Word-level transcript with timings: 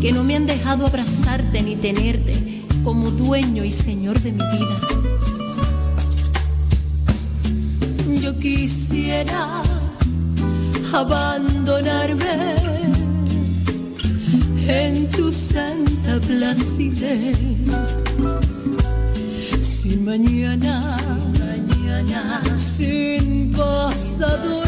que 0.00 0.12
no 0.12 0.22
me 0.24 0.36
han 0.36 0.46
dejado 0.46 0.86
abrazarte 0.86 1.62
ni 1.62 1.76
tenerte 1.76 2.62
como 2.84 3.10
dueño 3.10 3.64
y 3.64 3.70
señor 3.70 4.20
de 4.20 4.32
mi 4.32 4.38
vida. 4.38 4.80
Yo 8.22 8.38
quisiera 8.38 9.62
abandonarme 10.92 12.54
en 14.68 15.10
tu 15.10 15.32
santa 15.32 16.18
placidez. 16.26 17.38
Sin 19.60 20.04
mañana, 20.04 20.96
mañana, 21.40 22.42
sin 22.56 23.52
pasado 23.52 24.62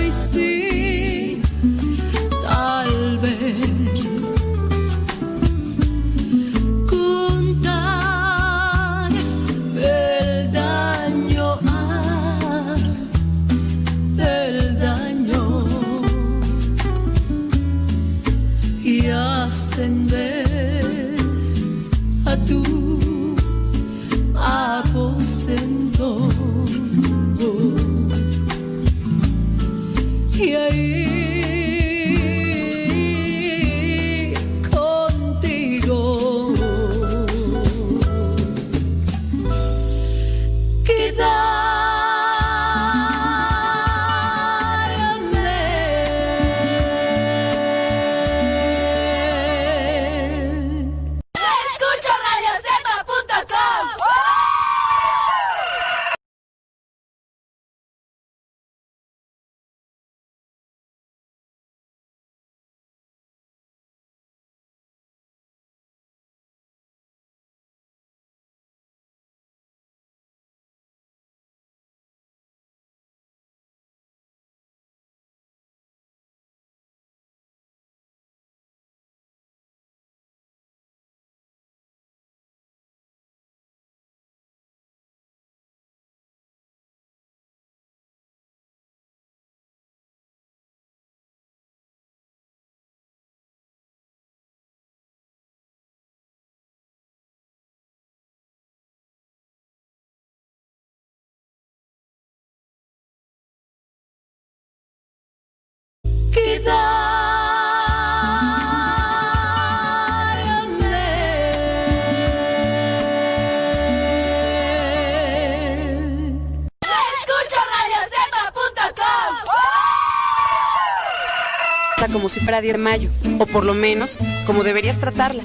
como 122.12 122.28
si 122.28 122.40
fuera 122.40 122.60
10 122.60 122.74
de 122.74 122.78
mayo, 122.78 123.10
o 123.38 123.46
por 123.46 123.64
lo 123.64 123.74
menos 123.74 124.18
como 124.46 124.62
deberías 124.62 124.98
tratarla, 124.98 125.42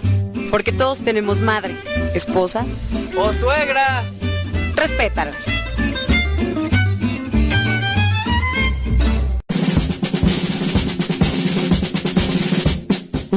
porque 0.51 0.72
todos 0.72 1.00
tenemos 1.00 1.41
madre, 1.41 1.75
esposa 2.13 2.66
¡O 3.17 3.31
suegra! 3.33 4.03
respétalas. 4.75 5.45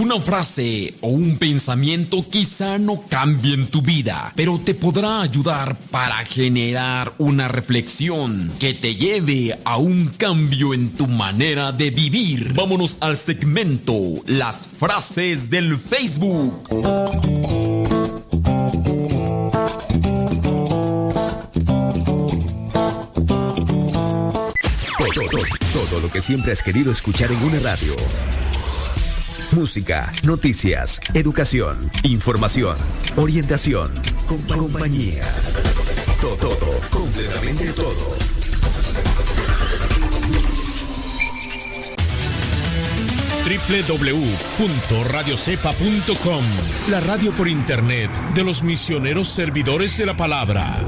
Una 0.08 0.22
frase 0.22 0.94
o 1.02 1.08
un 1.08 1.36
pensamiento 1.36 2.24
quizá 2.26 2.78
no 2.78 3.02
cambien 3.10 3.66
tu 3.66 3.82
vida, 3.82 4.32
pero 4.34 4.58
te 4.58 4.74
podrá 4.74 5.20
ayudar 5.20 5.78
para 5.90 6.24
generar 6.24 7.12
una 7.18 7.46
reflexión 7.46 8.54
que 8.58 8.72
te 8.72 8.96
lleve 8.96 9.60
a 9.66 9.76
un 9.76 10.08
cambio 10.16 10.72
en 10.72 10.92
tu 10.92 11.06
manera 11.08 11.72
de 11.72 11.90
vivir. 11.90 12.54
Vámonos 12.54 12.96
al 13.00 13.18
segmento 13.18 13.92
Las 14.24 14.66
frases 14.66 15.50
del 15.50 15.78
Facebook. 15.78 16.62
Todo, 25.74 26.00
lo 26.00 26.10
que 26.10 26.22
siempre 26.22 26.52
has 26.52 26.62
querido 26.62 26.92
escuchar 26.92 27.30
en 27.30 27.44
una 27.44 27.60
radio. 27.60 27.94
Música, 29.52 30.12
noticias, 30.22 31.00
educación, 31.14 31.90
información, 32.02 32.76
orientación, 33.16 33.90
compa- 34.26 34.56
compañía. 34.56 35.24
Todo, 36.20 36.36
todo, 36.36 36.80
completamente 36.90 37.72
todo. 37.72 38.16
www.radiocepa.com, 45.08 46.44
la 46.90 47.00
radio 47.00 47.32
por 47.32 47.48
internet 47.48 48.10
de 48.34 48.44
los 48.44 48.62
misioneros 48.62 49.28
servidores 49.28 49.96
de 49.96 50.06
la 50.06 50.16
palabra. 50.16 50.78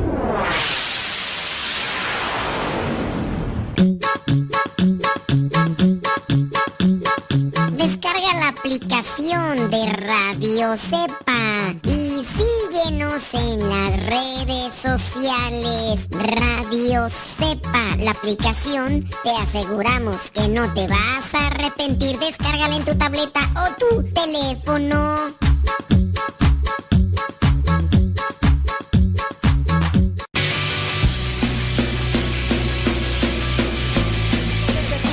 Radio 10.60 10.76
Cepa 10.76 11.74
y 11.84 12.22
síguenos 12.22 13.32
en 13.32 13.66
las 13.66 13.98
redes 14.04 14.74
sociales. 14.74 16.06
Radio 16.12 17.08
Cepa, 17.08 17.96
la 18.00 18.10
aplicación, 18.10 19.02
te 19.24 19.30
aseguramos 19.30 20.30
que 20.32 20.48
no 20.50 20.70
te 20.74 20.86
vas 20.86 21.34
a 21.34 21.46
arrepentir. 21.46 22.18
Descárgala 22.18 22.76
en 22.76 22.84
tu 22.84 22.94
tableta 22.94 23.40
o 23.56 23.74
tu 23.78 24.02
teléfono. 24.12 25.30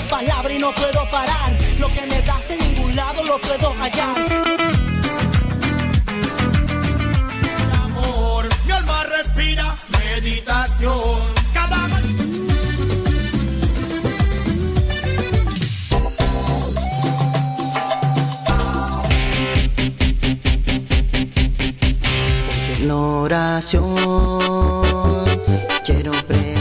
palabra 0.10 0.54
y 0.54 0.60
no 0.60 0.74
puedo 0.74 1.08
parar. 1.10 1.58
Lo 1.80 1.90
que 1.90 2.02
me 2.02 2.22
das 2.24 2.50
en 2.50 2.58
ningún 2.58 2.96
lado 2.98 3.24
lo 3.24 3.40
puedo 3.40 3.74
hallar. 3.76 4.77
Respira 9.18 9.76
meditación. 9.90 11.20
Cada 11.54 11.90
canción. 11.90 12.48
Quiero 25.84 26.12
ver. 26.12 26.58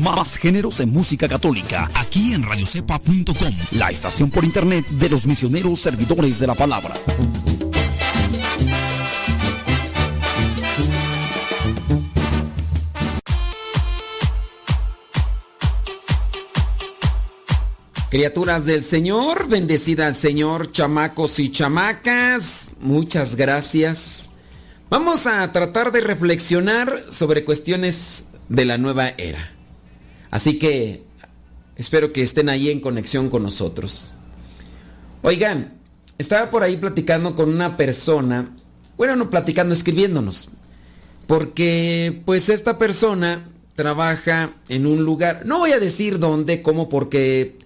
Más 0.00 0.36
géneros 0.36 0.78
de 0.78 0.86
música 0.86 1.28
católica, 1.28 1.90
aquí 1.94 2.34
en 2.34 2.42
radiocepa.com, 2.42 3.54
la 3.72 3.90
estación 3.90 4.30
por 4.30 4.44
internet 4.44 4.86
de 4.88 5.08
los 5.08 5.26
misioneros 5.26 5.80
servidores 5.80 6.40
de 6.40 6.46
la 6.46 6.54
palabra. 6.54 6.94
Criaturas 18.12 18.66
del 18.66 18.84
Señor, 18.84 19.48
bendecida 19.48 20.06
al 20.06 20.14
Señor, 20.14 20.70
chamacos 20.70 21.38
y 21.38 21.50
chamacas, 21.50 22.68
muchas 22.78 23.36
gracias. 23.36 24.28
Vamos 24.90 25.26
a 25.26 25.50
tratar 25.50 25.92
de 25.92 26.02
reflexionar 26.02 27.04
sobre 27.10 27.42
cuestiones 27.46 28.24
de 28.50 28.66
la 28.66 28.76
nueva 28.76 29.08
era. 29.08 29.54
Así 30.30 30.58
que 30.58 31.04
espero 31.76 32.12
que 32.12 32.20
estén 32.20 32.50
ahí 32.50 32.68
en 32.68 32.80
conexión 32.80 33.30
con 33.30 33.44
nosotros. 33.44 34.12
Oigan, 35.22 35.72
estaba 36.18 36.50
por 36.50 36.62
ahí 36.62 36.76
platicando 36.76 37.34
con 37.34 37.48
una 37.48 37.78
persona, 37.78 38.54
bueno, 38.98 39.16
no 39.16 39.30
platicando, 39.30 39.72
escribiéndonos, 39.72 40.50
porque 41.26 42.20
pues 42.26 42.50
esta 42.50 42.76
persona 42.76 43.48
trabaja 43.74 44.52
en 44.68 44.86
un 44.86 45.02
lugar, 45.02 45.46
no 45.46 45.60
voy 45.60 45.72
a 45.72 45.80
decir 45.80 46.18
dónde, 46.18 46.60
cómo, 46.60 46.90
porque 46.90 47.56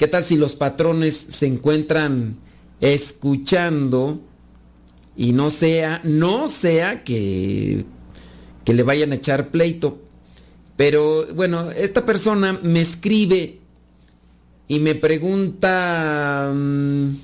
¿Qué 0.00 0.08
tal 0.08 0.24
si 0.24 0.38
los 0.38 0.54
patrones 0.54 1.14
se 1.14 1.44
encuentran 1.44 2.38
escuchando 2.80 4.18
y 5.14 5.32
no 5.32 5.50
sea, 5.50 6.00
no 6.04 6.48
sea 6.48 7.04
que, 7.04 7.84
que 8.64 8.72
le 8.72 8.82
vayan 8.82 9.12
a 9.12 9.16
echar 9.16 9.50
pleito? 9.50 10.00
Pero 10.78 11.26
bueno, 11.34 11.70
esta 11.70 12.06
persona 12.06 12.58
me 12.62 12.80
escribe 12.80 13.58
y 14.68 14.78
me 14.78 14.94
pregunta 14.94 16.48
um, 16.50 17.14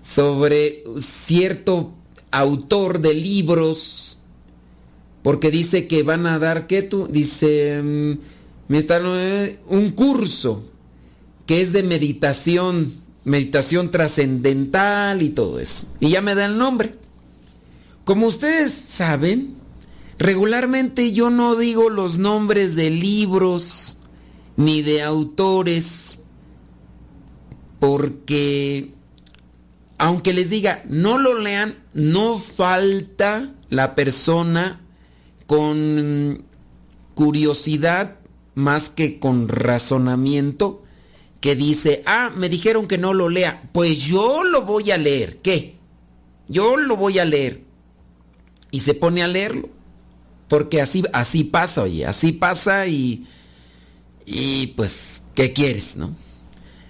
sobre 0.00 0.82
cierto 0.98 1.94
autor 2.32 2.98
de 2.98 3.14
libros, 3.14 4.18
porque 5.22 5.52
dice 5.52 5.86
que 5.86 6.02
van 6.02 6.26
a 6.26 6.40
dar, 6.40 6.66
¿qué 6.66 6.82
tú? 6.82 7.06
Dice, 7.08 7.78
um, 7.80 8.18
me 8.66 8.78
están, 8.78 9.04
eh, 9.06 9.60
un 9.68 9.90
curso 9.90 10.71
que 11.46 11.60
es 11.60 11.72
de 11.72 11.82
meditación, 11.82 12.94
meditación 13.24 13.90
trascendental 13.90 15.22
y 15.22 15.30
todo 15.30 15.60
eso. 15.60 15.88
Y 16.00 16.10
ya 16.10 16.22
me 16.22 16.34
da 16.34 16.46
el 16.46 16.58
nombre. 16.58 16.94
Como 18.04 18.26
ustedes 18.26 18.72
saben, 18.72 19.56
regularmente 20.18 21.12
yo 21.12 21.30
no 21.30 21.56
digo 21.56 21.90
los 21.90 22.18
nombres 22.18 22.74
de 22.74 22.90
libros 22.90 23.98
ni 24.56 24.82
de 24.82 25.02
autores 25.02 26.20
porque 27.78 28.92
aunque 29.98 30.32
les 30.32 30.50
diga 30.50 30.84
no 30.88 31.18
lo 31.18 31.38
lean, 31.38 31.78
no 31.94 32.38
falta 32.38 33.54
la 33.70 33.94
persona 33.94 34.80
con 35.46 36.44
curiosidad 37.14 38.18
más 38.54 38.90
que 38.90 39.18
con 39.18 39.48
razonamiento 39.48 40.81
que 41.42 41.56
dice, 41.56 42.04
ah, 42.06 42.30
me 42.34 42.48
dijeron 42.48 42.86
que 42.86 42.98
no 42.98 43.12
lo 43.12 43.28
lea, 43.28 43.68
pues 43.72 43.98
yo 43.98 44.44
lo 44.44 44.62
voy 44.62 44.92
a 44.92 44.96
leer, 44.96 45.38
¿qué? 45.38 45.74
Yo 46.46 46.76
lo 46.76 46.96
voy 46.96 47.18
a 47.18 47.24
leer. 47.24 47.64
Y 48.70 48.78
se 48.78 48.94
pone 48.94 49.24
a 49.24 49.26
leerlo, 49.26 49.68
porque 50.46 50.80
así, 50.80 51.02
así 51.12 51.42
pasa, 51.42 51.82
oye, 51.82 52.06
así 52.06 52.30
pasa 52.30 52.86
y, 52.86 53.26
y 54.24 54.68
pues, 54.68 55.24
¿qué 55.34 55.52
quieres, 55.52 55.96
no? 55.96 56.14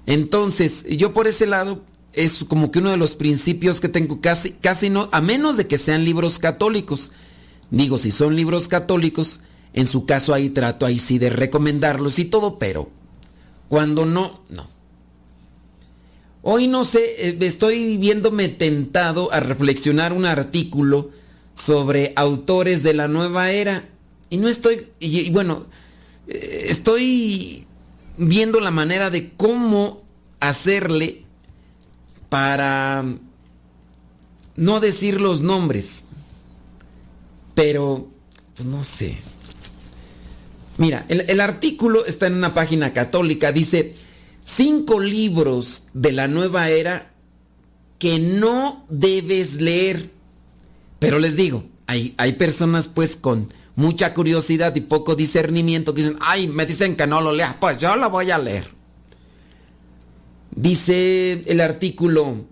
Entonces, 0.04 0.84
yo 0.87 1.14
por 1.14 1.26
ese 1.26 1.46
lado 1.46 1.82
es 2.12 2.44
como 2.44 2.70
que 2.70 2.81
uno 2.81 2.90
de 2.90 2.98
los 2.98 3.14
principios 3.14 3.81
que 3.81 3.88
tengo 3.88 4.20
casi, 4.20 4.50
casi 4.50 4.90
no, 4.90 5.08
a 5.12 5.22
menos 5.22 5.56
de 5.56 5.66
que 5.66 5.78
sean 5.78 6.05
libros 6.05 6.38
católicos. 6.38 7.12
Digo, 7.70 7.96
si 7.96 8.10
son 8.10 8.37
libros 8.37 8.69
católicos, 8.69 9.40
en 9.72 9.87
su 9.87 10.05
caso 10.05 10.34
ahí 10.34 10.50
trato 10.50 10.84
ahí 10.84 10.98
sí 10.98 11.19
de 11.19 11.31
recomendarlos 11.31 12.19
y 12.19 12.26
todo, 12.26 12.58
pero 12.58 12.90
cuando 13.72 14.04
no, 14.04 14.42
no. 14.50 14.69
Hoy 16.42 16.69
no 16.69 16.84
sé, 16.84 17.30
eh, 17.30 17.38
estoy 17.40 17.96
viéndome 17.96 18.50
tentado 18.50 19.32
a 19.32 19.40
reflexionar 19.40 20.12
un 20.12 20.26
artículo 20.26 21.08
sobre 21.54 22.12
autores 22.14 22.82
de 22.82 22.92
la 22.92 23.08
nueva 23.08 23.50
era. 23.50 23.88
Y 24.28 24.36
no 24.36 24.48
estoy, 24.48 24.90
y, 25.00 25.30
bueno, 25.30 25.69
eh, 26.28 26.66
estoy 26.69 27.66
viendo 28.19 28.60
la 28.60 28.70
manera 28.70 29.08
de 29.08 29.32
cómo 29.38 30.02
hacerle 30.38 31.24
para 32.28 33.06
no 34.54 34.80
decir 34.80 35.19
los 35.19 35.40
nombres. 35.40 36.04
Pero, 37.54 38.10
pues 38.54 38.69
no 38.69 38.84
sé. 38.84 39.16
Mira, 40.78 41.04
el, 41.08 41.40
artículo 41.40 42.06
está 42.06 42.26
en 42.26 42.34
una 42.34 42.54
página 42.54 42.92
católica, 42.92 43.52
dice 43.52 43.94
cinco 44.42 45.00
libros 45.00 45.88
de 45.92 46.12
la 46.12 46.28
nueva 46.28 46.70
era 46.70 47.12
que 47.98 48.19
no 48.19 48.86
debes 48.88 49.60
leer. 49.60 50.10
Pero 50.98 51.19
les 51.19 51.36
digo, 51.36 51.64
hay, 51.86 52.14
hay 52.16 52.32
personas 52.34 52.88
pues 52.88 53.16
con 53.16 53.48
mucha 53.76 54.14
curiosidad 54.14 54.74
y 54.76 54.80
poco 54.80 55.14
discernimiento 55.14 55.94
que 55.94 56.02
dicen, 56.02 56.19
ay, 56.20 56.48
me 56.48 56.66
dicen 56.66 56.96
que 56.96 57.06
no 57.06 57.20
lo 57.20 57.32
lea, 57.32 57.58
pues 57.60 57.78
yo 57.78 57.94
lo 57.96 58.10
voy 58.10 58.30
a 58.30 58.38
leer. 58.38 58.66
Dice 60.54 61.42
el 61.46 61.60
artículo, 61.60 62.46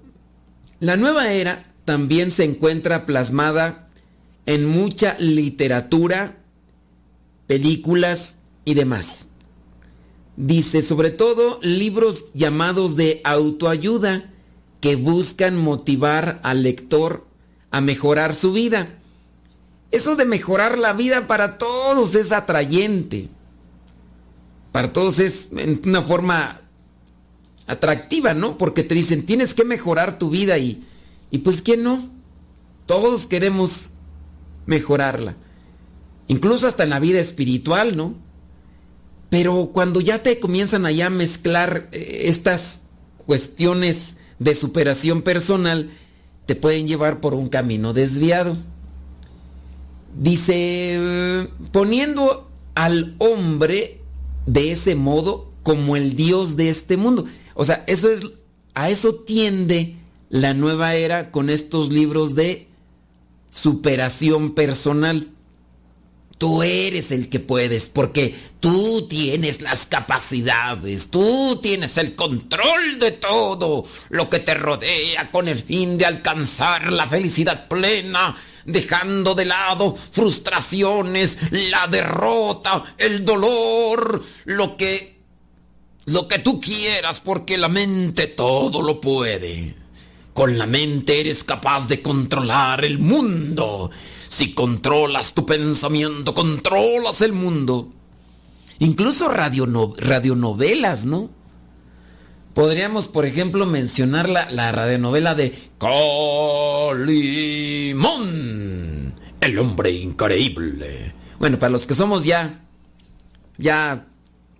la 0.79 0.97
nueva 0.97 1.33
era 1.33 1.73
también 1.85 2.31
se 2.31 2.45
encuentra 2.45 3.07
plasmada 3.07 3.89
en 4.47 4.67
mucha 4.67 5.17
literatura, 5.19 6.40
películas 7.51 8.37
y 8.65 8.75
demás. 8.75 9.27
Dice, 10.37 10.83
sobre 10.83 11.11
todo 11.11 11.59
libros 11.65 12.33
llamados 12.33 12.95
de 12.95 13.21
autoayuda 13.25 14.33
que 14.81 14.95
buscan 14.95 15.57
motivar 15.57 16.39
al 16.45 16.63
lector 16.63 17.27
a 17.73 17.81
mejorar 17.81 18.35
su 18.35 18.53
vida. 18.53 19.01
Eso 19.91 20.15
de 20.15 20.27
mejorar 20.27 20.79
la 20.79 20.93
vida 20.93 21.27
para 21.27 21.59
todos 21.59 22.15
es 22.15 22.31
atrayente. 22.31 23.29
Para 24.71 24.93
todos 24.93 25.19
es 25.19 25.49
una 25.85 26.03
forma 26.03 26.61
atractiva, 27.67 28.33
¿no? 28.33 28.59
Porque 28.59 28.85
te 28.85 28.95
dicen, 28.95 29.27
tienes 29.27 29.55
que 29.55 29.65
mejorar 29.65 30.21
tu 30.21 30.31
vida 30.31 30.57
y, 30.59 30.85
y 31.33 31.39
pues 31.39 31.63
¿quién 31.63 31.83
no? 31.83 32.11
Todos 32.87 33.27
queremos 33.27 33.95
mejorarla 34.67 35.35
incluso 36.31 36.69
hasta 36.69 36.85
en 36.85 36.91
la 36.91 37.01
vida 37.01 37.19
espiritual, 37.19 37.97
¿no? 37.97 38.15
Pero 39.31 39.71
cuando 39.73 40.01
ya 40.01 40.23
te 40.23 40.39
comienzan 40.39 40.87
allá 40.87 41.07
a 41.07 41.11
mezclar 41.11 41.89
eh, 41.91 42.23
estas 42.27 42.83
cuestiones 43.17 44.17
de 44.39 44.55
superación 44.55 45.23
personal, 45.23 45.91
te 46.47 46.55
pueden 46.55 46.87
llevar 46.87 47.19
por 47.19 47.35
un 47.35 47.49
camino 47.49 47.93
desviado. 47.93 48.57
Dice, 50.17 51.49
poniendo 51.73 52.49
al 52.77 53.17
hombre 53.19 54.01
de 54.47 54.71
ese 54.71 54.95
modo 54.95 55.51
como 55.65 55.97
el 55.97 56.15
Dios 56.15 56.57
de 56.57 56.69
este 56.69 56.97
mundo. 56.97 57.25
O 57.55 57.65
sea, 57.65 57.83
eso 57.89 58.09
es, 58.09 58.23
a 58.75 58.89
eso 58.89 59.17
tiende 59.17 59.97
la 60.29 60.55
nueva 60.55 60.95
era 60.95 61.33
con 61.33 61.51
estos 61.51 61.91
libros 61.91 62.37
de 62.37 62.69
superación 63.51 64.55
personal. 64.55 65.33
Tú 66.41 66.63
eres 66.63 67.11
el 67.11 67.29
que 67.29 67.39
puedes 67.39 67.91
porque 67.91 68.35
tú 68.61 69.07
tienes 69.07 69.61
las 69.61 69.85
capacidades, 69.85 71.11
tú 71.11 71.61
tienes 71.63 71.99
el 71.99 72.17
control 72.17 72.99
de 72.99 73.11
todo 73.11 73.85
lo 74.09 74.31
que 74.31 74.39
te 74.39 74.55
rodea 74.55 75.31
con 75.31 75.49
el 75.49 75.63
fin 75.63 75.99
de 75.99 76.07
alcanzar 76.07 76.91
la 76.91 77.07
felicidad 77.07 77.69
plena, 77.69 78.35
dejando 78.65 79.35
de 79.35 79.45
lado 79.45 79.95
frustraciones, 79.95 81.37
la 81.51 81.87
derrota, 81.89 82.95
el 82.97 83.23
dolor, 83.23 84.25
lo 84.47 84.79
que 84.79 85.21
lo 86.07 86.27
que 86.27 86.39
tú 86.39 86.59
quieras 86.59 87.21
porque 87.21 87.59
la 87.59 87.69
mente 87.69 88.29
todo 88.29 88.81
lo 88.81 88.99
puede. 88.99 89.75
Con 90.33 90.57
la 90.57 90.65
mente 90.65 91.21
eres 91.21 91.45
capaz 91.45 91.87
de 91.87 92.01
controlar 92.01 92.83
el 92.83 92.99
mundo 92.99 93.91
si 94.31 94.55
controlas 94.55 95.35
tu 95.35 95.45
pensamiento, 95.45 96.33
controlas 96.33 97.21
el 97.21 97.33
mundo. 97.33 97.93
Incluso 98.79 99.29
radionovelas, 99.29 101.05
¿no? 101.05 101.29
Podríamos, 102.55 103.09
por 103.09 103.27
ejemplo, 103.27 103.67
mencionar 103.67 104.29
la, 104.29 104.49
la 104.51 104.71
radionovela 104.71 105.35
de 105.35 105.53
Calimón, 105.79 107.11
el 109.41 109.59
hombre 109.59 109.91
increíble. 109.91 111.13
Bueno, 111.41 111.59
para 111.59 111.71
los 111.71 111.89
que 111.89 111.95
somos 111.95 112.25
ya, 112.25 112.61
ya, 113.59 114.07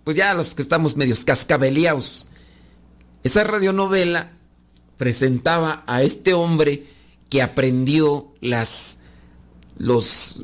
pues 0.03 0.17
ya 0.17 0.33
los 0.33 0.53
que 0.53 0.63
estamos 0.63 0.97
medios 0.97 1.23
cascabeleados, 1.23 2.27
esa 3.23 3.45
radionovela 3.45 4.33
presentaba 4.97 5.85
a 5.87 6.03
este 6.03 6.33
hombre 6.33 6.87
que 7.29 7.41
aprendió 7.41 8.33
las 8.41 8.97
los 9.81 10.43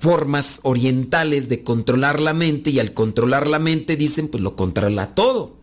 formas 0.00 0.60
orientales 0.62 1.50
de 1.50 1.62
controlar 1.62 2.20
la 2.20 2.32
mente 2.32 2.70
y 2.70 2.78
al 2.78 2.94
controlar 2.94 3.46
la 3.46 3.58
mente 3.58 3.96
dicen 3.96 4.28
pues 4.28 4.42
lo 4.42 4.56
controla 4.56 5.14
todo. 5.14 5.58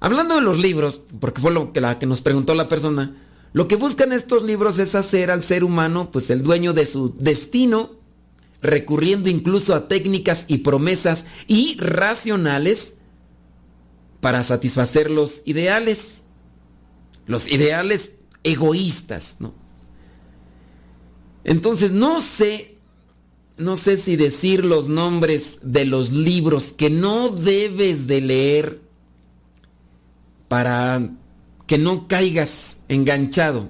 Hablando 0.00 0.36
de 0.36 0.40
los 0.40 0.58
libros, 0.58 1.02
porque 1.20 1.42
fue 1.42 1.52
lo 1.52 1.74
que, 1.74 1.82
la 1.82 1.98
que 1.98 2.06
nos 2.06 2.22
preguntó 2.22 2.54
la 2.54 2.68
persona, 2.68 3.16
lo 3.52 3.68
que 3.68 3.76
buscan 3.76 4.12
estos 4.12 4.44
libros 4.44 4.78
es 4.78 4.94
hacer 4.94 5.30
al 5.30 5.42
ser 5.42 5.62
humano 5.62 6.10
pues 6.10 6.30
el 6.30 6.42
dueño 6.42 6.72
de 6.72 6.86
su 6.86 7.14
destino, 7.18 7.90
recurriendo 8.62 9.28
incluso 9.28 9.74
a 9.74 9.86
técnicas 9.86 10.46
y 10.48 10.58
promesas 10.58 11.26
irracionales 11.48 12.94
para 14.22 14.42
satisfacer 14.42 15.10
los 15.10 15.42
ideales, 15.44 16.24
los 17.26 17.46
ideales 17.46 18.12
egoístas, 18.42 19.36
¿no? 19.40 19.63
Entonces 21.44 21.92
no 21.92 22.20
sé, 22.20 22.78
no 23.56 23.76
sé 23.76 23.96
si 23.96 24.16
decir 24.16 24.64
los 24.64 24.88
nombres 24.88 25.60
de 25.62 25.84
los 25.84 26.12
libros 26.12 26.72
que 26.72 26.90
no 26.90 27.28
debes 27.28 28.06
de 28.06 28.20
leer 28.20 28.80
para 30.48 31.10
que 31.66 31.78
no 31.78 32.08
caigas 32.08 32.78
enganchado. 32.88 33.68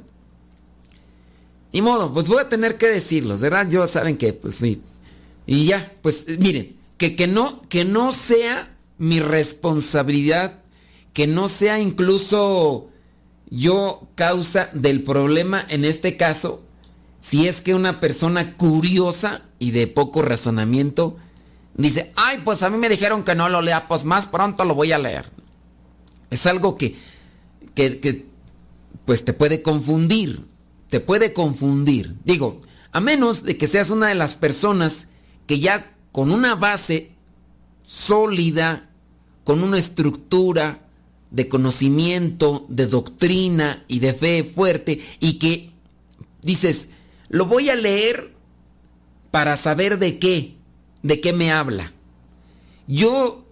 Ni 1.73 1.83
modo, 1.83 2.12
pues 2.14 2.28
voy 2.28 2.38
a 2.38 2.49
tener 2.49 2.78
que 2.78 2.87
decirlos, 2.87 3.40
¿verdad? 3.40 3.69
Yo 3.69 3.87
saben 3.88 4.16
que, 4.16 4.33
pues 4.33 4.54
sí. 4.54 4.81
Y 5.47 5.64
ya, 5.64 5.93
pues 6.02 6.26
miren, 6.38 6.76
que, 6.97 7.16
que, 7.16 7.26
no, 7.26 7.62
que 7.69 7.85
no 7.85 8.12
sea 8.12 8.76
mi 8.99 9.19
responsabilidad, 9.19 10.62
que 11.12 11.26
no 11.26 11.49
sea 11.49 11.81
incluso 11.81 12.90
yo 13.50 14.09
causa 14.14 14.71
del 14.73 15.02
problema 15.02 15.64
en 15.69 15.85
este 15.85 16.16
caso, 16.16 16.63
si 17.25 17.49
es 17.49 17.62
que 17.62 17.75
una 17.75 18.00
persona 18.00 18.54
curiosa 18.54 19.45
y 19.59 19.71
de 19.71 19.87
poco 19.87 20.21
razonamiento 20.21 21.16
dice, 21.75 22.12
ay, 22.16 22.43
pues 22.45 22.62
a 22.62 22.69
mí 22.69 22.76
me 22.76 22.90
dijeron 22.90 23.25
que 23.25 23.35
no 23.35 23.49
lo 23.49 23.62
lea, 23.62 23.88
pues 23.88 24.04
más 24.04 24.26
pronto 24.26 24.66
lo 24.66 24.75
voy 24.75 24.93
a 24.93 24.99
leer. 24.99 25.31
Es 26.28 26.45
algo 26.45 26.76
que, 26.76 26.99
que, 27.75 28.26
pues 29.07 29.25
te 29.25 29.33
puede 29.33 29.62
confundir, 29.62 30.45
te 30.90 31.00
puede 31.00 31.33
confundir. 31.33 32.14
Digo, 32.25 32.61
a 32.93 33.00
menos 33.00 33.43
de 33.43 33.57
que 33.57 33.69
seas 33.69 33.88
una 33.88 34.09
de 34.09 34.16
las 34.16 34.37
personas 34.37 35.09
que 35.47 35.61
ya 35.61 35.97
con 36.12 36.31
una 36.31 36.57
base 36.57 37.12
sólida, 37.85 38.90
con 39.45 39.62
una 39.62 39.78
estructura 39.78 40.90
de 41.31 41.49
conocimiento, 41.49 42.66
de 42.69 42.87
doctrina 42.87 43.83
y 43.88 44.00
de 44.00 44.12
fe 44.12 44.45
fuerte, 44.45 45.00
y 45.21 45.38
que 45.38 45.73
dices, 46.43 46.90
lo 47.28 47.47
voy 47.47 47.71
a 47.71 47.75
leer 47.75 48.35
para 49.31 49.57
saber 49.57 49.99
de 49.99 50.19
qué, 50.19 50.57
de 51.02 51.21
qué 51.21 51.33
me 51.33 51.50
habla. 51.50 51.93
Yo, 52.87 53.45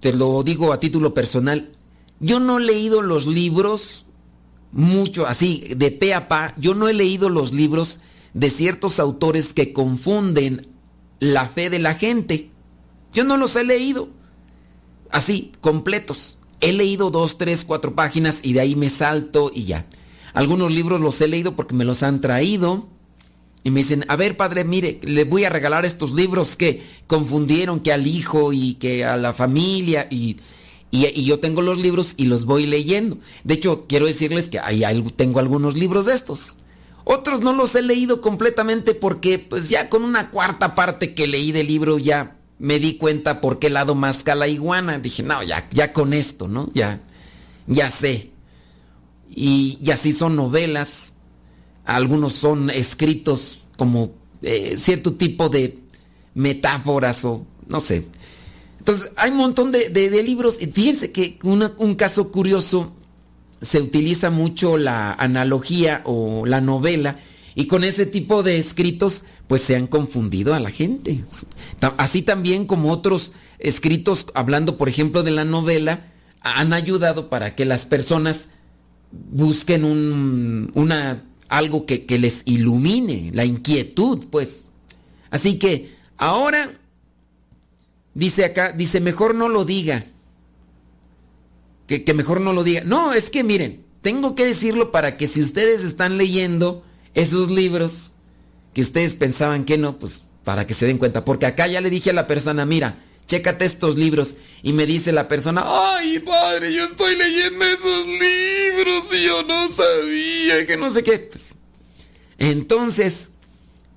te 0.00 0.12
lo 0.12 0.42
digo 0.42 0.72
a 0.72 0.80
título 0.80 1.14
personal, 1.14 1.70
yo 2.18 2.40
no 2.40 2.58
he 2.58 2.62
leído 2.62 3.00
los 3.02 3.26
libros 3.26 4.04
mucho, 4.72 5.26
así, 5.26 5.72
de 5.76 5.90
pe 5.90 6.14
a 6.14 6.28
pa, 6.28 6.54
yo 6.58 6.74
no 6.74 6.88
he 6.88 6.92
leído 6.92 7.28
los 7.28 7.52
libros 7.52 8.00
de 8.34 8.50
ciertos 8.50 9.00
autores 9.00 9.52
que 9.52 9.72
confunden 9.72 10.68
la 11.18 11.46
fe 11.46 11.70
de 11.70 11.78
la 11.78 11.94
gente. 11.94 12.50
Yo 13.12 13.24
no 13.24 13.36
los 13.36 13.56
he 13.56 13.64
leído 13.64 14.10
así, 15.10 15.52
completos. 15.60 16.38
He 16.60 16.72
leído 16.72 17.10
dos, 17.10 17.38
tres, 17.38 17.64
cuatro 17.64 17.94
páginas 17.94 18.40
y 18.42 18.52
de 18.52 18.60
ahí 18.60 18.76
me 18.76 18.90
salto 18.90 19.50
y 19.54 19.64
ya. 19.64 19.86
Algunos 20.32 20.72
libros 20.72 21.00
los 21.00 21.20
he 21.20 21.28
leído 21.28 21.56
porque 21.56 21.74
me 21.74 21.84
los 21.84 22.02
han 22.02 22.20
traído. 22.20 22.88
Y 23.62 23.70
me 23.70 23.80
dicen, 23.80 24.04
a 24.08 24.16
ver 24.16 24.36
padre, 24.36 24.64
mire, 24.64 25.00
le 25.02 25.24
voy 25.24 25.44
a 25.44 25.50
regalar 25.50 25.84
estos 25.84 26.12
libros 26.12 26.56
que 26.56 26.82
confundieron 27.06 27.80
que 27.80 27.92
al 27.92 28.06
hijo 28.06 28.52
y 28.54 28.74
que 28.74 29.04
a 29.04 29.18
la 29.18 29.34
familia 29.34 30.08
y, 30.10 30.38
y, 30.90 31.24
yo 31.24 31.40
tengo 31.40 31.60
los 31.60 31.78
libros 31.78 32.14
y 32.16 32.24
los 32.24 32.46
voy 32.46 32.66
leyendo. 32.66 33.18
De 33.44 33.54
hecho, 33.54 33.84
quiero 33.86 34.06
decirles 34.06 34.48
que 34.48 34.58
ahí 34.60 34.82
tengo 35.14 35.40
algunos 35.40 35.76
libros 35.76 36.06
de 36.06 36.14
estos. 36.14 36.56
Otros 37.04 37.40
no 37.40 37.52
los 37.52 37.74
he 37.74 37.82
leído 37.82 38.20
completamente 38.20 38.94
porque 38.94 39.38
pues 39.38 39.68
ya 39.68 39.90
con 39.90 40.04
una 40.04 40.30
cuarta 40.30 40.74
parte 40.74 41.14
que 41.14 41.26
leí 41.26 41.52
del 41.52 41.66
libro 41.66 41.98
ya 41.98 42.36
me 42.58 42.78
di 42.78 42.98
cuenta 42.98 43.40
por 43.40 43.58
qué 43.58 43.68
lado 43.70 43.94
más 43.94 44.24
la 44.26 44.48
iguana. 44.48 44.98
Dije, 44.98 45.22
no, 45.22 45.42
ya, 45.42 45.68
ya 45.70 45.92
con 45.92 46.14
esto, 46.14 46.46
¿no? 46.46 46.70
Ya, 46.74 47.00
ya 47.66 47.90
sé. 47.90 48.30
Y, 49.30 49.78
así 49.90 50.12
son 50.12 50.36
novelas 50.36 51.14
algunos 51.84 52.34
son 52.34 52.70
escritos 52.70 53.68
como 53.76 54.12
eh, 54.42 54.76
cierto 54.76 55.14
tipo 55.14 55.48
de 55.48 55.78
metáforas 56.34 57.24
o 57.24 57.46
no 57.66 57.80
sé. 57.80 58.06
Entonces, 58.78 59.10
hay 59.16 59.30
un 59.30 59.38
montón 59.38 59.72
de, 59.72 60.22
libros. 60.22 60.60
Y 60.60 60.66
fíjense 60.66 61.10
que 61.12 61.38
un 61.42 61.94
caso 61.96 62.30
curioso, 62.30 62.92
se 63.60 63.80
utiliza 63.80 64.30
mucho 64.30 64.78
la 64.78 65.12
analogía 65.12 66.02
o 66.04 66.46
la 66.46 66.60
novela, 66.60 67.18
y 67.54 67.66
con 67.66 67.84
ese 67.84 68.06
tipo 68.06 68.42
de 68.42 68.58
escritos, 68.58 69.24
pues 69.46 69.62
se 69.62 69.76
han 69.76 69.86
confundido 69.86 70.54
a 70.54 70.60
la 70.60 70.70
gente. 70.70 71.20
Así 71.96 72.22
también 72.22 72.66
como 72.66 72.90
otros 72.90 73.32
escritos, 73.58 74.26
hablando 74.34 74.76
por 74.76 74.88
ejemplo 74.88 75.22
de 75.22 75.32
la 75.32 75.44
novela, 75.44 76.12
han 76.40 76.72
ayudado 76.72 77.28
para 77.28 77.54
que 77.54 77.64
las 77.64 77.84
personas 77.84 78.48
busquen 79.12 79.84
un, 79.84 80.70
una 80.74 81.24
algo 81.48 81.84
que, 81.84 82.06
les 82.18 82.42
ilumine, 82.44 83.30
la 83.34 83.44
inquietud, 83.44 84.26
pues. 84.30 84.68
Así 85.30 85.58
que 85.58 85.94
ahora, 86.16 86.78
dice 88.14 88.44
acá, 88.44 88.72
dice, 88.72 89.00
mejor 89.00 89.34
no 89.34 89.48
lo 89.48 89.64
diga. 89.64 90.04
Que, 91.88 92.04
que, 92.04 92.14
mejor 92.14 92.40
no 92.40 92.52
lo 92.52 92.62
diga. 92.62 92.82
No, 92.84 93.12
es 93.12 93.30
que 93.30 93.42
miren, 93.42 93.84
tengo 94.00 94.36
que 94.36 94.46
decirlo 94.46 94.92
para 94.92 95.16
que 95.16 95.26
si 95.26 95.40
ustedes 95.40 95.82
están 95.82 96.18
leyendo 96.18 96.84
esos 97.14 97.50
libros 97.50 98.12
que 98.72 98.80
ustedes 98.80 99.14
pensaban 99.14 99.64
que 99.64 99.76
no, 99.76 99.98
pues 99.98 100.30
para 100.44 100.66
que 100.66 100.74
se 100.74 100.86
den 100.86 100.98
cuenta. 100.98 101.24
Porque 101.24 101.46
acá 101.46 101.66
ya 101.66 101.80
le 101.80 101.90
dije 101.90 102.10
a 102.10 102.14
la 102.14 102.28
persona, 102.28 102.64
mira, 102.64 103.02
chécate 103.30 103.64
estos 103.64 103.96
libros. 103.96 104.36
Y 104.62 104.72
me 104.72 104.86
dice 104.86 105.12
la 105.12 105.28
persona, 105.28 105.62
ay 105.64 106.18
padre, 106.18 106.74
yo 106.74 106.84
estoy 106.84 107.16
leyendo 107.16 107.64
esos 107.64 108.06
libros 108.06 109.12
y 109.12 109.24
yo 109.24 109.44
no 109.44 109.70
sabía 109.70 110.66
que 110.66 110.76
no 110.76 110.90
sé 110.90 111.04
qué. 111.04 111.20
Pues, 111.20 111.58
entonces, 112.38 113.30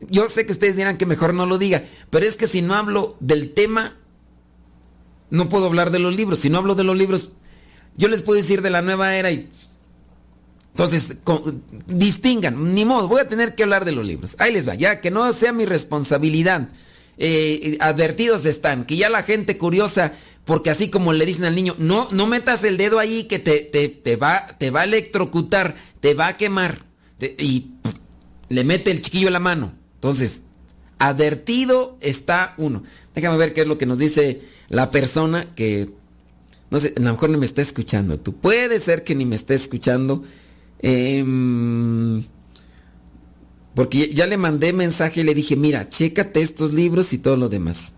yo 0.01 0.29
sé 0.29 0.45
que 0.45 0.51
ustedes 0.51 0.75
dirán 0.75 0.97
que 0.97 1.07
mejor 1.07 1.33
no 1.33 1.47
lo 1.47 1.57
diga, 1.57 1.83
pero 2.11 2.27
es 2.27 2.37
que 2.37 2.45
si 2.45 2.61
no 2.61 2.75
hablo 2.75 3.17
del 3.19 3.53
tema, 3.53 3.97
no 5.31 5.49
puedo 5.49 5.65
hablar 5.65 5.89
de 5.89 5.99
los 5.99 6.15
libros. 6.15 6.39
Si 6.39 6.49
no 6.51 6.59
hablo 6.59 6.75
de 6.75 6.83
los 6.83 6.95
libros, 6.95 7.31
yo 7.97 8.07
les 8.09 8.21
puedo 8.21 8.37
decir 8.37 8.61
de 8.61 8.69
la 8.69 8.83
nueva 8.83 9.15
era 9.15 9.31
y... 9.31 9.49
Entonces, 10.73 11.17
distingan, 11.85 12.73
ni 12.73 12.83
modo, 12.83 13.07
voy 13.07 13.21
a 13.21 13.29
tener 13.29 13.53
que 13.53 13.61
hablar 13.61 13.85
de 13.85 13.91
los 13.91 14.05
libros. 14.05 14.35
Ahí 14.39 14.51
les 14.51 14.67
va, 14.67 14.73
ya 14.73 15.01
que 15.01 15.11
no 15.11 15.31
sea 15.31 15.53
mi 15.53 15.65
responsabilidad. 15.65 16.69
Eh, 17.17 17.77
advertidos 17.79 18.45
están, 18.45 18.85
que 18.85 18.97
ya 18.97 19.09
la 19.09 19.23
gente 19.23 19.57
curiosa, 19.57 20.13
porque 20.45 20.69
así 20.69 20.89
como 20.89 21.13
le 21.13 21.25
dicen 21.25 21.45
al 21.45 21.55
niño, 21.55 21.75
no, 21.77 22.07
no 22.11 22.27
metas 22.27 22.63
el 22.63 22.77
dedo 22.77 22.99
ahí 22.99 23.25
que 23.25 23.39
te, 23.39 23.59
te, 23.59 24.15
va, 24.15 24.47
te 24.57 24.71
va 24.71 24.81
a 24.81 24.85
electrocutar, 24.85 25.75
te 25.99 26.13
va 26.15 26.27
a 26.27 26.37
quemar, 26.37 26.85
y 27.37 27.71
le 28.49 28.63
mete 28.63 28.91
el 28.91 29.01
chiquillo 29.01 29.29
la 29.29 29.39
mano. 29.39 29.73
Entonces, 29.95 30.43
advertido 30.99 31.97
está 32.01 32.53
uno. 32.57 32.83
Déjame 33.15 33.37
ver 33.37 33.53
qué 33.53 33.61
es 33.61 33.67
lo 33.67 33.77
que 33.77 33.85
nos 33.85 33.99
dice 33.99 34.41
la 34.69 34.91
persona 34.91 35.53
que, 35.55 35.89
no 36.69 36.79
sé, 36.79 36.93
a 36.97 36.99
lo 36.99 37.11
mejor 37.11 37.29
ni 37.29 37.37
me 37.37 37.45
está 37.45 37.61
escuchando. 37.61 38.19
Tú 38.19 38.35
puede 38.35 38.79
ser 38.79 39.03
que 39.03 39.15
ni 39.15 39.25
me 39.25 39.35
esté 39.35 39.53
escuchando. 39.53 40.23
Em, 40.79 42.23
porque 43.75 44.13
ya 44.13 44.27
le 44.27 44.37
mandé 44.37 44.73
mensaje 44.73 45.21
y 45.21 45.23
le 45.23 45.33
dije, 45.33 45.55
mira, 45.55 45.89
chécate 45.89 46.41
estos 46.41 46.73
libros 46.73 47.13
y 47.13 47.17
todo 47.17 47.35
lo 47.35 47.49
demás. 47.49 47.93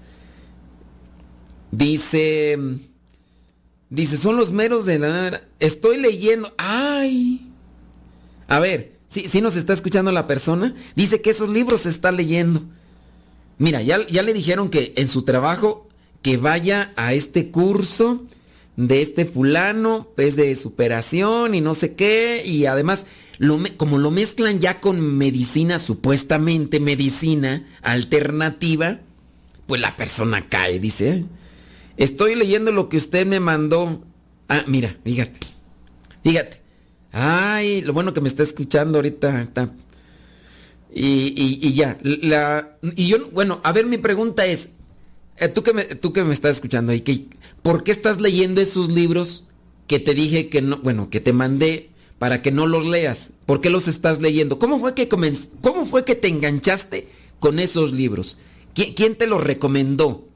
Dice, 1.72 2.58
dice, 3.90 4.18
son 4.18 4.38
los 4.38 4.52
meros 4.52 4.86
de 4.86 5.00
la... 5.00 5.42
Estoy 5.60 5.98
leyendo. 6.00 6.54
¡Ay! 6.58 7.52
A 8.48 8.60
ver, 8.60 8.94
si 9.08 9.28
¿sí, 9.28 9.42
nos 9.42 9.56
está 9.56 9.74
escuchando 9.74 10.12
la 10.12 10.28
persona? 10.28 10.74
Dice 10.96 11.22
que 11.22 11.32
esos 11.32 11.50
libros 11.50 11.82
se 11.82 11.90
está 11.90 12.12
leyendo. 12.12 12.64
Mira, 13.58 13.82
ya, 13.82 14.06
ya 14.08 14.22
le 14.22 14.34
dijeron 14.34 14.70
que 14.70 14.94
en 14.96 15.08
su 15.08 15.24
trabajo 15.24 15.88
que 16.22 16.38
vaya 16.38 16.94
a 16.96 17.14
este 17.14 17.52
curso 17.52 18.26
de 18.78 19.02
este 19.02 19.26
fulano 19.26 20.10
es 20.18 20.36
de 20.36 20.56
superación 20.56 21.56
y 21.56 21.62
no 21.62 21.74
sé 21.74 21.96
qué, 21.96 22.44
y 22.46 22.66
además, 22.66 23.06
como 23.78 23.98
lo 23.98 24.12
mezclan 24.12 24.60
ya 24.60 24.80
con 24.80 25.18
medicina, 25.18 25.80
supuestamente 25.80 26.80
medicina 26.80 27.68
alternativa, 27.82 29.00
pues 29.68 29.82
la 29.82 29.98
persona 29.98 30.48
cae, 30.48 30.80
dice, 30.80 31.26
estoy 31.98 32.36
leyendo 32.36 32.72
lo 32.72 32.90
que 32.90 32.98
usted 32.98 33.26
me 33.26 33.40
mandó. 33.40 34.04
Ah, 34.48 34.64
mira, 34.68 34.96
fíjate, 35.04 35.40
fíjate. 36.24 36.62
Ay, 37.12 37.82
lo 37.82 37.94
bueno 37.94 38.14
que 38.14 38.22
me 38.22 38.28
está 38.28 38.44
escuchando 38.44 38.98
ahorita. 38.98 39.50
Y, 40.94 41.74
ya, 41.74 41.98
y 42.04 43.08
yo, 43.08 43.30
bueno, 43.32 43.60
a 43.64 43.72
ver, 43.72 43.86
mi 43.86 43.98
pregunta 43.98 44.46
es, 44.46 44.72
eh, 45.38 45.50
tú 45.50 45.64
que 45.64 45.74
tú 45.96 46.14
que 46.14 46.24
me 46.24 46.34
estás 46.34 46.56
escuchando 46.56 46.92
ahí, 46.92 47.30
¿por 47.62 47.84
qué 47.84 47.92
estás 47.92 48.22
leyendo 48.22 48.62
esos 48.62 48.92
libros 48.92 49.46
que 49.88 50.00
te 50.00 50.14
dije 50.14 50.50
que 50.50 50.62
no, 50.62 50.78
bueno, 50.78 51.10
que 51.10 51.20
te 51.20 51.34
mandé 51.34 51.90
para 52.26 52.42
que 52.42 52.52
no 52.52 52.66
los 52.66 52.88
leas? 52.88 53.34
¿Por 53.46 53.62
qué 53.62 53.70
los 53.70 53.88
estás 53.88 54.20
leyendo? 54.20 54.58
¿Cómo 54.58 54.80
fue 54.80 54.96
que 54.96 55.08
cómo 55.08 55.86
fue 55.86 56.06
que 56.06 56.16
te 56.16 56.28
enganchaste 56.28 57.08
con 57.40 57.60
esos 57.60 57.92
libros? 57.92 58.40
¿Quién, 58.74 59.14
te 59.14 59.28
los 59.28 59.44
recomendó? 59.44 60.28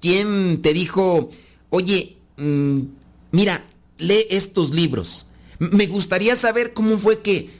¿Quién 0.00 0.62
te 0.62 0.72
dijo, 0.72 1.28
oye, 1.68 2.16
mm, 2.38 2.80
mira, 3.30 3.66
lee 3.98 4.24
estos 4.30 4.70
libros? 4.70 5.26
Me 5.58 5.86
gustaría 5.86 6.34
saber 6.34 6.72
cómo 6.72 6.96
fue 6.96 7.20
que, 7.20 7.50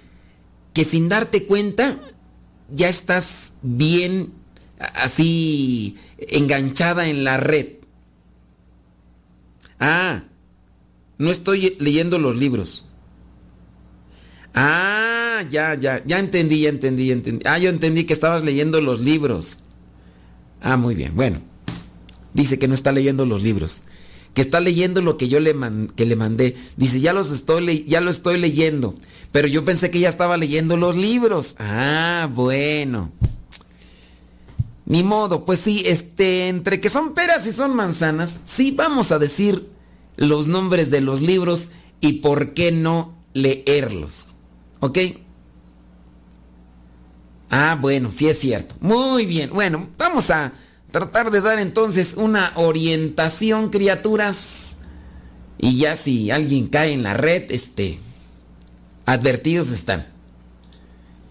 que 0.73 0.85
sin 0.85 1.11
darte 1.11 1.45
cuenta 1.45 2.01
ya 2.75 2.89
estás 2.89 3.53
bien 3.61 4.33
así 4.79 5.99
enganchada 6.17 7.07
en 7.07 7.23
la 7.23 7.37
red. 7.37 7.67
Ah, 9.79 10.25
no 11.19 11.31
estoy 11.31 11.77
leyendo 11.79 12.19
los 12.19 12.35
libros. 12.35 12.86
Ah, 14.59 15.45
ya, 15.51 15.75
ya, 15.75 16.03
ya 16.07 16.19
entendí, 16.19 16.63
ya 16.63 16.71
entendí, 16.71 17.09
ya 17.09 17.13
entendí. 17.13 17.45
Ah, 17.47 17.59
yo 17.59 17.69
entendí 17.69 18.05
que 18.05 18.15
estabas 18.15 18.43
leyendo 18.43 18.81
los 18.81 19.03
libros. 19.03 19.59
Ah, 20.63 20.79
muy 20.79 20.95
bien. 20.95 21.15
Bueno, 21.15 21.41
dice 22.33 22.59
que 22.59 22.67
no 22.67 22.73
está 22.73 22.91
leyendo 22.91 23.27
los 23.27 23.43
libros, 23.43 23.83
que 24.33 24.41
está 24.41 24.61
leyendo 24.61 25.03
lo 25.03 25.19
que 25.19 25.29
yo 25.29 25.41
le, 25.41 25.55
que 25.95 26.07
le 26.07 26.17
mandé. 26.17 26.57
Dice, 26.79 27.01
ya 27.01 27.13
los 27.13 27.31
estoy, 27.31 27.85
ya 27.85 28.01
lo 28.01 28.11
estoy 28.11 28.39
leyendo, 28.39 28.95
pero 29.31 29.47
yo 29.47 29.63
pensé 29.63 29.91
que 29.91 30.01
ya 30.01 30.09
estaba 30.09 30.39
leyendo 30.39 30.79
los 30.79 30.97
libros. 30.97 31.55
Ah, 31.59 32.31
bueno. 32.33 33.13
Ni 34.87 35.03
modo, 35.03 35.45
pues 35.45 35.59
sí, 35.61 35.83
este, 35.85 36.49
entre 36.49 36.81
que 36.81 36.89
son 36.89 37.13
peras 37.13 37.47
y 37.47 37.53
son 37.53 37.77
manzanas, 37.77 38.41
sí 38.47 38.71
vamos 38.71 39.13
a 39.13 39.19
decir 39.19 39.69
los 40.17 40.49
nombres 40.49 40.91
de 40.91 41.03
los 41.03 41.21
libros 41.21 41.71
y 42.01 42.21
por 42.21 42.55
qué 42.55 42.73
no 42.73 43.15
leerlos. 43.35 44.36
¿Ok? 44.87 44.99
Ah, 47.51 47.77
bueno, 47.81 48.13
sí 48.13 48.29
es 48.29 48.39
cierto. 48.39 48.77
Muy 48.81 49.27
bien. 49.27 49.51
Bueno, 49.51 49.89
vamos 49.99 50.31
a 50.31 50.53
tratar 50.93 51.33
de 51.33 51.41
dar 51.41 51.59
entonces 51.59 52.15
una 52.17 52.53
orientación, 52.55 53.71
criaturas. 53.71 54.77
Y 55.59 55.79
ya 55.79 55.97
si 55.97 56.31
alguien 56.31 56.69
cae 56.69 56.93
en 56.93 57.03
la 57.03 57.15
red, 57.15 57.51
este, 57.51 57.99
advertidos 59.07 59.73
están. 59.73 60.07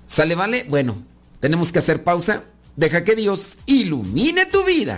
¿Sale, 0.08 0.36
vale? 0.36 0.66
Bueno, 0.68 1.02
tenemos 1.40 1.72
que 1.72 1.80
hacer 1.80 2.04
pausa. 2.04 2.44
Deja 2.76 3.06
que 3.06 3.16
Dios 3.16 3.60
ilumine 3.68 4.46
tu 4.48 4.66
vida. 4.66 4.98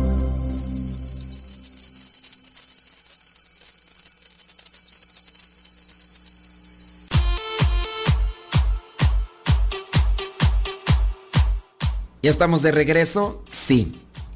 ¿Ya 12.23 12.29
estamos 12.29 12.61
de 12.61 12.71
regreso? 12.71 13.43
Sí, 13.49 13.93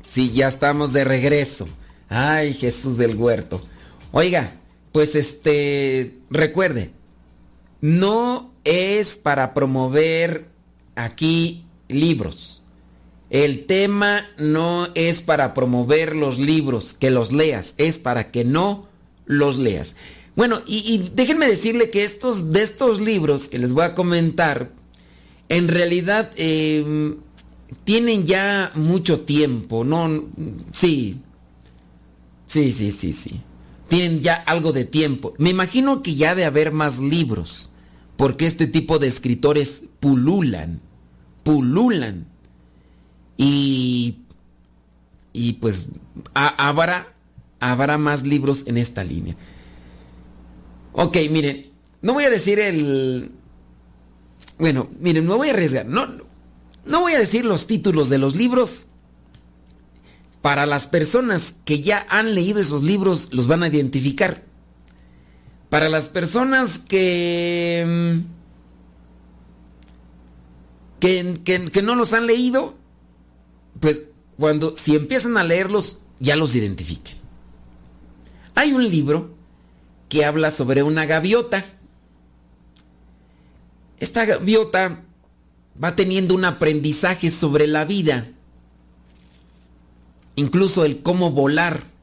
sí, 0.08 0.32
ya 0.32 0.48
estamos 0.48 0.92
de 0.92 1.04
regreso. 1.04 1.68
Ay, 2.10 2.54
Jesús 2.54 2.98
del 2.98 3.16
huerto. 3.16 3.62
Oiga, 4.12 4.60
pues 4.92 5.16
este, 5.16 6.18
recuerde, 6.30 6.92
no 7.82 8.54
es 8.64 9.18
para 9.18 9.54
promover 9.54 10.48
aquí 10.96 11.68
libros. 11.88 12.64
El 13.30 13.66
tema 13.66 14.26
no 14.38 14.88
es 14.96 15.22
para 15.22 15.54
promover 15.54 16.16
los 16.16 16.40
libros, 16.40 16.94
que 16.94 17.12
los 17.12 17.32
leas, 17.32 17.76
es 17.78 18.00
para 18.00 18.32
que 18.32 18.46
no 18.46 18.88
los 19.26 19.58
leas. 19.58 19.96
Bueno, 20.36 20.62
y, 20.66 21.10
déjenme 21.14 21.48
decirle 21.48 21.90
que 21.92 22.04
estos, 22.04 22.52
de 22.52 22.64
estos 22.64 23.00
libros 23.00 23.48
que 23.48 23.60
les 23.60 23.74
voy 23.74 23.84
a 23.84 23.96
comentar, 23.96 24.72
en 25.50 25.68
realidad 25.68 26.32
em, 26.36 27.18
tienen 27.84 28.26
ya 28.26 28.72
mucho 28.76 29.22
tiempo, 29.22 29.84
¿no? 29.84 30.26
Sí. 30.72 31.20
Sí, 32.46 32.72
sí, 32.72 32.92
sí, 32.92 33.14
sí. 33.14 33.42
Tienen 33.88 34.22
ya 34.22 34.36
algo 34.36 34.72
de 34.72 34.86
tiempo. 34.86 35.34
Me 35.38 35.50
imagino 35.50 36.02
que 36.02 36.16
ya 36.16 36.36
de 36.36 36.46
haber 36.46 36.72
más 36.72 37.00
libros, 37.00 37.72
porque 38.18 38.46
este 38.46 38.68
tipo 38.68 39.00
de 39.00 39.08
escritores 39.08 39.86
pululan, 40.00 40.82
pululan. 41.44 42.28
Y, 43.38 44.20
y 45.34 45.54
pues 45.54 45.88
habrá, 46.34 47.14
habrá 47.60 47.98
más 47.98 48.24
libros 48.24 48.66
en 48.68 48.78
esta 48.78 49.04
línea. 49.04 49.36
Ok, 50.94 51.18
miren, 51.30 51.68
no 52.02 52.14
voy 52.14 52.24
a 52.24 52.30
decir 52.30 52.60
el... 52.60 53.32
Bueno, 54.58 54.88
miren, 55.00 55.28
me 55.28 55.36
voy 55.36 55.50
a 55.50 55.52
arriesgar. 55.52 55.86
No, 55.86 56.08
no 56.86 57.02
voy 57.02 57.14
a 57.14 57.20
decir 57.20 57.46
los 57.46 57.68
títulos 57.68 58.10
de 58.10 58.18
los 58.18 58.36
libros. 58.36 58.88
Para 60.42 60.68
las 60.68 60.88
personas 60.88 61.56
que 61.66 61.82
ya 61.82 62.06
han 62.10 62.36
leído 62.36 62.60
esos 62.60 62.84
libros 62.84 63.30
los 63.32 63.48
van 63.48 63.64
a 63.64 63.68
identificar. 63.68 64.44
Para 65.70 65.90
las 65.90 66.10
personas 66.10 66.78
que, 66.78 67.84
mm, 67.88 68.20
que, 71.00 71.70
que, 71.72 71.82
no 71.82 71.96
los 71.96 72.14
han 72.14 72.28
leído, 72.28 72.76
pues 73.80 74.04
cuando 74.38 74.76
si 74.76 74.96
empiezan 74.96 75.38
a 75.38 75.44
leerlos 75.44 76.00
ya 76.20 76.36
los 76.36 76.56
identifiquen. 76.56 77.16
Hay 78.54 78.74
un 78.74 78.88
libro 78.88 79.36
que 80.08 80.26
habla 80.26 80.52
sobre 80.52 80.84
una 80.84 81.06
gaviota. 81.06 81.66
Esta 84.00 84.26
gaviota 84.26 85.05
va 85.82 85.96
teniendo 85.96 86.36
un 86.36 86.46
aprendizaje 86.46 87.30
sobre 87.30 87.68
la 87.68 87.86
vida, 87.86 88.28
incluso 90.36 90.86
el 90.86 91.02
cómo 91.02 91.32
volar. 91.32 91.96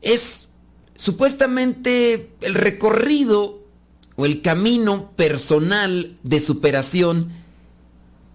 es 0.00 0.48
supuestamente 0.96 2.30
el 2.42 2.54
recorrido 2.54 3.64
o 4.16 4.26
el 4.26 4.42
camino 4.42 5.10
personal 5.16 6.16
de 6.22 6.40
superación 6.40 7.32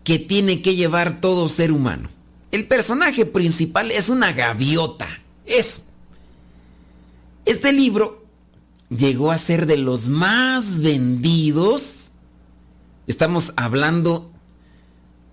que 0.03 0.19
tiene 0.19 0.61
que 0.61 0.75
llevar 0.75 1.21
todo 1.21 1.47
ser 1.47 1.71
humano. 1.71 2.09
El 2.51 2.67
personaje 2.67 3.25
principal 3.25 3.91
es 3.91 4.09
una 4.09 4.33
gaviota. 4.33 5.07
Eso. 5.45 5.83
Este 7.45 7.71
libro 7.71 8.25
llegó 8.89 9.31
a 9.31 9.37
ser 9.37 9.65
de 9.65 9.77
los 9.77 10.09
más 10.09 10.79
vendidos. 10.79 11.98
Estamos 13.09 13.51
hablando 13.57 14.31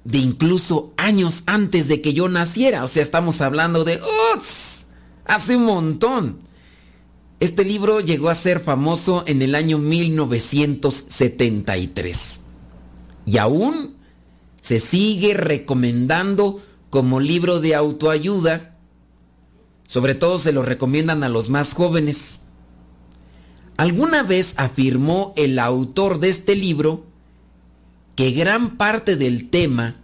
de 0.04 0.18
incluso 0.18 0.92
años 0.96 1.42
antes 1.44 1.88
de 1.88 2.00
que 2.00 2.14
yo 2.14 2.26
naciera. 2.26 2.82
O 2.82 2.88
sea, 2.88 3.02
estamos 3.02 3.42
hablando 3.42 3.84
de... 3.84 4.00
Hace 5.26 5.56
un 5.56 5.66
montón. 5.66 6.38
Este 7.38 7.66
libro 7.66 8.00
llegó 8.00 8.30
a 8.30 8.34
ser 8.34 8.60
famoso 8.60 9.24
en 9.26 9.42
el 9.42 9.54
año 9.54 9.76
1973. 9.76 12.40
Y 13.26 13.36
aún 13.36 13.96
se 14.62 14.78
sigue 14.78 15.34
recomendando 15.34 16.62
como 16.88 17.20
libro 17.20 17.60
de 17.60 17.74
autoayuda. 17.74 18.78
Sobre 19.86 20.14
todo 20.14 20.38
se 20.38 20.52
lo 20.52 20.62
recomiendan 20.62 21.22
a 21.24 21.28
los 21.28 21.50
más 21.50 21.74
jóvenes. 21.74 22.40
Alguna 23.76 24.22
vez 24.22 24.54
afirmó 24.56 25.34
el 25.36 25.58
autor 25.58 26.20
de 26.20 26.30
este 26.30 26.56
libro 26.56 27.05
que 28.16 28.32
gran 28.32 28.76
parte 28.78 29.16
del 29.16 29.50
tema 29.50 29.94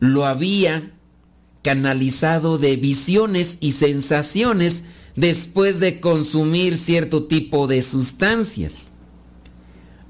lo 0.00 0.26
había 0.26 0.90
canalizado 1.62 2.58
de 2.58 2.76
visiones 2.76 3.56
y 3.60 3.72
sensaciones 3.72 4.82
después 5.16 5.80
de 5.80 6.00
consumir 6.00 6.76
cierto 6.76 7.24
tipo 7.24 7.66
de 7.66 7.80
sustancias. 7.80 8.90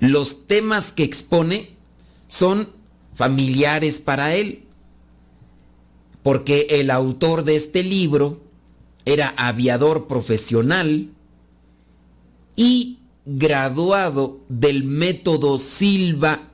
Los 0.00 0.46
temas 0.46 0.90
que 0.90 1.04
expone 1.04 1.76
son 2.26 2.70
familiares 3.14 3.98
para 3.98 4.34
él, 4.34 4.64
porque 6.22 6.66
el 6.70 6.90
autor 6.90 7.44
de 7.44 7.56
este 7.56 7.84
libro 7.84 8.42
era 9.04 9.34
aviador 9.36 10.06
profesional 10.06 11.10
y 12.56 13.00
graduado 13.26 14.40
del 14.48 14.84
método 14.84 15.58
Silva 15.58 16.53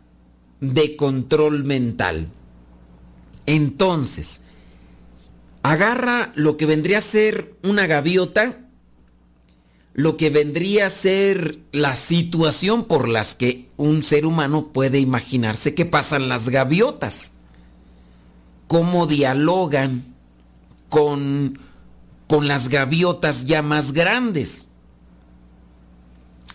de 0.61 0.97
control 0.97 1.65
mental. 1.65 2.29
Entonces, 3.47 4.43
agarra 5.63 6.33
lo 6.37 6.57
que 6.57 6.67
vendría 6.67 6.99
a 6.99 7.03
ser 7.03 7.55
una 7.63 7.87
gaviota, 7.87 8.59
lo 9.95 10.17
que 10.17 10.31
vendría 10.31 10.87
a 10.87 10.91
ser 10.91 11.59
la 11.73 11.97
situación 11.97 12.85
por 12.85 13.09
las 13.09 13.35
que 13.35 13.69
un 13.77 14.03
ser 14.03 14.25
humano 14.25 14.69
puede 14.73 15.01
imaginarse 15.01 15.75
que 15.75 15.85
pasan 15.85 16.29
las 16.29 16.49
gaviotas, 16.49 17.33
cómo 18.69 19.07
dialogan 19.07 20.15
con, 20.89 21.59
con 22.29 22.47
las 22.47 22.69
gaviotas 22.69 23.47
ya 23.47 23.63
más 23.63 23.93
grandes. 23.93 24.69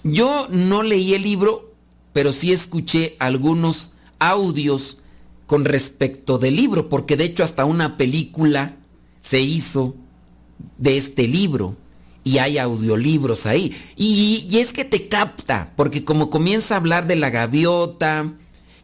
Yo 0.04 0.48
no 0.52 0.84
leí 0.84 1.14
el 1.14 1.24
libro, 1.24 1.74
pero 2.14 2.32
sí 2.32 2.54
escuché 2.54 3.16
algunos 3.20 3.95
audios 4.20 5.00
con 5.48 5.66
respecto 5.66 6.38
del 6.38 6.56
libro, 6.56 6.90
porque 6.90 7.18
de 7.18 7.26
hecho 7.26 7.44
hasta 7.44 7.66
una 7.66 7.98
película 7.98 8.78
se 9.20 9.42
hizo 9.42 9.96
de 10.78 10.98
este 10.98 11.28
libro 11.28 11.76
y 12.24 12.40
hay 12.40 12.58
audiolibros 12.58 13.46
ahí. 13.46 13.76
Y, 13.96 14.48
y, 14.50 14.58
es 14.58 14.74
que 14.74 14.86
te 14.86 15.08
capta, 15.08 15.74
porque 15.76 16.04
como 16.04 16.30
comienza 16.30 16.74
a 16.74 16.78
hablar 16.78 17.08
de 17.08 17.16
la 17.16 17.30
gaviota, 17.30 18.34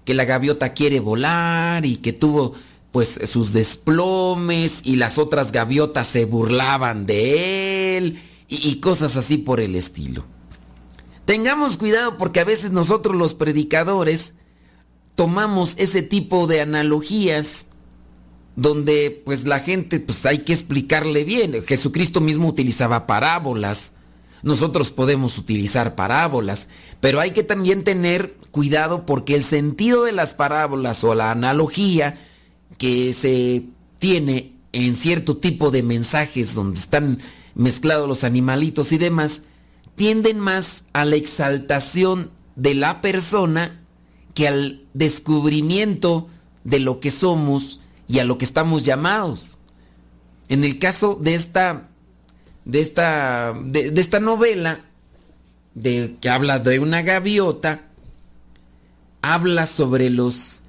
que 0.05 0.13
la 0.13 0.25
gaviota 0.25 0.73
quiere 0.73 0.99
volar 0.99 1.85
y 1.85 1.97
que 1.97 2.13
tuvo 2.13 2.53
pues 2.91 3.19
sus 3.25 3.53
desplomes 3.53 4.81
y 4.83 4.97
las 4.97 5.17
otras 5.17 5.51
gaviotas 5.51 6.07
se 6.07 6.25
burlaban 6.25 7.05
de 7.05 7.97
él 7.97 8.21
y, 8.47 8.69
y 8.69 8.75
cosas 8.79 9.17
así 9.17 9.37
por 9.37 9.59
el 9.59 9.75
estilo. 9.75 10.25
Tengamos 11.25 11.77
cuidado 11.77 12.17
porque 12.17 12.41
a 12.41 12.45
veces 12.45 12.71
nosotros 12.71 13.15
los 13.15 13.33
predicadores 13.33 14.33
tomamos 15.15 15.75
ese 15.77 16.01
tipo 16.01 16.47
de 16.47 16.61
analogías 16.61 17.67
donde 18.55 19.21
pues 19.25 19.45
la 19.45 19.59
gente 19.59 19.99
pues 19.99 20.25
hay 20.25 20.39
que 20.39 20.53
explicarle 20.53 21.23
bien. 21.23 21.63
Jesucristo 21.65 22.21
mismo 22.21 22.47
utilizaba 22.47 23.07
parábolas. 23.07 23.93
Nosotros 24.43 24.91
podemos 24.91 25.37
utilizar 25.37 25.95
parábolas, 25.95 26.67
pero 26.99 27.19
hay 27.19 27.31
que 27.31 27.43
también 27.43 27.83
tener 27.83 28.35
cuidado 28.49 29.05
porque 29.05 29.35
el 29.35 29.43
sentido 29.43 30.03
de 30.03 30.11
las 30.11 30.33
parábolas 30.33 31.03
o 31.03 31.13
la 31.13 31.31
analogía 31.31 32.17
que 32.77 33.13
se 33.13 33.65
tiene 33.99 34.55
en 34.71 34.95
cierto 34.95 35.37
tipo 35.37 35.69
de 35.69 35.83
mensajes 35.83 36.55
donde 36.55 36.79
están 36.79 37.19
mezclados 37.53 38.07
los 38.07 38.23
animalitos 38.23 38.91
y 38.91 38.97
demás, 38.97 39.43
tienden 39.95 40.39
más 40.39 40.85
a 40.93 41.05
la 41.05 41.17
exaltación 41.17 42.31
de 42.55 42.73
la 42.73 43.01
persona 43.01 43.80
al 44.47 44.85
descubrimiento 44.93 46.27
de 46.63 46.79
lo 46.79 46.99
que 46.99 47.11
somos 47.11 47.79
y 48.07 48.19
a 48.19 48.25
lo 48.25 48.37
que 48.37 48.45
estamos 48.45 48.83
llamados. 48.83 49.57
En 50.49 50.63
el 50.63 50.79
caso 50.79 51.17
de 51.21 51.35
esta, 51.35 51.89
de 52.65 52.81
esta, 52.81 53.53
de, 53.53 53.93
esta 53.95 54.19
novela, 54.19 54.85
de, 55.75 56.17
que 56.19 56.29
habla 56.29 56.59
de 56.59 56.79
una 56.79 57.01
gaviota, 57.01 57.87
habla 59.21 59.65
sobre 59.65 60.09
los 60.09 60.61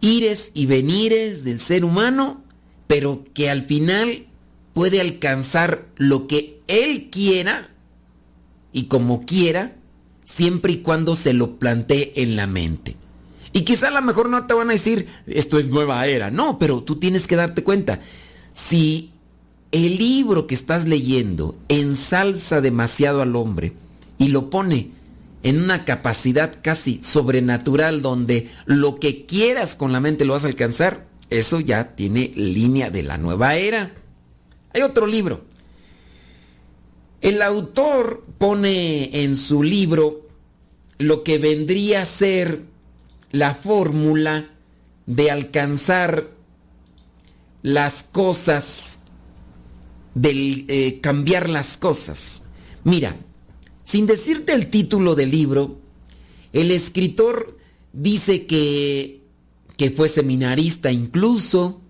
ires 0.00 0.50
y 0.54 0.66
venires 0.66 1.44
del 1.44 1.60
ser 1.60 1.84
humano, 1.84 2.42
pero 2.86 3.24
que 3.32 3.48
al 3.48 3.64
final 3.64 4.26
puede 4.74 5.00
alcanzar 5.00 5.86
lo 5.96 6.26
que 6.26 6.60
él 6.66 7.08
quiera 7.10 7.70
y 8.72 8.84
como 8.84 9.24
quiera, 9.24 9.76
siempre 10.24 10.72
y 10.72 10.78
cuando 10.78 11.14
se 11.16 11.32
lo 11.32 11.58
plantee 11.58 12.12
en 12.16 12.36
la 12.36 12.46
mente. 12.46 12.96
Y 13.52 13.62
quizá 13.62 13.88
a 13.88 13.92
lo 13.92 14.02
mejor 14.02 14.28
no 14.28 14.46
te 14.46 14.54
van 14.54 14.70
a 14.70 14.72
decir, 14.72 15.06
esto 15.26 15.58
es 15.58 15.68
nueva 15.68 16.06
era. 16.06 16.30
No, 16.32 16.58
pero 16.58 16.82
tú 16.82 16.96
tienes 16.96 17.28
que 17.28 17.36
darte 17.36 17.62
cuenta. 17.62 18.00
Si 18.52 19.12
el 19.70 19.96
libro 19.96 20.46
que 20.46 20.54
estás 20.54 20.86
leyendo 20.86 21.56
ensalza 21.68 22.60
demasiado 22.60 23.22
al 23.22 23.36
hombre 23.36 23.72
y 24.18 24.28
lo 24.28 24.50
pone 24.50 24.90
en 25.44 25.62
una 25.62 25.84
capacidad 25.84 26.56
casi 26.62 27.00
sobrenatural 27.02 28.02
donde 28.02 28.50
lo 28.64 28.98
que 28.98 29.26
quieras 29.26 29.76
con 29.76 29.92
la 29.92 30.00
mente 30.00 30.24
lo 30.24 30.32
vas 30.32 30.44
a 30.44 30.48
alcanzar, 30.48 31.06
eso 31.30 31.60
ya 31.60 31.94
tiene 31.94 32.32
línea 32.34 32.90
de 32.90 33.02
la 33.02 33.18
nueva 33.18 33.54
era. 33.54 33.92
Hay 34.72 34.82
otro 34.82 35.06
libro. 35.06 35.44
El 37.24 37.40
autor 37.40 38.22
pone 38.36 39.22
en 39.22 39.38
su 39.38 39.62
libro 39.62 40.28
lo 40.98 41.24
que 41.24 41.38
vendría 41.38 42.02
a 42.02 42.04
ser 42.04 42.64
la 43.32 43.54
fórmula 43.54 44.50
de 45.06 45.30
alcanzar 45.30 46.28
las 47.62 48.02
cosas, 48.02 49.00
de 50.14 50.66
eh, 50.68 51.00
cambiar 51.00 51.48
las 51.48 51.78
cosas. 51.78 52.42
Mira, 52.84 53.16
sin 53.84 54.06
decirte 54.06 54.52
el 54.52 54.68
título 54.68 55.14
del 55.14 55.30
libro, 55.30 55.78
el 56.52 56.70
escritor 56.72 57.56
dice 57.94 58.44
que, 58.44 59.22
que 59.78 59.90
fue 59.90 60.10
seminarista 60.10 60.92
incluso, 60.92 61.80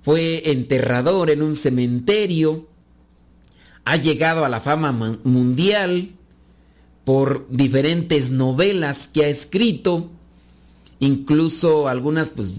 fue 0.00 0.52
enterrador 0.52 1.28
en 1.28 1.42
un 1.42 1.54
cementerio, 1.54 2.66
ha 3.86 3.96
llegado 3.96 4.44
a 4.44 4.48
la 4.48 4.60
fama 4.60 4.90
mundial 5.22 6.10
por 7.04 7.46
diferentes 7.48 8.32
novelas 8.32 9.08
que 9.12 9.24
ha 9.24 9.28
escrito, 9.28 10.10
incluso 10.98 11.86
algunas 11.86 12.30
pues 12.30 12.54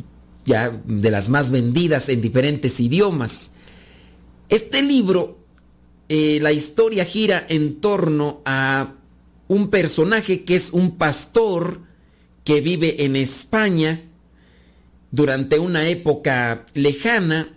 ya 0.46 0.70
de 0.86 1.12
las 1.12 1.28
más 1.28 1.52
vendidas 1.52 2.08
en 2.08 2.22
diferentes 2.22 2.80
idiomas. 2.80 3.52
Este 4.48 4.82
libro, 4.82 5.38
eh, 6.08 6.40
la 6.42 6.54
historia 6.54 7.04
gira 7.04 7.46
en 7.50 7.82
torno 7.82 8.42
a 8.46 8.94
un 9.50 9.68
personaje 9.68 10.46
que 10.46 10.56
es 10.56 10.72
un 10.72 10.98
pastor 10.98 11.82
que 12.46 12.62
vive 12.62 13.04
en 13.04 13.18
España 13.18 14.02
durante 15.12 15.60
una 15.60 15.90
época 15.90 16.66
lejana. 16.74 17.57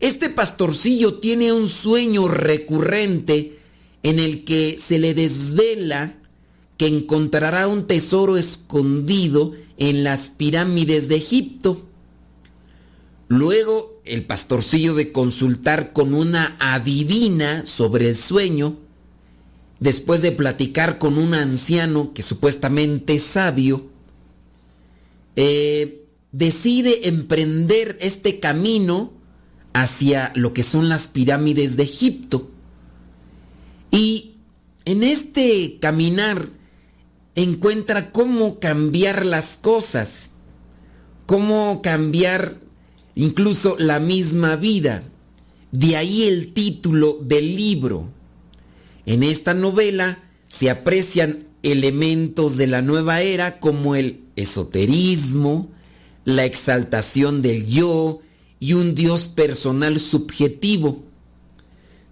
Este 0.00 0.28
pastorcillo 0.28 1.14
tiene 1.14 1.52
un 1.52 1.68
sueño 1.68 2.28
recurrente 2.28 3.58
en 4.02 4.18
el 4.18 4.44
que 4.44 4.78
se 4.80 4.98
le 4.98 5.14
desvela 5.14 6.14
que 6.76 6.86
encontrará 6.86 7.66
un 7.66 7.86
tesoro 7.86 8.36
escondido 8.36 9.54
en 9.78 10.04
las 10.04 10.28
pirámides 10.28 11.08
de 11.08 11.16
Egipto. 11.16 11.86
Luego 13.28 14.00
el 14.04 14.24
pastorcillo 14.26 14.94
de 14.94 15.12
consultar 15.12 15.92
con 15.92 16.14
una 16.14 16.56
adivina 16.60 17.64
sobre 17.64 18.08
el 18.08 18.16
sueño, 18.16 18.76
después 19.80 20.22
de 20.22 20.32
platicar 20.32 20.98
con 20.98 21.18
un 21.18 21.34
anciano 21.34 22.12
que 22.12 22.22
supuestamente 22.22 23.14
es 23.14 23.22
sabio, 23.22 23.86
eh, 25.34 26.04
decide 26.32 27.08
emprender 27.08 27.98
este 28.00 28.38
camino 28.38 29.15
hacia 29.76 30.32
lo 30.34 30.54
que 30.54 30.62
son 30.62 30.88
las 30.88 31.06
pirámides 31.06 31.76
de 31.76 31.82
Egipto. 31.82 32.50
Y 33.90 34.36
en 34.86 35.02
este 35.02 35.76
caminar 35.78 36.48
encuentra 37.34 38.10
cómo 38.10 38.58
cambiar 38.58 39.26
las 39.26 39.58
cosas, 39.58 40.30
cómo 41.26 41.82
cambiar 41.82 42.56
incluso 43.14 43.76
la 43.78 44.00
misma 44.00 44.56
vida. 44.56 45.02
De 45.72 45.98
ahí 45.98 46.22
el 46.22 46.54
título 46.54 47.18
del 47.20 47.54
libro. 47.54 48.08
En 49.04 49.22
esta 49.22 49.52
novela 49.52 50.24
se 50.48 50.70
aprecian 50.70 51.48
elementos 51.62 52.56
de 52.56 52.66
la 52.66 52.80
nueva 52.80 53.20
era 53.20 53.60
como 53.60 53.94
el 53.94 54.22
esoterismo, 54.36 55.70
la 56.24 56.46
exaltación 56.46 57.42
del 57.42 57.66
yo 57.66 58.22
y 58.60 58.72
un 58.72 58.94
Dios 58.94 59.28
personal 59.28 60.00
subjetivo. 60.00 61.04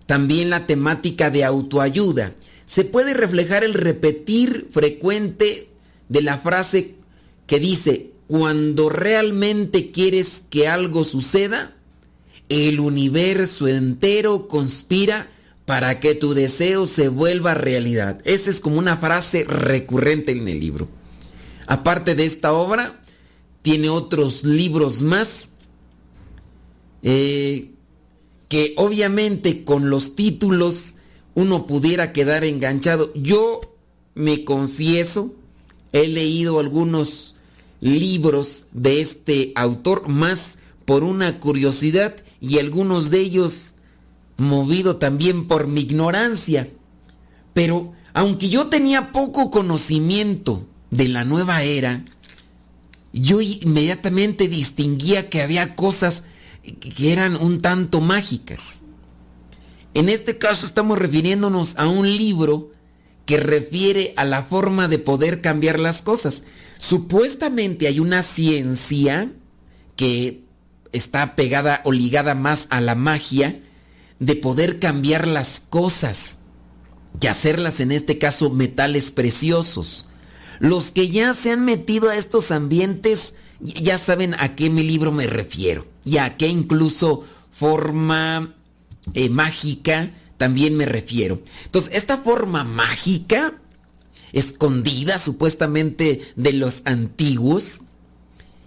También 0.07 0.51
la 0.51 0.67
temática 0.67 1.31
de 1.31 1.45
autoayuda. 1.45 2.35
Se 2.67 2.85
puede 2.85 3.15
reflejar 3.15 3.65
el 3.65 3.75
repetir 3.75 4.69
frecuente 4.71 5.69
de 6.09 6.23
la 6.23 6.39
frase 6.39 6.97
que 7.47 7.59
dice, 7.59 8.11
cuando 8.27 8.89
realmente 8.89 9.91
quieres 9.91 10.43
que 10.51 10.69
algo 10.69 11.05
suceda, 11.05 11.77
el 12.49 12.81
universo 12.81 13.69
entero 13.69 14.49
conspira 14.49 15.31
para 15.65 16.01
que 16.01 16.15
tu 16.15 16.35
deseo 16.35 16.87
se 16.87 17.09
vuelva 17.09 17.55
realidad. 17.55 18.21
Esa 18.25 18.51
es 18.51 18.61
como 18.61 18.79
una 18.79 18.99
frase 18.99 19.45
recurrente 19.45 20.33
en 20.33 20.49
el 20.49 20.61
libro. 20.61 20.89
Aparte 21.67 22.15
de 22.15 22.27
esta 22.27 22.53
obra, 22.53 23.01
tiene 23.63 23.89
otros 23.89 24.45
libros 24.45 25.01
más 25.01 25.51
eh, 27.05 27.71
que 28.49 28.73
obviamente 28.77 29.63
con 29.63 29.91
los 29.91 30.17
títulos 30.17 30.95
uno 31.35 31.67
pudiera 31.67 32.13
quedar 32.13 32.45
enganchado. 32.45 33.13
Yo 33.15 33.61
me 34.15 34.45
confieso, 34.45 35.35
he 35.93 36.09
leído 36.09 36.59
algunos 36.59 37.37
libros 37.81 38.67
de 38.73 39.01
este 39.01 39.53
autor 39.55 40.09
más 40.09 40.59
por 40.87 41.05
una 41.05 41.41
curiosidad 41.41 42.17
y 42.41 42.59
algunos 42.59 43.11
de 43.11 43.21
ellos 43.21 43.75
movido 44.39 44.97
también 44.97 45.47
por 45.47 45.67
mi 45.67 45.83
ignorancia. 45.83 46.71
Pero 47.53 47.93
aunque 48.15 48.49
yo 48.49 48.69
tenía 48.69 49.13
poco 49.13 49.51
conocimiento 49.51 50.67
de 50.91 51.09
la 51.09 51.25
nueva 51.25 51.63
era, 51.65 52.05
yo 53.13 53.41
inmediatamente 53.41 54.49
distinguía 54.49 55.29
que 55.29 55.43
había 55.43 55.77
cosas 55.77 56.25
que 56.65 57.13
eran 57.13 57.37
un 57.37 57.61
tanto 57.61 58.01
mágicas. 58.01 58.83
En 59.95 60.09
este 60.09 60.39
caso 60.39 60.67
estamos 60.67 60.99
refiriéndonos 60.99 61.77
a 61.77 61.87
un 61.87 62.17
libro 62.17 62.73
que 63.27 63.39
refiere 63.39 64.13
a 64.17 64.25
la 64.25 64.43
forma 64.43 64.89
de 64.89 64.99
poder 64.99 65.41
cambiar 65.41 65.79
las 65.79 66.03
cosas. 66.03 66.43
Supuestamente 66.79 67.87
hay 67.87 68.01
una 68.01 68.23
ciencia 68.23 69.31
que 69.97 70.43
está 70.93 71.37
pegada 71.37 71.81
o 71.85 71.93
ligada 71.93 72.35
más 72.35 72.67
a 72.71 72.81
la 72.81 72.95
magia 72.95 73.61
de 74.19 74.37
poder 74.37 74.79
cambiar 74.79 75.27
las 75.27 75.61
cosas 75.61 76.39
y 77.21 77.27
hacerlas 77.27 77.81
en 77.81 77.93
este 77.93 78.19
caso 78.19 78.51
metales 78.51 79.11
preciosos. 79.11 80.09
Los 80.61 80.91
que 80.91 81.09
ya 81.09 81.35
se 81.35 81.53
han 81.53 81.65
metido 81.65 82.11
a 82.11 82.17
estos 82.17 82.51
ambientes 82.51 83.35
ya 83.61 83.99
saben 83.99 84.35
a 84.35 84.55
qué 84.55 84.71
mi 84.71 84.83
libro 84.83 85.13
me 85.13 85.27
refiero 85.27 85.87
y 86.05 86.19
a 86.19 86.37
qué 86.37 86.49
incluso 86.49 87.25
forma 87.53 88.55
eh, 89.15 89.29
mágica 89.29 90.11
también 90.37 90.77
me 90.77 90.87
refiero. 90.87 91.41
Entonces, 91.65 91.95
esta 91.95 92.19
forma 92.19 92.65
mágica, 92.65 93.61
escondida 94.33 95.19
supuestamente 95.19 96.23
de 96.37 96.53
los 96.53 96.83
antiguos, 96.85 97.83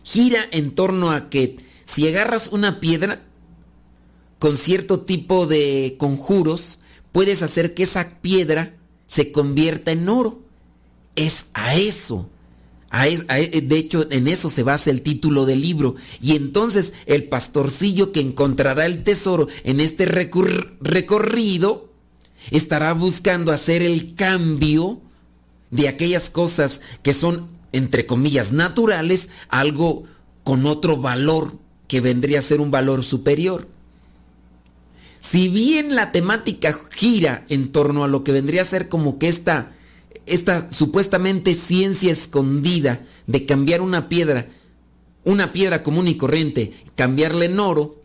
gira 0.04 0.40
en 0.52 0.72
torno 0.74 1.12
a 1.12 1.30
que 1.30 1.58
si 1.86 2.08
agarras 2.08 2.48
una 2.48 2.80
piedra 2.80 3.22
con 4.40 4.56
cierto 4.56 5.02
tipo 5.02 5.48
de 5.48 5.96
conjuros, 5.98 6.80
puedes 7.12 7.44
hacer 7.44 7.74
que 7.74 7.84
esa 7.84 8.22
piedra 8.22 8.76
se 9.06 9.32
convierta 9.32 9.92
en 9.92 10.08
oro. 10.08 10.42
Es 11.16 11.48
a 11.54 11.76
eso 11.76 12.30
de 12.90 13.78
hecho, 13.78 14.08
en 14.12 14.28
eso 14.28 14.50
se 14.50 14.64
basa 14.64 14.90
el 14.90 15.02
título 15.02 15.46
del 15.46 15.62
libro. 15.62 15.96
Y 16.22 16.36
entonces 16.36 16.94
el 17.06 17.26
pastorcillo 17.26 18.12
que 18.12 18.22
encontrará 18.22 18.86
el 18.86 19.04
tesoro 19.04 19.48
en 19.64 19.80
este 19.80 20.06
recorrido 20.06 21.92
estará 22.52 22.94
buscando 22.94 23.52
hacer 23.52 23.82
el 23.82 24.16
cambio 24.16 25.02
de 25.70 25.90
aquellas 25.90 26.30
cosas 26.30 26.82
que 27.04 27.14
son, 27.14 27.48
entre 27.72 28.06
comillas, 28.06 28.52
naturales, 28.52 29.30
algo 29.50 30.04
con 30.44 30.66
otro 30.66 30.98
valor 30.98 31.58
que 31.88 32.00
vendría 32.02 32.40
a 32.40 32.44
ser 32.44 32.62
un 32.62 32.72
valor 32.72 33.04
superior. 33.04 33.68
Si 35.20 35.50
bien 35.50 35.96
la 35.96 36.12
temática 36.12 36.80
gira 36.90 37.46
en 37.50 37.72
torno 37.72 38.04
a 38.04 38.08
lo 38.08 38.24
que 38.24 38.32
vendría 38.32 38.62
a 38.62 38.66
ser 38.66 38.88
como 38.88 39.20
que 39.20 39.28
esta 39.28 39.74
esta 40.28 40.72
supuestamente 40.72 41.54
ciencia 41.54 42.12
escondida 42.12 43.02
de 43.26 43.46
cambiar 43.46 43.82
una 43.82 44.10
piedra, 44.10 44.48
una 45.24 45.52
piedra 45.52 45.84
común 45.84 46.08
y 46.08 46.18
corriente, 46.18 46.74
cambiarla 46.96 47.46
en 47.46 47.60
oro, 47.60 47.96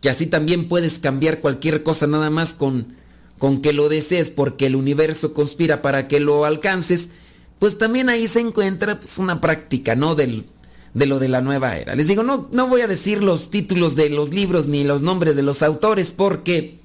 que 0.00 0.10
así 0.10 0.26
también 0.26 0.68
puedes 0.68 0.98
cambiar 0.98 1.40
cualquier 1.40 1.82
cosa 1.82 2.06
nada 2.06 2.30
más 2.30 2.54
con, 2.54 2.96
con 3.38 3.62
que 3.62 3.72
lo 3.72 3.88
desees 3.88 4.30
porque 4.30 4.66
el 4.66 4.76
universo 4.76 5.32
conspira 5.34 5.82
para 5.82 6.08
que 6.08 6.20
lo 6.20 6.44
alcances, 6.44 7.10
pues 7.58 7.78
también 7.78 8.08
ahí 8.08 8.26
se 8.26 8.40
encuentra 8.40 8.98
pues, 8.98 9.18
una 9.18 9.40
práctica, 9.40 9.94
¿no? 9.94 10.16
Del, 10.16 10.46
de 10.94 11.06
lo 11.06 11.18
de 11.18 11.28
la 11.28 11.40
nueva 11.40 11.76
era. 11.76 11.94
Les 11.94 12.08
digo, 12.08 12.22
no, 12.24 12.48
no 12.52 12.66
voy 12.66 12.80
a 12.80 12.88
decir 12.88 13.22
los 13.22 13.50
títulos 13.50 13.94
de 13.94 14.10
los 14.10 14.32
libros 14.32 14.66
ni 14.66 14.84
los 14.84 15.02
nombres 15.02 15.36
de 15.36 15.42
los 15.42 15.62
autores 15.62 16.10
porque, 16.10 16.80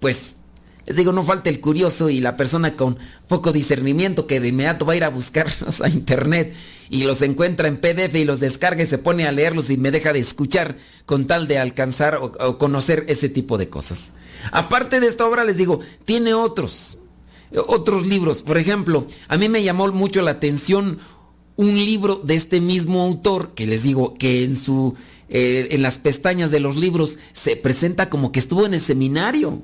pues, 0.00 0.37
les 0.88 0.96
digo, 0.96 1.12
no 1.12 1.22
falta 1.22 1.50
el 1.50 1.60
curioso 1.60 2.08
y 2.08 2.18
la 2.22 2.34
persona 2.34 2.74
con 2.74 2.96
poco 3.26 3.52
discernimiento 3.52 4.26
que 4.26 4.40
de 4.40 4.48
inmediato 4.48 4.86
va 4.86 4.94
a 4.94 4.96
ir 4.96 5.04
a 5.04 5.10
buscarlos 5.10 5.80
a 5.82 5.88
internet 5.90 6.54
y 6.88 7.02
los 7.02 7.20
encuentra 7.20 7.68
en 7.68 7.76
PDF 7.76 8.14
y 8.14 8.24
los 8.24 8.40
descarga 8.40 8.82
y 8.82 8.86
se 8.86 8.96
pone 8.96 9.26
a 9.26 9.32
leerlos 9.32 9.68
y 9.68 9.76
me 9.76 9.90
deja 9.90 10.14
de 10.14 10.20
escuchar 10.20 10.78
con 11.04 11.26
tal 11.26 11.46
de 11.46 11.58
alcanzar 11.58 12.18
o, 12.22 12.56
conocer 12.56 13.04
ese 13.08 13.28
tipo 13.28 13.58
de 13.58 13.68
cosas. 13.68 14.14
Aparte 14.50 14.98
de 14.98 15.08
esta 15.08 15.26
obra, 15.26 15.44
les 15.44 15.58
digo, 15.58 15.80
tiene 16.06 16.32
otros, 16.32 17.00
otros 17.66 18.06
libros. 18.06 18.40
Por 18.40 18.56
ejemplo, 18.56 19.06
a 19.28 19.36
mí 19.36 19.50
me 19.50 19.62
llamó 19.62 19.88
mucho 19.88 20.22
la 20.22 20.30
atención 20.30 21.00
un 21.56 21.74
libro 21.74 22.16
de 22.24 22.34
este 22.34 22.62
mismo 22.62 23.02
autor 23.02 23.52
que 23.52 23.66
les 23.66 23.82
digo 23.82 24.14
que 24.14 24.44
en 24.44 24.56
su 24.56 24.94
eh, 25.28 25.68
en 25.72 25.82
las 25.82 25.98
pestañas 25.98 26.50
de 26.50 26.60
los 26.60 26.76
libros 26.76 27.18
se 27.32 27.56
presenta 27.56 28.08
como 28.08 28.32
que 28.32 28.38
estuvo 28.38 28.64
en 28.64 28.72
el 28.72 28.80
seminario. 28.80 29.62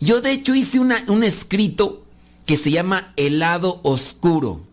Yo 0.00 0.20
de 0.20 0.32
hecho 0.32 0.54
hice 0.54 0.80
un 0.80 1.24
escrito 1.24 2.06
que 2.46 2.56
se 2.56 2.70
llama 2.70 3.12
El 3.16 3.38
lado 3.38 3.80
oscuro. 3.84 4.66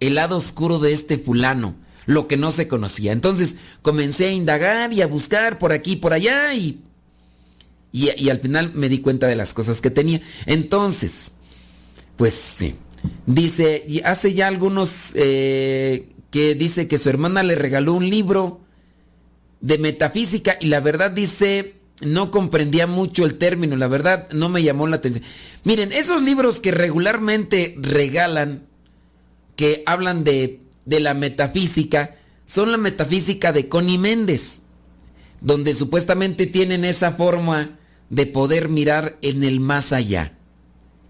El 0.00 0.14
lado 0.14 0.36
oscuro 0.36 0.78
de 0.78 0.92
este 0.92 1.18
fulano. 1.18 1.74
Lo 2.06 2.26
que 2.26 2.36
no 2.36 2.52
se 2.52 2.68
conocía. 2.68 3.12
Entonces 3.12 3.56
comencé 3.82 4.26
a 4.26 4.32
indagar 4.32 4.92
y 4.92 5.02
a 5.02 5.06
buscar 5.06 5.58
por 5.58 5.72
aquí 5.72 5.92
y 5.92 5.96
por 5.96 6.12
allá 6.12 6.54
y, 6.54 6.80
y, 7.92 8.28
al 8.30 8.40
final 8.40 8.72
me 8.74 8.88
di 8.88 8.98
cuenta 8.98 9.26
de 9.26 9.36
las 9.36 9.52
cosas 9.52 9.80
que 9.80 9.90
tenía. 9.90 10.20
Entonces, 10.46 11.32
pues 12.16 12.34
sí. 12.34 12.76
Dice, 13.26 13.84
y 13.86 14.00
hace 14.00 14.32
ya 14.32 14.48
algunos 14.48 15.12
eh, 15.14 16.08
que 16.30 16.54
dice 16.54 16.88
que 16.88 16.98
su 16.98 17.08
hermana 17.08 17.42
le 17.42 17.56
regaló 17.56 17.94
un 17.94 18.08
libro 18.08 18.60
de 19.60 19.78
metafísica 19.78 20.56
y 20.60 20.66
la 20.66 20.80
verdad 20.80 21.10
dice 21.10 21.81
no 22.04 22.30
comprendía 22.30 22.86
mucho 22.86 23.24
el 23.24 23.34
término, 23.34 23.76
la 23.76 23.88
verdad 23.88 24.28
no 24.32 24.48
me 24.48 24.62
llamó 24.62 24.86
la 24.86 24.96
atención. 24.96 25.24
Miren, 25.64 25.92
esos 25.92 26.22
libros 26.22 26.60
que 26.60 26.70
regularmente 26.70 27.74
regalan, 27.78 28.66
que 29.56 29.82
hablan 29.86 30.24
de, 30.24 30.60
de 30.84 31.00
la 31.00 31.14
metafísica, 31.14 32.16
son 32.44 32.72
la 32.72 32.78
metafísica 32.78 33.52
de 33.52 33.68
Connie 33.68 33.98
Méndez, 33.98 34.62
donde 35.40 35.74
supuestamente 35.74 36.46
tienen 36.46 36.84
esa 36.84 37.12
forma 37.12 37.78
de 38.10 38.26
poder 38.26 38.68
mirar 38.68 39.16
en 39.22 39.42
el 39.42 39.60
más 39.60 39.92
allá 39.92 40.34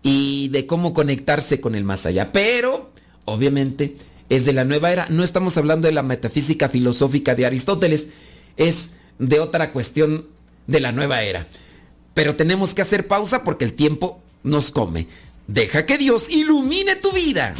y 0.03 0.49
de 0.49 0.67
cómo 0.67 0.93
conectarse 0.93 1.61
con 1.61 1.75
el 1.75 1.85
más 1.85 2.07
allá. 2.07 2.33
Pero, 2.33 2.93
obviamente, 3.25 3.97
es 4.29 4.45
de 4.45 4.53
la 4.53 4.65
nueva 4.65 4.93
era. 4.93 5.07
No 5.09 5.25
estamos 5.25 5.57
hablando 5.57 5.89
de 5.89 5.95
la 5.95 6.03
metafísica 6.03 6.69
filosófica 6.69 7.35
de 7.35 7.47
Aristóteles, 7.47 8.11
es 8.57 8.91
de 9.19 9.41
otra 9.41 9.73
cuestión 9.73 10.27
de 10.67 10.81
la 10.81 10.93
nueva 10.93 11.23
era. 11.23 11.47
Pero 12.15 12.37
tenemos 12.37 12.75
que 12.75 12.83
hacer 12.83 13.07
pausa 13.07 13.45
porque 13.45 13.65
el 13.65 13.75
tiempo 13.75 14.23
nos 14.43 14.71
come. 14.71 15.07
Deja 15.47 15.87
que 15.87 15.99
Dios 15.99 16.29
ilumine 16.29 16.97
tu 16.97 17.13
vida. 17.13 17.55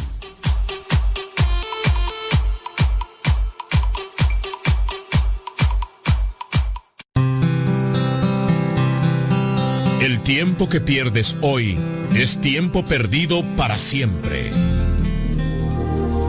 El 10.01 10.21
tiempo 10.21 10.67
que 10.67 10.81
pierdes 10.81 11.35
hoy 11.41 11.77
es 12.15 12.39
tiempo 12.41 12.83
perdido 12.83 13.43
para 13.55 13.77
siempre. 13.77 14.51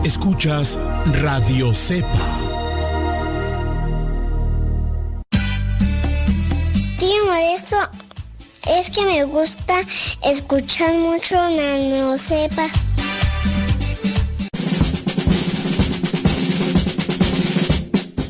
Escuchas 0.04 0.78
Radio 1.22 1.72
Cepa. 1.72 2.43
Es 8.66 8.90
que 8.90 9.04
me 9.04 9.24
gusta 9.24 9.74
escuchar 10.22 10.94
mucho 10.94 11.36
Nano 11.36 12.16
Cepa. 12.18 12.66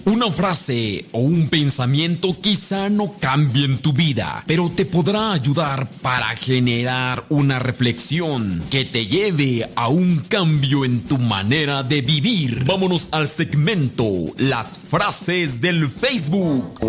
Una 0.06 0.30
frase 0.30 1.06
o 1.12 1.20
un 1.20 1.48
pensamiento 1.48 2.36
quizá 2.40 2.88
no 2.88 3.12
cambien 3.12 3.78
tu 3.78 3.92
vida, 3.92 4.44
pero 4.46 4.70
te 4.70 4.84
podrá 4.84 5.32
ayudar 5.32 5.88
para 6.02 6.28
generar 6.36 7.24
una 7.30 7.58
reflexión 7.58 8.64
que 8.70 8.84
te 8.84 9.06
lleve 9.06 9.68
a 9.74 9.88
un 9.88 10.18
cambio 10.28 10.84
en 10.84 11.00
tu 11.02 11.18
manera 11.18 11.82
de 11.82 12.02
vivir. 12.02 12.64
Vámonos 12.64 13.08
al 13.12 13.28
segmento 13.28 14.04
Las 14.36 14.78
frases 14.78 15.60
del 15.60 15.88
Facebook. 15.88 16.80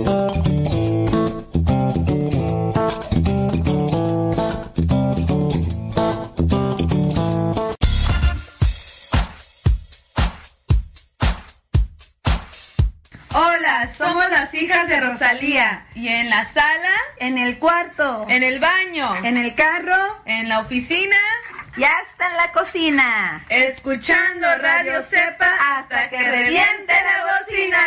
¿Y 15.95 16.07
en 16.09 16.29
la 16.29 16.45
sala? 16.51 16.95
En 17.17 17.37
el 17.37 17.57
cuarto. 17.59 18.25
¿En 18.29 18.43
el 18.43 18.59
baño? 18.59 19.15
¿En 19.23 19.37
el 19.37 19.55
carro? 19.55 20.21
¿En 20.25 20.49
la 20.49 20.59
oficina? 20.59 21.17
Y 21.77 21.83
hasta 21.83 22.29
en 22.29 22.37
la 22.37 22.51
cocina. 22.51 23.45
Escuchando 23.49 24.47
Radio 24.57 25.01
Cepa 25.03 25.77
hasta 25.77 26.09
que 26.09 26.17
reviente 26.17 26.93
la 26.93 27.25
bocina. 27.39 27.77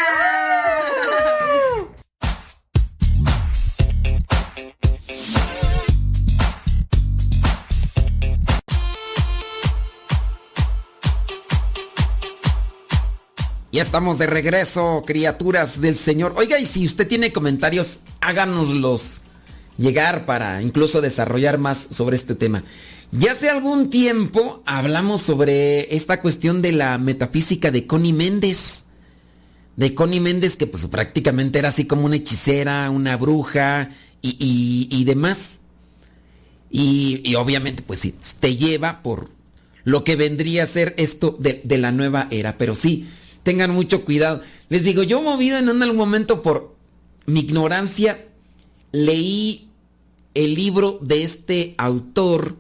Ya 13.70 13.82
estamos 13.82 14.16
de 14.18 14.26
regreso, 14.26 15.02
criaturas 15.06 15.80
del 15.80 15.96
Señor. 15.96 16.34
Oiga, 16.36 16.58
y 16.58 16.64
si 16.64 16.86
usted 16.86 17.06
tiene 17.06 17.32
comentarios, 17.32 18.00
háganoslos 18.20 19.22
llegar 19.76 20.24
para 20.24 20.62
incluso 20.62 21.00
desarrollar 21.00 21.58
más 21.58 21.88
sobre 21.90 22.16
este 22.16 22.34
tema. 22.34 22.64
Ya 23.12 23.32
hace 23.32 23.48
algún 23.50 23.90
tiempo 23.90 24.62
hablamos 24.66 25.22
sobre 25.22 25.94
esta 25.94 26.20
cuestión 26.20 26.62
de 26.62 26.72
la 26.72 26.96
metafísica 26.98 27.70
de 27.70 27.86
Connie 27.86 28.12
Méndez. 28.14 28.84
De 29.76 29.94
Connie 29.94 30.20
Méndez, 30.20 30.56
que 30.56 30.66
pues 30.66 30.86
prácticamente 30.86 31.58
era 31.58 31.68
así 31.68 31.84
como 31.84 32.06
una 32.06 32.16
hechicera, 32.16 32.90
una 32.90 33.16
bruja 33.16 33.90
y, 34.22 34.88
y- 34.90 35.04
demás. 35.04 35.60
Y, 36.70 37.20
y 37.24 37.34
obviamente 37.34 37.82
pues 37.82 37.98
sí, 38.00 38.14
te 38.40 38.56
lleva 38.56 39.02
por 39.02 39.30
lo 39.84 40.04
que 40.04 40.16
vendría 40.16 40.64
a 40.64 40.66
ser 40.66 40.94
esto 40.98 41.36
de, 41.38 41.60
de 41.64 41.78
la 41.78 41.92
nueva 41.92 42.28
era. 42.30 42.58
Pero 42.58 42.74
sí, 42.74 43.08
tengan 43.48 43.70
mucho 43.70 44.04
cuidado. 44.04 44.42
Les 44.68 44.84
digo, 44.84 45.02
yo 45.02 45.22
movido 45.22 45.56
en 45.56 45.70
algún 45.70 45.96
momento 45.96 46.42
por 46.42 46.76
mi 47.24 47.40
ignorancia, 47.40 48.26
leí 48.92 49.70
el 50.34 50.54
libro 50.54 50.98
de 51.00 51.22
este 51.22 51.74
autor 51.78 52.56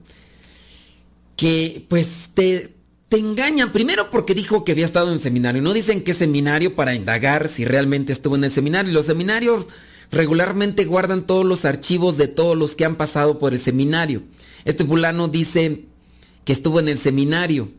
que 1.36 1.84
pues 1.90 2.30
te, 2.32 2.74
te 3.10 3.18
engañan. 3.18 3.70
Primero 3.70 4.08
porque 4.08 4.32
dijo 4.32 4.64
que 4.64 4.72
había 4.72 4.86
estado 4.86 5.12
en 5.12 5.18
seminario. 5.18 5.60
No 5.60 5.74
dicen 5.74 6.02
qué 6.02 6.14
seminario 6.14 6.74
para 6.74 6.94
indagar 6.94 7.48
si 7.48 7.66
realmente 7.66 8.10
estuvo 8.10 8.36
en 8.36 8.44
el 8.44 8.50
seminario. 8.50 8.90
Los 8.90 9.04
seminarios 9.04 9.68
regularmente 10.10 10.86
guardan 10.86 11.26
todos 11.26 11.44
los 11.44 11.66
archivos 11.66 12.16
de 12.16 12.28
todos 12.28 12.56
los 12.56 12.76
que 12.76 12.86
han 12.86 12.96
pasado 12.96 13.38
por 13.38 13.52
el 13.52 13.58
seminario. 13.58 14.22
Este 14.64 14.86
fulano 14.86 15.28
dice 15.28 15.84
que 16.46 16.54
estuvo 16.54 16.80
en 16.80 16.88
el 16.88 16.96
seminario. 16.96 17.76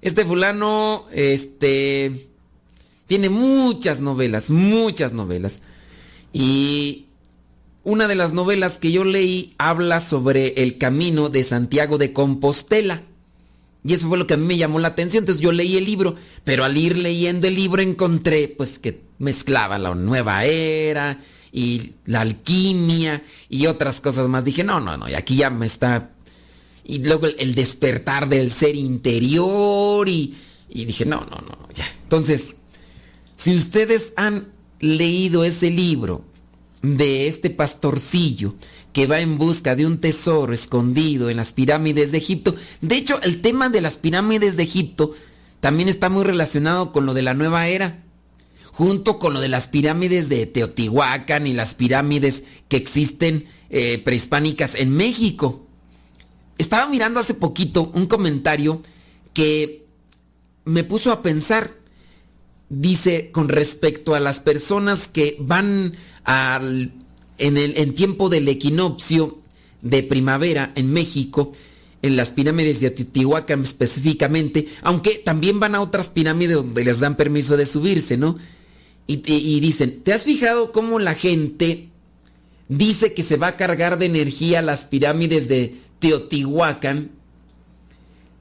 Este 0.00 0.24
fulano, 0.24 1.06
este, 1.12 2.28
tiene 3.06 3.30
muchas 3.30 4.00
novelas, 4.00 4.50
muchas 4.50 5.12
novelas. 5.12 5.62
Y 6.32 7.06
una 7.84 8.06
de 8.06 8.14
las 8.14 8.32
novelas 8.32 8.78
que 8.78 8.92
yo 8.92 9.02
leí 9.04 9.54
habla 9.58 10.00
sobre 10.00 10.62
el 10.62 10.78
camino 10.78 11.30
de 11.30 11.42
Santiago 11.42 11.98
de 11.98 12.12
Compostela. 12.12 13.02
Y 13.82 13.94
eso 13.94 14.08
fue 14.08 14.18
lo 14.18 14.26
que 14.26 14.34
a 14.34 14.36
mí 14.36 14.44
me 14.44 14.58
llamó 14.58 14.78
la 14.78 14.88
atención. 14.88 15.22
Entonces 15.22 15.42
yo 15.42 15.52
leí 15.52 15.76
el 15.76 15.86
libro, 15.86 16.14
pero 16.44 16.64
al 16.64 16.76
ir 16.76 16.98
leyendo 16.98 17.46
el 17.48 17.54
libro 17.54 17.80
encontré 17.80 18.48
pues 18.48 18.78
que 18.78 19.00
mezclaba 19.18 19.78
la 19.78 19.94
nueva 19.94 20.44
era 20.44 21.20
y 21.50 21.92
la 22.04 22.20
alquimia 22.20 23.22
y 23.48 23.66
otras 23.66 24.00
cosas 24.00 24.28
más. 24.28 24.44
Dije, 24.44 24.64
no, 24.64 24.80
no, 24.80 24.96
no, 24.96 25.08
y 25.08 25.14
aquí 25.14 25.36
ya 25.36 25.50
me 25.50 25.66
está... 25.66 26.10
Y 26.88 27.04
luego 27.04 27.26
el, 27.26 27.54
despertar 27.54 28.28
del 28.28 28.50
ser 28.50 28.74
interior 28.74 30.08
y, 30.08 30.34
dije, 30.70 31.04
no, 31.04 31.20
no, 31.20 31.36
no, 31.36 31.58
no, 31.60 31.68
ya. 31.72 31.84
Entonces, 32.02 32.56
si 33.36 33.54
ustedes 33.54 34.14
han 34.16 34.48
leído 34.80 35.44
ese 35.44 35.70
libro 35.70 36.24
de 36.80 37.28
este 37.28 37.50
pastorcillo 37.50 38.54
que 38.94 39.06
va 39.06 39.20
en 39.20 39.36
busca 39.36 39.76
de 39.76 39.86
un 39.86 40.00
tesoro 40.00 40.54
escondido 40.54 41.28
en 41.28 41.36
las 41.36 41.52
pirámides 41.52 42.10
de 42.10 42.18
Egipto, 42.18 42.56
de 42.80 42.96
hecho 42.96 43.20
el 43.22 43.42
tema 43.42 43.68
de 43.68 43.82
las 43.82 43.98
pirámides 43.98 44.56
de 44.56 44.62
Egipto 44.62 45.12
también 45.60 45.90
está 45.90 46.08
muy 46.08 46.24
relacionado 46.24 46.90
con 46.90 47.04
lo 47.04 47.12
de 47.12 47.22
la 47.22 47.34
nueva 47.34 47.68
era, 47.68 48.02
junto 48.72 49.18
con 49.18 49.34
lo 49.34 49.40
de 49.40 49.48
las 49.48 49.68
pirámides 49.68 50.30
de 50.30 50.46
Teotihuacán 50.46 51.46
y 51.46 51.52
las 51.52 51.74
pirámides 51.74 52.44
que 52.68 52.78
existen 52.78 53.46
eh, 53.68 54.00
prehispánicas 54.02 54.74
en 54.74 54.90
México. 54.90 55.67
Estaba 56.58 56.86
mirando 56.88 57.20
hace 57.20 57.34
poquito 57.34 57.90
un 57.94 58.06
comentario 58.06 58.82
que 59.32 59.86
me 60.64 60.84
puso 60.84 61.12
a 61.12 61.22
pensar. 61.22 61.76
Dice 62.68 63.30
con 63.30 63.48
respecto 63.48 64.14
a 64.14 64.20
las 64.20 64.40
personas 64.40 65.08
que 65.08 65.36
van 65.40 65.96
al, 66.24 66.92
en, 67.38 67.56
el, 67.56 67.78
en 67.78 67.94
tiempo 67.94 68.28
del 68.28 68.46
equinoccio 68.48 69.38
de 69.80 70.02
primavera 70.02 70.72
en 70.74 70.92
México, 70.92 71.52
en 72.02 72.16
las 72.16 72.30
pirámides 72.30 72.80
de 72.80 72.90
Teotihuacán 72.90 73.62
específicamente, 73.62 74.68
aunque 74.82 75.22
también 75.24 75.58
van 75.60 75.74
a 75.74 75.80
otras 75.80 76.10
pirámides 76.10 76.56
donde 76.56 76.84
les 76.84 77.00
dan 77.00 77.16
permiso 77.16 77.56
de 77.56 77.66
subirse, 77.66 78.16
¿no? 78.16 78.36
Y, 79.10 79.60
dicen, 79.60 80.02
¿te 80.02 80.12
has 80.12 80.24
fijado 80.24 80.70
cómo 80.70 80.98
la 80.98 81.14
gente 81.14 81.88
dice 82.68 83.14
que 83.14 83.22
se 83.22 83.38
va 83.38 83.46
a 83.46 83.56
cargar 83.56 83.98
de 83.98 84.04
energía 84.04 84.60
las 84.60 84.84
pirámides 84.84 85.48
de 85.48 85.76
Teotihuacán? 85.98 87.10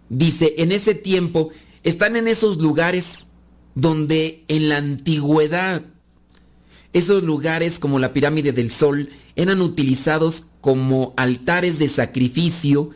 Dice, 0.10 0.56
en 0.58 0.72
ese 0.72 0.96
tiempo 0.96 1.50
están 1.84 2.16
en 2.16 2.28
esos 2.28 2.58
lugares 2.58 3.28
donde 3.76 4.44
en 4.48 4.70
la 4.70 4.78
antigüedad 4.78 5.84
esos 6.94 7.24
lugares 7.24 7.80
como 7.80 8.00
la 8.00 8.14
pirámide 8.14 8.54
del 8.54 8.72
sol 8.72 9.10
eran 9.36 9.62
utilizados 9.62 10.46
como 10.62 11.14
altares 11.16 11.78
de 11.78 11.88
sacrificio 11.88 12.92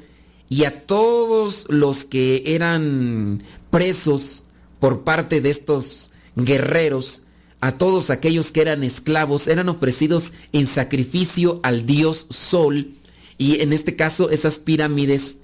y 0.50 0.64
a 0.64 0.86
todos 0.86 1.66
los 1.70 2.06
que 2.06 2.44
eran 2.48 3.44
presos 3.70 4.44
por 4.80 5.04
parte 5.04 5.40
de 5.40 5.50
estos 5.52 6.12
guerreros, 6.36 7.22
a 7.60 7.78
todos 7.78 8.10
aquellos 8.10 8.52
que 8.52 8.62
eran 8.62 8.84
esclavos, 8.84 9.48
eran 9.48 9.70
ofrecidos 9.70 10.34
en 10.52 10.66
sacrificio 10.66 11.60
al 11.62 11.86
dios 11.86 12.26
sol 12.30 12.96
y 13.42 13.60
en 13.62 13.74
este 13.74 13.96
caso 13.96 14.30
esas 14.30 14.60
pirámides 14.60 15.40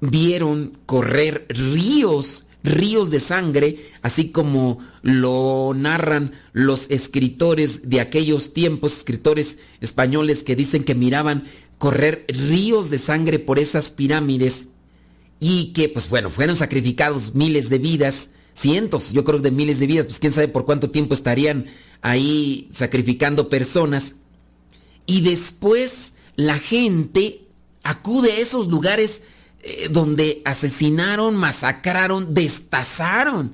vieron 0.00 0.72
correr 0.86 1.44
ríos, 1.50 2.46
ríos 2.62 3.10
de 3.10 3.20
sangre, 3.20 3.76
así 4.00 4.30
como 4.30 4.78
lo 5.02 5.74
narran 5.76 6.32
los 6.54 6.88
escritores 6.88 7.90
de 7.90 8.00
aquellos 8.00 8.54
tiempos, 8.54 8.96
escritores 8.96 9.58
españoles 9.82 10.42
que 10.42 10.56
dicen 10.56 10.82
que 10.82 10.94
miraban 10.94 11.44
correr 11.76 12.24
ríos 12.26 12.88
de 12.88 12.96
sangre 12.96 13.38
por 13.38 13.58
esas 13.58 13.90
pirámides 13.90 14.68
y 15.40 15.74
que, 15.74 15.90
pues 15.90 16.08
bueno, 16.08 16.30
fueron 16.30 16.56
sacrificados 16.56 17.34
miles 17.34 17.68
de 17.68 17.80
vidas, 17.80 18.30
cientos, 18.54 19.12
yo 19.12 19.24
creo 19.24 19.40
de 19.40 19.50
miles 19.50 19.78
de 19.78 19.88
vidas, 19.88 20.06
pues 20.06 20.20
quién 20.20 20.32
sabe 20.32 20.48
por 20.48 20.64
cuánto 20.64 20.88
tiempo 20.88 21.12
estarían 21.12 21.66
ahí 22.00 22.66
sacrificando 22.72 23.50
personas. 23.50 24.14
Y 25.04 25.20
después 25.20 26.14
la 26.38 26.60
gente 26.60 27.42
acude 27.82 28.30
a 28.30 28.38
esos 28.38 28.68
lugares 28.68 29.24
eh, 29.60 29.88
donde 29.90 30.40
asesinaron, 30.44 31.34
masacraron, 31.34 32.32
destazaron 32.32 33.52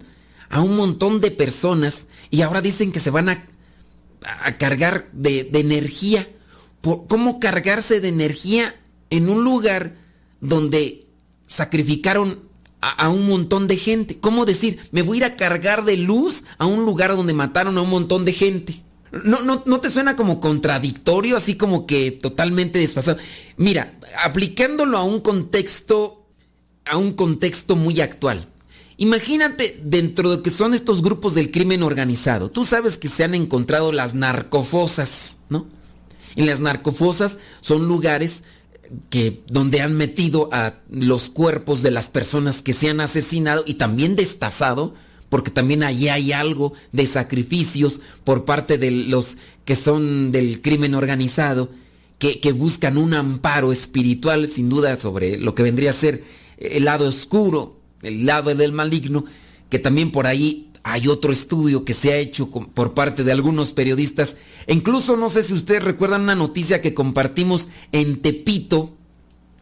a 0.50 0.60
un 0.60 0.76
montón 0.76 1.22
de 1.22 1.30
personas 1.30 2.06
y 2.30 2.42
ahora 2.42 2.60
dicen 2.60 2.92
que 2.92 3.00
se 3.00 3.08
van 3.08 3.30
a, 3.30 3.46
a 4.42 4.58
cargar 4.58 5.08
de, 5.12 5.48
energía. 5.54 6.28
¿Cómo 6.82 7.40
cargarse 7.40 8.02
de 8.02 8.08
energía 8.08 8.78
en 9.08 9.30
un 9.30 9.44
lugar 9.44 9.96
donde 10.42 11.06
sacrificaron 11.46 12.40
a, 12.82 12.90
a, 12.90 13.08
un 13.08 13.26
montón 13.26 13.66
de 13.66 13.78
gente? 13.78 14.20
¿Cómo 14.20 14.44
decir, 14.44 14.78
me 14.92 15.00
voy 15.00 15.16
a 15.16 15.20
ir 15.20 15.24
a 15.24 15.36
cargar 15.36 15.86
de 15.86 15.96
luz 15.96 16.44
a 16.58 16.66
un 16.66 16.84
lugar 16.84 17.16
donde 17.16 17.32
mataron 17.32 17.78
a 17.78 17.82
un 17.82 17.88
montón 17.88 18.26
de 18.26 18.34
gente? 18.34 18.84
¿No, 19.22 19.42
no, 19.42 19.62
no 19.66 19.80
te 19.80 19.90
suena 19.90 20.16
como 20.16 20.40
contradictorio, 20.40 21.36
así 21.36 21.56
como 21.56 21.86
que 21.86 22.10
totalmente 22.10 22.78
desfasado? 22.78 23.18
Mira, 23.56 23.98
aplicándolo 24.24 24.98
a 24.98 25.04
un 25.04 25.20
contexto, 25.20 26.26
a 26.84 26.96
un 26.96 27.12
contexto 27.12 27.76
muy 27.76 28.00
actual. 28.00 28.48
Imagínate 28.96 29.80
dentro 29.82 30.36
de 30.36 30.42
que 30.42 30.50
son 30.50 30.72
estos 30.74 31.02
grupos 31.02 31.34
del 31.34 31.50
crimen 31.50 31.82
organizado. 31.82 32.50
Tú 32.50 32.64
sabes 32.64 32.96
que 32.96 33.08
se 33.08 33.24
han 33.24 33.34
encontrado 33.34 33.92
las 33.92 34.14
narcofosas, 34.14 35.38
¿no? 35.48 35.66
En 36.36 36.46
las 36.46 36.60
narcofosas 36.60 37.38
son 37.60 37.86
lugares 37.88 38.44
que 39.10 39.42
donde 39.48 39.80
han 39.80 39.96
metido 39.96 40.48
a 40.52 40.74
los 40.88 41.30
cuerpos 41.30 41.82
de 41.82 41.90
las 41.90 42.08
personas 42.08 42.62
que 42.62 42.72
se 42.72 42.88
han 42.88 43.00
asesinado 43.00 43.64
y 43.66 43.74
también 43.74 44.14
destazado, 44.14 44.94
porque 45.34 45.50
también 45.50 45.82
allí 45.82 46.08
hay 46.10 46.30
algo 46.30 46.74
de 46.92 47.06
sacrificios 47.06 48.02
por 48.22 48.44
parte 48.44 48.78
de 48.78 48.92
los 48.92 49.36
que 49.64 49.74
son 49.74 50.30
del 50.30 50.62
crimen 50.62 50.94
organizado, 50.94 51.70
que, 52.20 52.38
que 52.38 52.52
buscan 52.52 52.96
un 52.96 53.14
amparo 53.14 53.72
espiritual, 53.72 54.46
sin 54.46 54.68
duda, 54.68 54.96
sobre 54.96 55.36
lo 55.36 55.52
que 55.52 55.64
vendría 55.64 55.90
a 55.90 55.92
ser 55.92 56.22
el 56.56 56.84
lado 56.84 57.08
oscuro, 57.08 57.80
el 58.02 58.26
lado 58.26 58.54
del 58.54 58.70
maligno, 58.70 59.24
que 59.70 59.80
también 59.80 60.12
por 60.12 60.28
ahí 60.28 60.70
hay 60.84 61.08
otro 61.08 61.32
estudio 61.32 61.84
que 61.84 61.94
se 61.94 62.12
ha 62.12 62.16
hecho 62.16 62.48
por 62.48 62.94
parte 62.94 63.24
de 63.24 63.32
algunos 63.32 63.72
periodistas. 63.72 64.36
E 64.68 64.72
incluso 64.72 65.16
no 65.16 65.30
sé 65.30 65.42
si 65.42 65.52
ustedes 65.52 65.82
recuerdan 65.82 66.22
una 66.22 66.36
noticia 66.36 66.80
que 66.80 66.94
compartimos 66.94 67.70
en 67.90 68.22
Tepito, 68.22 68.96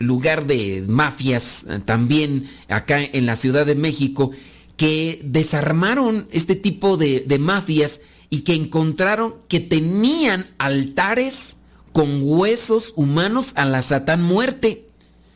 lugar 0.01 0.47
de 0.47 0.85
mafias, 0.87 1.65
eh, 1.67 1.81
también 1.83 2.47
acá 2.69 3.01
en 3.03 3.25
la 3.25 3.37
Ciudad 3.37 3.65
de 3.65 3.75
México, 3.75 4.33
que 4.77 5.21
desarmaron 5.25 6.29
este 6.33 6.57
tipo 6.57 6.97
de, 6.97 7.25
mafias 7.39 8.01
y 8.31 8.41
que 8.41 8.55
encontraron 8.55 9.37
que 9.49 9.61
tenían 9.61 10.45
altares 10.59 11.59
con 11.93 12.21
huesos 12.23 12.93
humanos 12.97 13.53
a 13.55 13.65
la 13.65 13.83
Satán 13.83 14.23
muerte. 14.23 14.87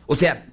O 0.07 0.17
sea, 0.17 0.47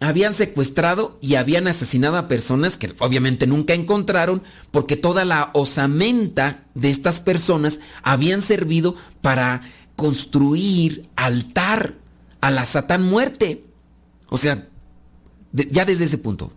habían 0.00 0.34
secuestrado 0.34 1.16
y 1.20 1.36
habían 1.36 1.68
asesinado 1.68 2.16
a 2.16 2.26
personas 2.26 2.76
que 2.76 2.92
obviamente 2.98 3.46
nunca 3.46 3.74
encontraron 3.74 4.42
porque 4.72 4.96
toda 4.96 5.24
la 5.24 5.50
osamenta 5.54 6.64
de 6.74 6.90
estas 6.90 7.20
personas 7.20 7.80
habían 8.02 8.42
servido 8.42 8.96
para 9.20 9.62
construir 9.94 11.08
altar 11.14 11.94
a 12.40 12.50
la 12.50 12.64
Satán 12.64 13.04
muerte. 13.04 13.64
O 14.28 14.38
sea, 14.38 14.68
ya 15.52 15.84
desde 15.84 16.04
ese 16.04 16.18
punto. 16.18 16.52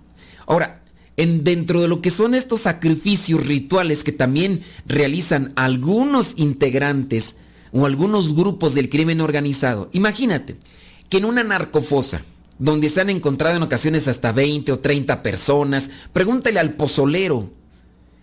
Ahora, 0.47 0.81
en, 1.17 1.43
dentro 1.43 1.81
de 1.81 1.87
lo 1.87 2.01
que 2.01 2.09
son 2.09 2.35
estos 2.35 2.61
sacrificios 2.61 3.45
rituales 3.45 4.03
que 4.03 4.11
también 4.11 4.61
realizan 4.85 5.53
algunos 5.55 6.33
integrantes 6.37 7.35
o 7.71 7.85
algunos 7.85 8.35
grupos 8.35 8.73
del 8.73 8.89
crimen 8.89 9.21
organizado, 9.21 9.89
imagínate 9.93 10.57
que 11.09 11.17
en 11.17 11.25
una 11.25 11.43
narcofosa, 11.43 12.23
donde 12.57 12.89
se 12.89 13.01
han 13.01 13.09
encontrado 13.09 13.57
en 13.57 13.63
ocasiones 13.63 14.07
hasta 14.07 14.31
20 14.31 14.71
o 14.71 14.79
30 14.79 15.21
personas. 15.21 15.89
Pregúntale 16.13 16.59
al 16.59 16.73
pozolero. 16.73 17.51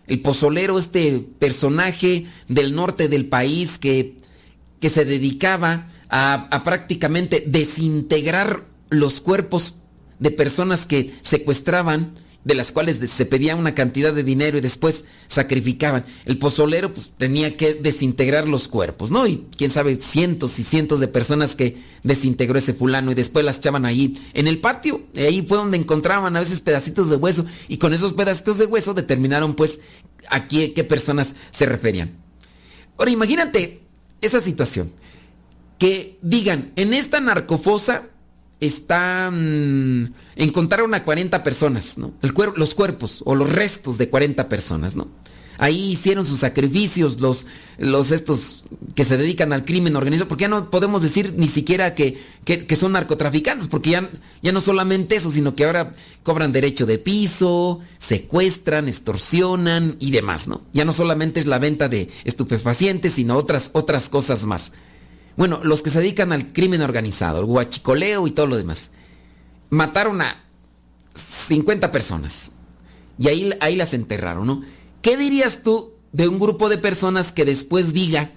El 0.06 0.20
pozolero, 0.20 0.78
este 0.78 1.24
personaje 1.38 2.26
del 2.48 2.74
norte 2.74 3.08
del 3.08 3.26
país 3.26 3.78
que, 3.78 4.16
que 4.80 4.90
se 4.90 5.04
dedicaba 5.04 5.86
a, 6.08 6.34
a 6.50 6.64
prácticamente 6.64 7.44
desintegrar 7.46 8.64
los 8.90 9.20
cuerpos 9.20 9.74
de 10.18 10.30
personas 10.30 10.86
que 10.86 11.14
secuestraban 11.22 12.14
de 12.44 12.54
las 12.54 12.72
cuales 12.72 12.96
se 12.98 13.26
pedía 13.26 13.54
una 13.54 13.74
cantidad 13.74 14.12
de 14.12 14.24
dinero 14.24 14.58
y 14.58 14.60
después 14.60 15.04
sacrificaban. 15.28 16.04
El 16.24 16.38
pozolero 16.38 16.92
pues 16.92 17.12
tenía 17.16 17.56
que 17.56 17.74
desintegrar 17.74 18.48
los 18.48 18.68
cuerpos, 18.68 19.10
¿no? 19.10 19.26
Y 19.26 19.46
quién 19.56 19.70
sabe, 19.70 19.96
cientos 19.96 20.58
y 20.58 20.64
cientos 20.64 21.00
de 21.00 21.08
personas 21.08 21.54
que 21.54 21.78
desintegró 22.02 22.58
ese 22.58 22.74
fulano 22.74 23.12
y 23.12 23.14
después 23.14 23.44
las 23.44 23.58
echaban 23.58 23.84
ahí 23.84 24.18
en 24.34 24.48
el 24.48 24.60
patio. 24.60 25.02
Ahí 25.16 25.42
fue 25.42 25.58
donde 25.58 25.76
encontraban 25.76 26.36
a 26.36 26.40
veces 26.40 26.60
pedacitos 26.60 27.10
de 27.10 27.16
hueso 27.16 27.46
y 27.68 27.78
con 27.78 27.94
esos 27.94 28.12
pedacitos 28.12 28.58
de 28.58 28.66
hueso 28.66 28.94
determinaron 28.94 29.54
pues 29.54 29.80
a 30.28 30.48
qué, 30.48 30.72
qué 30.72 30.84
personas 30.84 31.34
se 31.50 31.66
referían. 31.66 32.16
Ahora 32.98 33.10
imagínate 33.10 33.82
esa 34.20 34.40
situación. 34.40 34.92
Que 35.78 36.18
digan, 36.22 36.72
en 36.76 36.94
esta 36.94 37.20
narcofosa 37.20 38.11
está 38.62 39.30
mmm, 39.30 40.12
encontraron 40.36 40.94
a 40.94 41.04
40 41.04 41.42
personas, 41.42 41.98
¿no? 41.98 42.14
Los 42.20 42.74
cuerpos 42.74 43.22
o 43.26 43.34
los 43.34 43.52
restos 43.52 43.98
de 43.98 44.08
40 44.08 44.48
personas, 44.48 44.96
¿no? 44.96 45.08
Ahí 45.58 45.92
hicieron 45.92 46.24
sus 46.24 46.40
sacrificios 46.40 47.20
los, 47.20 47.46
los 47.78 48.10
estos 48.10 48.64
que 48.94 49.04
se 49.04 49.16
dedican 49.16 49.52
al 49.52 49.64
crimen 49.64 49.94
organizado, 49.94 50.26
porque 50.26 50.42
ya 50.42 50.48
no 50.48 50.70
podemos 50.70 51.02
decir 51.02 51.34
ni 51.36 51.46
siquiera 51.46 51.94
que, 51.94 52.18
que, 52.44 52.74
son 52.74 52.92
narcotraficantes, 52.92 53.68
porque 53.68 53.90
ya, 53.90 54.10
ya 54.42 54.50
no 54.50 54.60
solamente 54.60 55.14
eso, 55.14 55.30
sino 55.30 55.54
que 55.54 55.64
ahora 55.64 55.92
cobran 56.22 56.52
derecho 56.52 56.86
de 56.86 56.98
piso, 56.98 57.80
secuestran, 57.98 58.88
extorsionan 58.88 59.96
y 60.00 60.10
demás, 60.10 60.48
¿no? 60.48 60.62
Ya 60.72 60.84
no 60.84 60.92
solamente 60.92 61.38
es 61.38 61.46
la 61.46 61.58
venta 61.58 61.88
de 61.88 62.08
estupefacientes, 62.24 63.12
sino 63.12 63.36
otras, 63.36 63.70
otras 63.72 64.08
cosas 64.08 64.44
más. 64.46 64.72
Bueno, 65.36 65.60
los 65.62 65.82
que 65.82 65.90
se 65.90 66.00
dedican 66.00 66.32
al 66.32 66.52
crimen 66.52 66.82
organizado, 66.82 67.40
el 67.40 67.46
guachicoleo 67.46 68.26
y 68.26 68.32
todo 68.32 68.46
lo 68.46 68.56
demás, 68.56 68.90
mataron 69.70 70.20
a 70.20 70.44
50 71.14 71.90
personas 71.90 72.52
y 73.18 73.28
ahí, 73.28 73.50
ahí 73.60 73.76
las 73.76 73.94
enterraron, 73.94 74.46
¿no? 74.46 74.62
¿Qué 75.00 75.16
dirías 75.16 75.62
tú 75.62 75.92
de 76.12 76.28
un 76.28 76.38
grupo 76.38 76.68
de 76.68 76.78
personas 76.78 77.32
que 77.32 77.44
después 77.44 77.92
diga, 77.92 78.32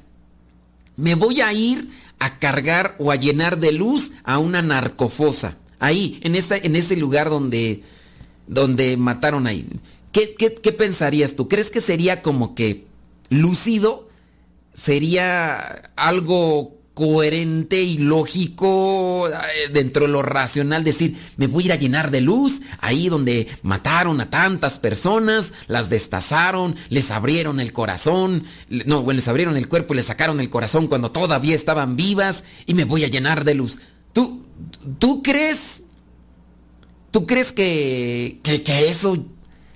me 0.95 1.15
voy 1.15 1.41
a 1.41 1.51
ir 1.53 1.89
a 2.19 2.39
cargar 2.39 2.95
o 2.99 3.11
a 3.11 3.15
llenar 3.15 3.59
de 3.59 3.71
luz 3.71 4.13
a 4.23 4.39
una 4.39 4.61
narcofosa? 4.61 5.57
Ahí, 5.79 6.19
en, 6.23 6.35
esta, 6.35 6.57
en 6.57 6.75
ese 6.75 6.95
lugar 6.95 7.29
donde, 7.29 7.83
donde 8.47 8.97
mataron 8.97 9.47
ahí. 9.47 9.67
¿Qué, 10.11 10.35
qué, 10.35 10.53
¿Qué 10.53 10.71
pensarías 10.71 11.35
tú? 11.35 11.49
¿Crees 11.49 11.69
que 11.69 11.81
sería 11.81 12.21
como 12.21 12.55
que 12.55 12.87
lúcido? 13.29 14.09
¿Sería 14.73 15.91
algo 15.95 16.75
coherente 16.95 17.81
y 17.81 17.97
lógico 17.97 19.29
dentro 19.71 20.05
de 20.05 20.11
lo 20.11 20.21
racional 20.21 20.85
decir, 20.85 21.17
me 21.35 21.45
voy 21.45 21.63
a 21.63 21.65
ir 21.65 21.71
a 21.73 21.75
llenar 21.75 22.09
de 22.09 22.21
luz 22.21 22.61
ahí 22.79 23.09
donde 23.09 23.49
mataron 23.63 24.21
a 24.21 24.29
tantas 24.29 24.79
personas, 24.79 25.53
las 25.67 25.89
destazaron, 25.89 26.77
les 26.89 27.11
abrieron 27.11 27.59
el 27.59 27.73
corazón, 27.73 28.45
no, 28.85 29.03
bueno, 29.03 29.17
les 29.17 29.27
abrieron 29.27 29.57
el 29.57 29.67
cuerpo 29.67 29.93
y 29.93 29.97
les 29.97 30.05
sacaron 30.05 30.39
el 30.39 30.49
corazón 30.49 30.87
cuando 30.87 31.11
todavía 31.11 31.53
estaban 31.53 31.97
vivas 31.97 32.45
y 32.65 32.73
me 32.73 32.85
voy 32.85 33.03
a 33.03 33.09
llenar 33.09 33.43
de 33.43 33.55
luz. 33.55 33.81
¿Tú, 34.13 34.47
tú 34.97 35.21
crees, 35.21 35.83
tú 37.11 37.27
crees 37.27 37.51
que, 37.51 38.39
que, 38.41 38.63
que 38.63 38.87
eso 38.87 39.25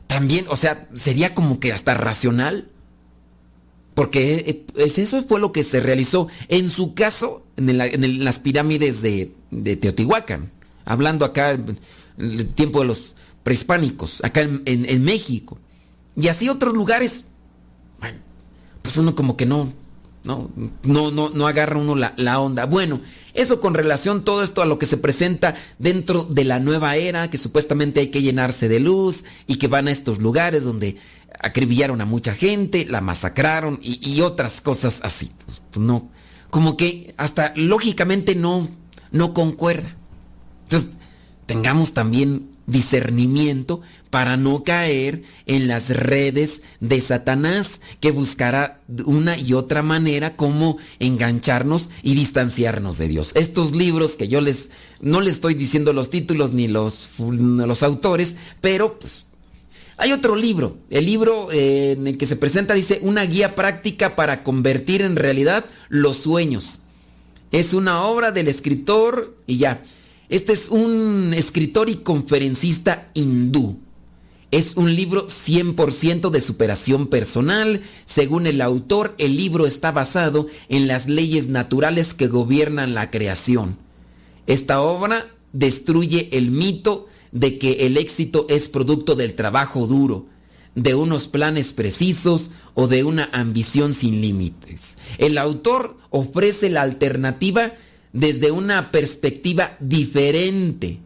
también, 0.08 0.46
o 0.48 0.56
sea, 0.56 0.88
sería 0.96 1.36
como 1.36 1.60
que 1.60 1.74
hasta 1.74 1.96
racional? 1.96 2.70
Porque 4.00 4.64
eso 4.78 5.22
fue 5.24 5.42
lo 5.42 5.52
que 5.52 5.66
se 5.66 5.82
realizó 5.82 6.30
en 6.48 6.70
su 6.70 6.94
caso 6.94 7.44
en, 7.58 8.24
las 8.24 8.40
pirámides 8.40 9.02
de, 9.02 9.34
de, 9.52 9.76
Teotihuacán. 9.76 10.54
Hablando 10.86 11.26
acá 11.26 11.52
el 12.18 12.48
tiempo 12.54 12.80
de 12.80 12.88
los 12.88 13.18
prehispánicos, 13.44 14.24
acá 14.24 14.40
en, 14.40 15.04
México. 15.04 15.60
Y 16.16 16.30
así 16.30 16.48
otros 16.48 16.76
lugares. 16.76 17.26
Bueno, 18.00 18.20
pues 18.82 18.96
uno 18.96 19.16
como 19.16 19.36
que 19.36 19.46
no, 19.46 19.74
no, 20.24 20.50
no, 20.84 21.12
no, 21.12 21.32
no 21.32 21.48
agarra 21.48 21.78
uno 21.78 21.94
la, 21.94 22.14
la 22.16 22.40
onda. 22.40 22.68
Bueno, 22.68 23.02
eso 23.34 23.60
con 23.60 23.74
relación 23.74 24.24
todo 24.24 24.44
esto 24.44 24.62
a 24.62 24.66
lo 24.66 24.80
que 24.80 24.86
se 24.86 24.96
presenta 24.96 25.56
dentro 25.78 26.24
de 26.24 26.46
la 26.46 26.60
nueva 26.60 26.96
era, 26.96 27.30
que 27.30 27.38
supuestamente 27.38 28.00
hay 28.00 28.08
que 28.08 28.22
llenarse 28.22 28.70
de 28.70 28.80
luz 28.80 29.26
y 29.46 29.58
que 29.58 29.68
van 29.68 29.90
a 29.90 29.92
estos 29.92 30.20
lugares 30.20 30.64
donde 30.64 30.96
acribillaron 31.40 32.02
a 32.02 32.06
mucha 32.06 32.34
gente, 32.34 32.86
la 32.90 33.02
masacraron 33.02 33.80
y, 33.82 34.22
otras 34.22 34.62
cosas 34.62 35.00
así. 35.04 35.32
Pues, 35.46 35.62
pues, 35.72 35.86
no, 35.86 36.10
como 36.50 36.78
que 36.78 37.14
hasta 37.18 37.54
lógicamente 37.56 38.36
no, 38.36 38.70
no 39.12 39.34
concuerda. 39.34 39.96
Entonces, 40.64 40.98
tengamos 41.46 41.94
también 41.94 42.50
discernimiento 42.68 43.82
para 44.10 44.38
no 44.38 44.64
caer 44.64 45.24
en 45.46 45.68
las 45.68 45.90
redes 45.90 46.62
de 46.80 47.00
Satanás, 47.02 47.82
que 48.00 48.12
buscará 48.12 48.82
una 49.06 49.38
y 49.38 49.54
otra 49.54 49.84
manera 49.84 50.36
como 50.36 50.78
engancharnos 51.00 51.90
y 52.02 52.16
distanciarnos 52.16 52.98
de 52.98 53.08
Dios. 53.08 53.32
Estos 53.36 53.76
libros 53.76 54.16
que 54.16 54.28
yo 54.28 54.42
les, 54.42 54.72
no 55.02 55.22
les 55.22 55.36
estoy 55.36 55.54
diciendo 55.54 55.94
los 55.94 56.10
títulos 56.10 56.54
ni 56.54 56.68
los, 56.68 57.12
los 57.20 57.84
autores, 57.84 58.38
pero 58.62 59.00
pues 59.00 59.28
hay 60.00 60.14
otro 60.14 60.38
libro, 60.38 60.78
el 60.90 61.06
libro 61.06 61.52
eh, 61.52 61.92
en 61.92 62.08
el 62.08 62.18
que 62.18 62.26
se 62.26 62.38
presenta 62.38 62.74
dice 62.74 63.00
una 63.02 63.26
guía 63.26 63.54
práctica 63.54 64.16
para 64.16 64.44
convertir 64.44 65.02
en 65.02 65.18
realidad 65.18 65.66
los 65.90 66.16
sueños. 66.16 66.80
Es 67.52 67.74
una 67.74 68.04
obra 68.04 68.32
del 68.32 68.48
escritor 68.48 69.36
y 69.46 69.58
ya. 69.58 69.82
Este 70.30 70.54
es 70.54 70.70
un 70.70 71.34
escritor 71.36 71.90
y 71.90 71.98
conferencista 71.98 73.10
hindú. 73.14 73.80
Es 74.52 74.78
un 74.78 74.96
libro 74.96 75.28
100% 75.28 76.30
de 76.30 76.40
superación 76.40 77.08
personal. 77.08 77.82
Según 78.06 78.48
el 78.48 78.62
autor, 78.62 79.16
el 79.18 79.36
libro 79.36 79.68
está 79.68 79.92
basado 79.92 80.48
en 80.70 80.88
las 80.88 81.10
leyes 81.10 81.48
naturales 81.48 82.14
que 82.14 82.28
gobiernan 82.28 82.94
la 82.94 83.12
creación. 83.12 83.78
Esta 84.48 84.82
obra 84.82 85.28
destruye 85.52 86.30
el 86.32 86.52
mito 86.52 87.08
de 87.32 87.58
que 87.58 87.86
el 87.86 87.98
éxito 87.98 88.46
es 88.50 88.70
producto 88.70 89.16
del 89.16 89.36
trabajo 89.36 89.88
duro, 89.88 90.28
de 90.76 90.96
unos 90.96 91.28
planes 91.28 91.74
precisos 91.74 92.52
o 92.74 92.88
de 92.88 93.04
una 93.04 93.30
ambición 93.34 93.94
sin 93.94 94.22
límites. 94.22 94.98
El 95.18 95.38
autor 95.38 95.98
ofrece 96.10 96.70
la 96.70 96.82
alternativa 96.82 97.74
desde 98.14 98.52
una 98.52 98.92
perspectiva 98.92 99.78
diferente. 99.80 101.00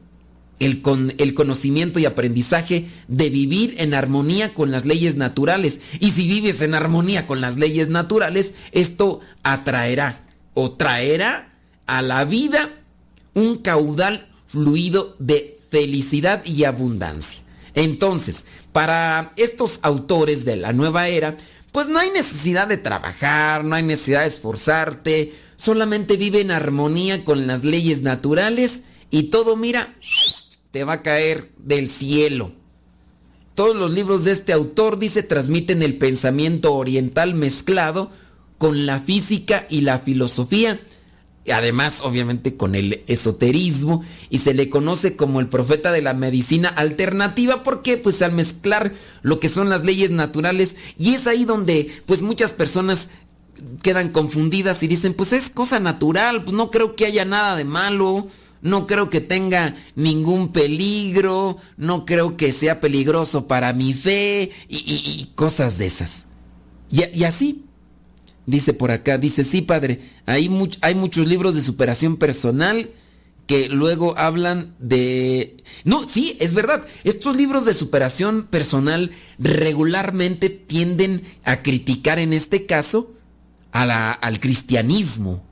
El, 0.60 0.82
con, 0.82 1.14
el 1.18 1.34
conocimiento 1.34 2.00
y 2.00 2.06
aprendizaje 2.06 2.88
de 3.10 3.30
vivir 3.30 3.76
en 3.80 3.94
armonía 3.94 4.54
con 4.54 4.72
las 4.72 4.86
leyes 4.86 5.18
naturales. 5.18 5.82
Y 6.00 6.12
si 6.12 6.28
vives 6.28 6.62
en 6.62 6.74
armonía 6.74 7.28
con 7.28 7.42
las 7.42 7.58
leyes 7.58 7.90
naturales, 7.90 8.54
esto 8.72 9.20
atraerá 9.42 10.26
o 10.54 10.72
traerá 10.72 11.54
a 11.86 12.02
la 12.02 12.24
vida 12.24 12.70
un 13.34 13.58
caudal 13.58 14.30
fluido 14.48 15.16
de 15.20 15.58
felicidad 15.74 16.46
y 16.46 16.66
abundancia. 16.66 17.40
Entonces, 17.74 18.46
para 18.72 19.34
estos 19.38 19.80
autores 19.82 20.46
de 20.46 20.56
la 20.56 20.72
nueva 20.72 21.08
era, 21.08 21.36
pues 21.72 21.88
no 21.88 21.98
hay 21.98 22.12
necesidad 22.12 22.68
de 22.68 22.78
trabajar, 22.78 23.66
no 23.66 23.74
hay 23.74 23.82
necesidad 23.82 24.22
de 24.22 24.28
esforzarte, 24.28 25.34
solamente 25.58 26.16
vive 26.16 26.42
en 26.42 26.52
armonía 26.52 27.26
con 27.26 27.48
las 27.48 27.64
leyes 27.64 28.04
naturales 28.04 28.84
y 29.10 29.24
todo, 29.32 29.56
mira, 29.56 29.96
te 30.70 30.84
va 30.84 30.94
a 30.94 31.02
caer 31.02 31.50
del 31.58 31.90
cielo. 31.90 32.52
Todos 33.56 33.76
los 33.76 33.94
libros 33.94 34.26
de 34.26 34.34
este 34.34 34.54
autor, 34.54 35.00
dice, 35.00 35.24
transmiten 35.24 35.82
el 35.82 35.98
pensamiento 35.98 36.76
oriental 36.76 37.34
mezclado 37.34 38.12
con 38.60 38.86
la 38.86 39.00
física 39.00 39.66
y 39.72 39.82
la 39.82 39.98
filosofía 40.02 40.80
además 41.52 42.02
obviamente 42.02 42.56
con 42.56 42.76
el 42.76 43.04
esoterismo 43.08 44.04
y 44.30 44.38
se 44.38 44.54
le 44.54 44.70
conoce 44.70 45.16
como 45.16 45.40
el 45.40 45.50
profeta 45.50 45.92
de 45.92 46.02
la 46.02 46.14
medicina 46.14 46.70
alternativa 46.70 47.64
porque 47.64 47.98
pues 47.98 48.22
al 48.22 48.32
mezclar 48.32 48.94
lo 49.22 49.40
que 49.40 49.50
son 49.50 49.70
las 49.70 49.84
leyes 49.84 50.12
naturales 50.12 50.78
y 50.98 51.14
es 51.16 51.28
ahí 51.28 51.44
donde 51.44 51.92
pues 52.06 52.22
muchas 52.22 52.54
personas 52.54 53.10
quedan 53.82 54.10
confundidas 54.10 54.84
y 54.84 54.88
dicen 54.88 55.14
pues 55.14 55.34
es 55.34 55.50
cosa 55.50 55.80
natural, 55.80 56.44
pues 56.44 56.56
no 56.56 56.72
creo 56.72 56.96
que 56.96 57.06
haya 57.06 57.26
nada 57.26 57.58
de 57.58 57.66
malo, 57.66 58.28
no 58.62 58.88
creo 58.88 59.10
que 59.10 59.20
tenga 59.20 59.76
ningún 59.96 60.54
peligro, 60.54 61.58
no 61.76 62.06
creo 62.06 62.38
que 62.38 62.54
sea 62.54 62.80
peligroso 62.80 63.48
para 63.48 63.74
mi 63.74 63.94
fe 63.94 64.52
y, 64.70 65.30
cosas 65.36 65.78
de 65.78 65.88
esas. 65.88 66.26
y 66.90 67.24
así, 67.26 67.66
Dice 68.46 68.74
por 68.74 68.92
acá, 68.92 69.18
dice, 69.18 69.44
sí, 69.44 69.62
padre, 69.62 70.02
hay, 70.26 70.52
hay 70.82 70.96
muchos 70.96 71.28
libros 71.28 71.56
de 71.56 71.62
superación 71.62 72.18
personal 72.18 72.90
que 73.48 73.70
luego 73.70 74.18
hablan 74.18 74.76
de... 74.80 75.64
No, 75.84 76.08
sí, 76.08 76.38
es 76.40 76.54
verdad. 76.54 76.86
Estos 77.04 77.36
libros 77.36 77.66
de 77.66 77.74
superación 77.74 78.48
personal 78.48 79.12
regularmente 79.38 80.50
tienden 80.50 81.24
a 81.44 81.62
criticar 81.62 82.20
en 82.20 82.34
este 82.34 82.66
caso 82.66 83.12
a 83.72 83.86
la, 83.86 84.12
al 84.12 84.40
cristianismo. 84.40 85.44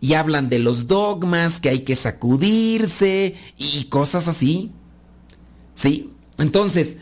y 0.00 0.14
hablan 0.14 0.48
de 0.48 0.58
los 0.58 0.86
dogmas, 0.86 1.60
que 1.60 1.68
hay 1.68 1.80
que 1.80 1.94
sacudirse 1.94 3.36
y 3.56 3.84
cosas 3.84 4.28
así. 4.28 4.72
Sí, 5.74 6.12
entonces, 6.38 6.98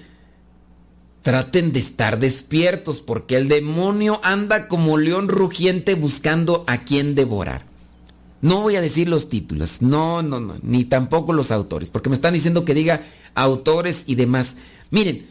Traten 1.27 1.73
de 1.73 1.81
estar 1.81 2.21
despiertos 2.21 3.01
porque 3.01 3.35
el 3.35 3.49
demonio 3.49 4.21
anda 4.23 4.69
como 4.69 4.97
león 4.97 5.27
rugiente 5.27 5.97
buscando 5.97 6.63
a 6.69 6.85
quien 6.85 7.17
devorar. 7.17 7.67
No 8.43 8.61
voy 8.61 8.77
a 8.77 8.81
decir 8.81 9.09
los 9.09 9.29
títulos, 9.29 9.83
no, 9.83 10.23
no, 10.23 10.39
no, 10.39 10.55
ni 10.63 10.85
tampoco 10.85 11.33
los 11.33 11.51
autores, 11.51 11.91
porque 11.91 12.11
me 12.11 12.15
están 12.15 12.35
diciendo 12.35 12.65
que 12.65 12.75
diga 12.75 13.03
autores 13.35 14.05
y 14.07 14.15
demás. 14.15 14.57
Miren, 14.93 15.27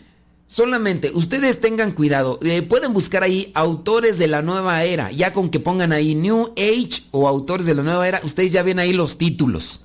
solamente 0.47 1.11
ustedes 1.13 1.61
tengan 1.61 1.93
cuidado, 1.93 2.39
eh, 2.43 2.61
pueden 2.61 2.91
buscar 2.91 3.23
ahí 3.23 3.53
autores 3.55 4.17
de 4.17 4.27
la 4.27 4.41
nueva 4.41 4.83
era, 4.83 5.13
ya 5.13 5.31
con 5.31 5.47
que 5.47 5.61
pongan 5.61 5.93
ahí 5.93 6.13
New 6.13 6.51
Age 6.57 7.03
o 7.11 7.25
autores 7.25 7.65
de 7.65 7.73
la 7.73 7.83
nueva 7.83 8.05
era, 8.05 8.19
ustedes 8.25 8.51
ya 8.51 8.63
ven 8.63 8.79
ahí 8.79 8.91
los 8.91 9.17
títulos. 9.17 9.79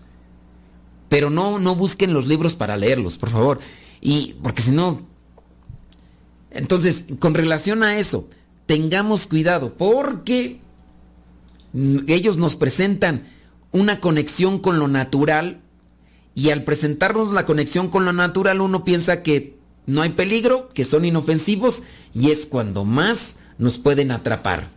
Pero 1.09 1.31
no, 1.31 1.61
no 1.61 1.77
busquen 1.77 2.13
los 2.13 2.27
libros 2.27 2.57
para 2.57 2.77
leerlos, 2.77 3.17
por 3.17 3.31
favor. 3.31 3.61
Y 4.01 4.35
porque 4.43 4.63
si 4.63 4.73
no, 4.73 5.10
entonces, 6.51 7.05
con 7.19 7.35
relación 7.35 7.83
a 7.83 7.99
eso, 7.99 8.29
tengamos 8.67 9.27
cuidado 9.27 9.75
porque 9.75 10.61
ellos 12.07 12.37
nos 12.37 12.57
presentan 12.57 13.29
una 13.73 14.01
conexión 14.01 14.59
con 14.59 14.79
lo 14.79 14.89
natural 14.89 15.61
y 16.35 16.51
al 16.51 16.65
presentarnos 16.65 17.33
la 17.33 17.47
conexión 17.47 17.89
con 17.89 18.05
lo 18.05 18.13
natural 18.13 18.61
uno 18.61 18.85
piensa 18.85 19.23
que 19.23 19.59
no 19.87 20.03
hay 20.03 20.11
peligro, 20.11 20.69
que 20.69 20.85
son 20.85 21.05
inofensivos 21.05 21.85
y 22.15 22.31
es 22.31 22.47
cuando 22.47 22.85
más 22.85 23.37
nos 23.59 23.79
pueden 23.79 24.11
atrapar. 24.11 24.69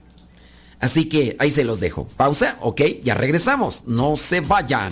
Así 0.80 1.06
que 1.08 1.36
ahí 1.40 1.50
se 1.50 1.64
los 1.64 1.80
dejo. 1.80 2.08
Pausa, 2.18 2.58
ok, 2.60 2.82
ya 3.04 3.16
regresamos. 3.16 3.84
No 3.88 4.18
se 4.18 4.42
vayan. 4.42 4.92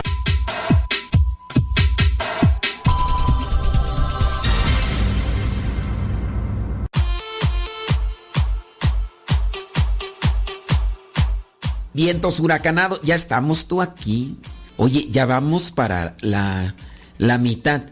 Vientos 11.93 12.39
huracanados, 12.39 13.01
ya 13.03 13.15
estamos 13.15 13.67
tú 13.67 13.81
aquí. 13.81 14.37
Oye, 14.77 15.07
ya 15.11 15.25
vamos 15.25 15.71
para 15.71 16.15
la, 16.21 16.75
la 17.17 17.37
mitad 17.37 17.83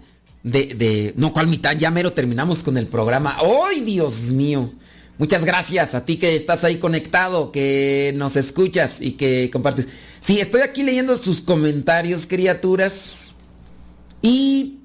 de, 0.43 0.65
de... 0.75 1.13
No, 1.17 1.33
¿cuál 1.33 1.47
mitad? 1.47 1.75
Ya 1.77 1.91
mero 1.91 2.13
terminamos 2.13 2.63
con 2.63 2.77
el 2.77 2.87
programa. 2.87 3.37
¡Ay, 3.39 3.81
Dios 3.81 4.31
mío! 4.31 4.71
Muchas 5.17 5.43
gracias 5.43 5.95
a 5.95 6.05
ti 6.05 6.15
que 6.15 6.35
estás 6.35 6.63
ahí 6.63 6.77
conectado, 6.77 7.51
que 7.51 8.13
nos 8.15 8.37
escuchas 8.37 9.01
y 9.01 9.11
que 9.11 9.49
compartes. 9.51 9.87
Sí, 10.21 10.39
estoy 10.39 10.61
aquí 10.61 10.81
leyendo 10.81 11.17
sus 11.17 11.41
comentarios, 11.41 12.25
criaturas. 12.25 13.35
Y 14.21 14.79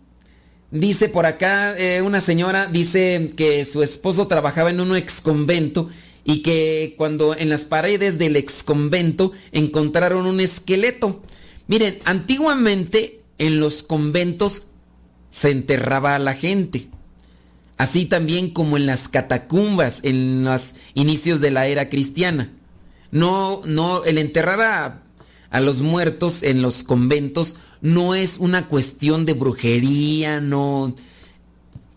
dice 0.72 1.08
por 1.08 1.24
acá 1.24 1.78
eh, 1.78 2.02
una 2.02 2.20
señora, 2.20 2.66
dice 2.66 3.30
que 3.36 3.64
su 3.64 3.82
esposo 3.84 4.26
trabajaba 4.26 4.70
en 4.70 4.80
un 4.80 4.96
ex 4.96 5.20
convento 5.20 5.88
y 6.24 6.40
que 6.42 6.94
cuando 6.96 7.36
en 7.36 7.50
las 7.50 7.64
paredes 7.66 8.18
del 8.18 8.36
ex 8.36 8.62
convento 8.62 9.32
encontraron 9.52 10.26
un 10.26 10.40
esqueleto. 10.40 11.22
Miren, 11.66 11.98
antiguamente 12.04 13.20
en 13.38 13.60
los 13.60 13.82
conventos 13.82 14.64
se 15.30 15.50
enterraba 15.50 16.14
a 16.14 16.18
la 16.18 16.34
gente. 16.34 16.88
Así 17.76 18.06
también 18.06 18.50
como 18.50 18.76
en 18.76 18.86
las 18.86 19.08
catacumbas 19.08 20.00
en 20.02 20.44
los 20.44 20.74
inicios 20.94 21.40
de 21.40 21.50
la 21.50 21.66
era 21.66 21.88
cristiana. 21.88 22.52
No, 23.10 23.60
no, 23.66 24.04
el 24.04 24.18
enterrar 24.18 24.60
a, 24.60 25.02
a 25.50 25.60
los 25.60 25.82
muertos 25.82 26.42
en 26.42 26.62
los 26.62 26.82
conventos 26.82 27.56
no 27.80 28.14
es 28.14 28.38
una 28.38 28.68
cuestión 28.68 29.26
de 29.26 29.34
brujería, 29.34 30.40
no... 30.40 30.94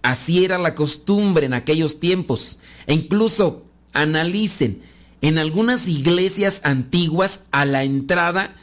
Así 0.01 0.45
era 0.45 0.57
la 0.57 0.73
costumbre 0.73 1.45
en 1.45 1.53
aquellos 1.53 1.99
tiempos. 1.99 2.59
E 2.85 2.93
incluso 2.93 3.66
analicen, 3.93 4.81
en 5.21 5.37
algunas 5.37 5.87
iglesias 5.87 6.61
antiguas 6.63 7.41
a 7.51 7.65
la 7.65 7.83
entrada 7.83 8.55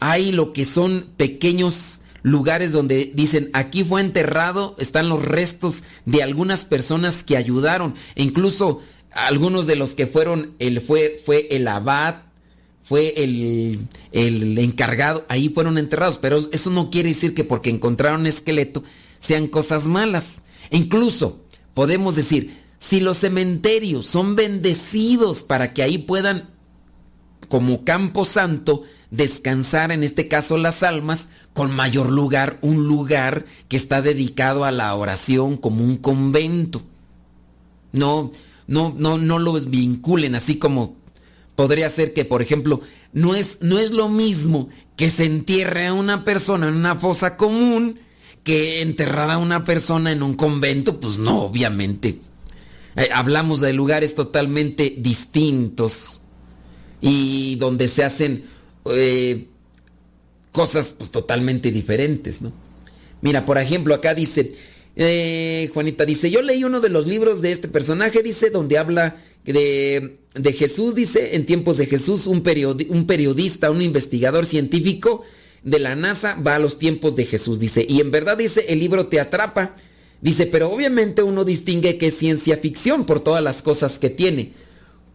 hay 0.00 0.32
lo 0.32 0.52
que 0.52 0.64
son 0.64 1.10
pequeños 1.16 2.00
lugares 2.22 2.72
donde 2.72 3.12
dicen 3.14 3.50
aquí 3.52 3.84
fue 3.84 4.00
enterrado, 4.00 4.76
están 4.78 5.08
los 5.08 5.24
restos 5.24 5.84
de 6.04 6.22
algunas 6.22 6.64
personas 6.64 7.22
que 7.22 7.36
ayudaron, 7.36 7.94
incluso 8.16 8.82
algunos 9.12 9.66
de 9.66 9.76
los 9.76 9.92
que 9.92 10.06
fueron, 10.06 10.54
el, 10.58 10.80
fue, 10.80 11.20
fue 11.24 11.48
el 11.50 11.68
abad, 11.68 12.22
fue 12.82 13.14
el, 13.16 13.86
el 14.12 14.58
encargado, 14.58 15.24
ahí 15.28 15.48
fueron 15.48 15.78
enterrados, 15.78 16.18
pero 16.18 16.38
eso 16.52 16.70
no 16.70 16.90
quiere 16.90 17.10
decir 17.10 17.34
que 17.34 17.44
porque 17.44 17.70
encontraron 17.70 18.26
esqueleto 18.26 18.82
sean 19.18 19.46
cosas 19.46 19.86
malas. 19.86 20.42
Incluso 20.70 21.40
podemos 21.72 22.16
decir, 22.16 22.63
si 22.78 23.00
los 23.00 23.18
cementerios 23.18 24.06
son 24.06 24.36
bendecidos 24.36 25.42
para 25.42 25.72
que 25.72 25.82
ahí 25.82 25.98
puedan, 25.98 26.50
como 27.48 27.84
campo 27.84 28.24
santo, 28.24 28.82
descansar, 29.10 29.92
en 29.92 30.02
este 30.02 30.28
caso 30.28 30.56
las 30.58 30.82
almas, 30.82 31.28
con 31.52 31.70
mayor 31.70 32.10
lugar, 32.10 32.58
un 32.62 32.86
lugar 32.86 33.44
que 33.68 33.76
está 33.76 34.02
dedicado 34.02 34.64
a 34.64 34.70
la 34.70 34.94
oración 34.94 35.56
como 35.56 35.84
un 35.84 35.96
convento. 35.96 36.82
No, 37.92 38.32
no, 38.66 38.94
no, 38.98 39.18
no 39.18 39.38
lo 39.38 39.52
vinculen 39.52 40.34
así 40.34 40.58
como 40.58 40.96
podría 41.54 41.88
ser 41.90 42.12
que, 42.12 42.24
por 42.24 42.42
ejemplo, 42.42 42.80
no 43.12 43.34
es, 43.34 43.58
no 43.60 43.78
es 43.78 43.92
lo 43.92 44.08
mismo 44.08 44.68
que 44.96 45.10
se 45.10 45.24
entierre 45.24 45.86
a 45.86 45.92
una 45.92 46.24
persona 46.24 46.68
en 46.68 46.74
una 46.74 46.96
fosa 46.96 47.36
común 47.36 48.00
que 48.42 48.82
enterrar 48.82 49.30
a 49.30 49.38
una 49.38 49.64
persona 49.64 50.12
en 50.12 50.22
un 50.22 50.34
convento, 50.34 51.00
pues 51.00 51.18
no, 51.18 51.42
obviamente. 51.42 52.20
Eh, 52.96 53.08
hablamos 53.12 53.60
de 53.60 53.72
lugares 53.72 54.14
totalmente 54.14 54.94
distintos 54.98 56.20
y 57.00 57.56
donde 57.56 57.88
se 57.88 58.04
hacen 58.04 58.44
eh, 58.86 59.46
cosas 60.52 60.94
pues 60.96 61.10
totalmente 61.10 61.70
diferentes, 61.70 62.40
¿no? 62.40 62.52
Mira, 63.20 63.44
por 63.44 63.58
ejemplo, 63.58 63.94
acá 63.94 64.14
dice, 64.14 64.52
eh, 64.96 65.70
Juanita 65.72 66.04
dice, 66.04 66.30
yo 66.30 66.42
leí 66.42 66.62
uno 66.62 66.80
de 66.80 66.90
los 66.90 67.06
libros 67.06 67.40
de 67.40 67.52
este 67.52 67.68
personaje, 67.68 68.22
dice, 68.22 68.50
donde 68.50 68.78
habla 68.78 69.16
de, 69.44 70.18
de 70.34 70.52
Jesús, 70.52 70.94
dice, 70.94 71.34
en 71.34 71.46
tiempos 71.46 71.78
de 71.78 71.86
Jesús, 71.86 72.26
un, 72.26 72.44
un 72.90 73.06
periodista, 73.06 73.70
un 73.70 73.82
investigador 73.82 74.46
científico 74.46 75.24
de 75.62 75.78
la 75.78 75.96
NASA 75.96 76.34
va 76.34 76.56
a 76.56 76.58
los 76.58 76.78
tiempos 76.78 77.16
de 77.16 77.24
Jesús, 77.24 77.58
dice, 77.58 77.84
y 77.88 78.00
en 78.00 78.10
verdad 78.10 78.36
dice, 78.36 78.66
el 78.68 78.78
libro 78.78 79.06
te 79.06 79.18
atrapa, 79.18 79.74
dice, 80.24 80.46
pero 80.46 80.70
obviamente 80.70 81.22
uno 81.22 81.44
distingue 81.44 81.98
que 81.98 82.06
es 82.06 82.16
ciencia 82.16 82.56
ficción 82.56 83.04
por 83.04 83.20
todas 83.20 83.42
las 83.42 83.60
cosas 83.60 83.98
que 83.98 84.08
tiene. 84.08 84.52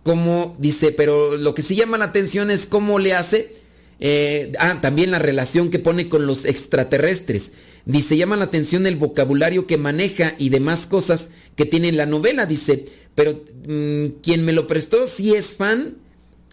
Como 0.03 0.55
dice, 0.59 0.91
pero 0.91 1.35
lo 1.35 1.55
que 1.55 1.63
sí 1.63 1.75
llama 1.75 1.97
la 1.97 2.05
atención 2.05 2.51
es 2.51 2.67
cómo 2.67 2.99
le 2.99 3.15
hace, 3.15 3.55
eh, 3.99 4.51
ah, 4.59 4.79
también 4.81 5.09
la 5.09 5.17
relación 5.17 5.71
que 5.71 5.79
pone 5.79 6.09
con 6.09 6.27
los 6.27 6.45
extraterrestres. 6.45 7.53
Dice, 7.85 8.17
llama 8.17 8.37
la 8.37 8.45
atención 8.45 8.85
el 8.85 8.97
vocabulario 8.97 9.65
que 9.65 9.77
maneja 9.77 10.35
y 10.37 10.49
demás 10.49 10.85
cosas 10.85 11.29
que 11.55 11.65
tiene 11.65 11.91
la 11.91 12.05
novela, 12.05 12.45
dice, 12.45 12.85
pero 13.15 13.43
mm, 13.67 14.21
quien 14.21 14.45
me 14.45 14.53
lo 14.53 14.67
prestó 14.67 15.07
sí 15.07 15.33
es 15.33 15.55
fan 15.55 15.97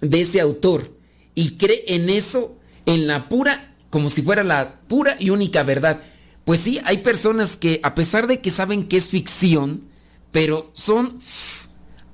de 0.00 0.22
ese 0.22 0.40
autor 0.40 0.96
y 1.34 1.58
cree 1.58 1.84
en 1.88 2.08
eso, 2.08 2.56
en 2.86 3.06
la 3.06 3.28
pura, 3.28 3.74
como 3.90 4.08
si 4.08 4.22
fuera 4.22 4.44
la 4.44 4.80
pura 4.88 5.16
y 5.18 5.28
única 5.28 5.62
verdad. 5.62 6.00
Pues 6.46 6.60
sí, 6.60 6.80
hay 6.84 6.98
personas 6.98 7.56
que 7.56 7.80
a 7.82 7.96
pesar 7.96 8.28
de 8.28 8.40
que 8.40 8.50
saben 8.50 8.84
que 8.84 8.96
es 8.96 9.08
ficción, 9.08 9.82
pero 10.30 10.70
son 10.74 11.18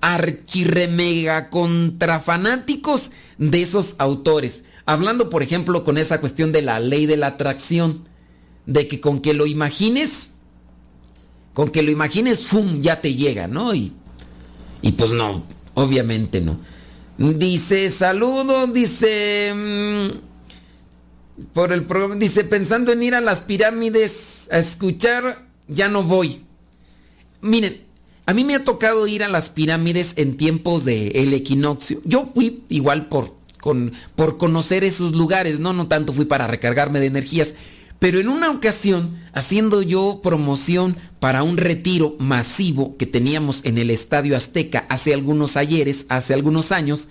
archirremega 0.00 1.50
contrafanáticos 1.50 3.10
de 3.36 3.60
esos 3.60 3.94
autores. 3.98 4.64
Hablando, 4.86 5.28
por 5.28 5.42
ejemplo, 5.42 5.84
con 5.84 5.98
esa 5.98 6.18
cuestión 6.18 6.50
de 6.50 6.62
la 6.62 6.80
ley 6.80 7.04
de 7.04 7.18
la 7.18 7.26
atracción, 7.26 8.08
de 8.64 8.88
que 8.88 9.02
con 9.02 9.20
que 9.20 9.34
lo 9.34 9.44
imagines, 9.44 10.30
con 11.52 11.68
que 11.68 11.82
lo 11.82 11.90
imagines, 11.90 12.46
¡fum! 12.46 12.80
ya 12.80 13.02
te 13.02 13.14
llega, 13.14 13.48
¿no? 13.48 13.74
Y, 13.74 13.92
y 14.80 14.92
pues 14.92 15.12
no, 15.12 15.44
obviamente 15.74 16.40
no. 16.40 16.58
Dice, 17.18 17.90
saludo, 17.90 18.66
dice, 18.66 19.52
mm, 19.54 20.31
por 21.52 21.72
el 21.72 21.84
programa, 21.84 22.16
dice, 22.16 22.44
pensando 22.44 22.92
en 22.92 23.02
ir 23.02 23.14
a 23.14 23.20
las 23.20 23.40
pirámides 23.40 24.48
a 24.50 24.58
escuchar, 24.58 25.46
ya 25.68 25.88
no 25.88 26.02
voy. 26.02 26.44
Miren, 27.40 27.82
a 28.26 28.34
mí 28.34 28.44
me 28.44 28.54
ha 28.54 28.64
tocado 28.64 29.06
ir 29.06 29.22
a 29.24 29.28
las 29.28 29.50
pirámides 29.50 30.12
en 30.16 30.36
tiempos 30.36 30.84
del 30.84 31.16
el 31.16 31.34
equinoccio. 31.34 32.00
Yo 32.04 32.30
fui 32.32 32.62
igual 32.68 33.06
por, 33.06 33.34
con, 33.60 33.92
por 34.14 34.38
conocer 34.38 34.84
esos 34.84 35.12
lugares, 35.12 35.58
¿no? 35.58 35.72
No 35.72 35.88
tanto 35.88 36.12
fui 36.12 36.24
para 36.24 36.46
recargarme 36.46 37.00
de 37.00 37.06
energías. 37.06 37.54
Pero 37.98 38.18
en 38.18 38.28
una 38.28 38.50
ocasión, 38.50 39.16
haciendo 39.32 39.80
yo 39.80 40.20
promoción 40.22 40.96
para 41.20 41.44
un 41.44 41.56
retiro 41.56 42.16
masivo 42.18 42.96
que 42.96 43.06
teníamos 43.06 43.64
en 43.64 43.78
el 43.78 43.90
Estadio 43.90 44.36
Azteca 44.36 44.86
hace 44.88 45.14
algunos 45.14 45.56
ayeres, 45.56 46.06
hace 46.08 46.34
algunos 46.34 46.72
años, 46.72 47.08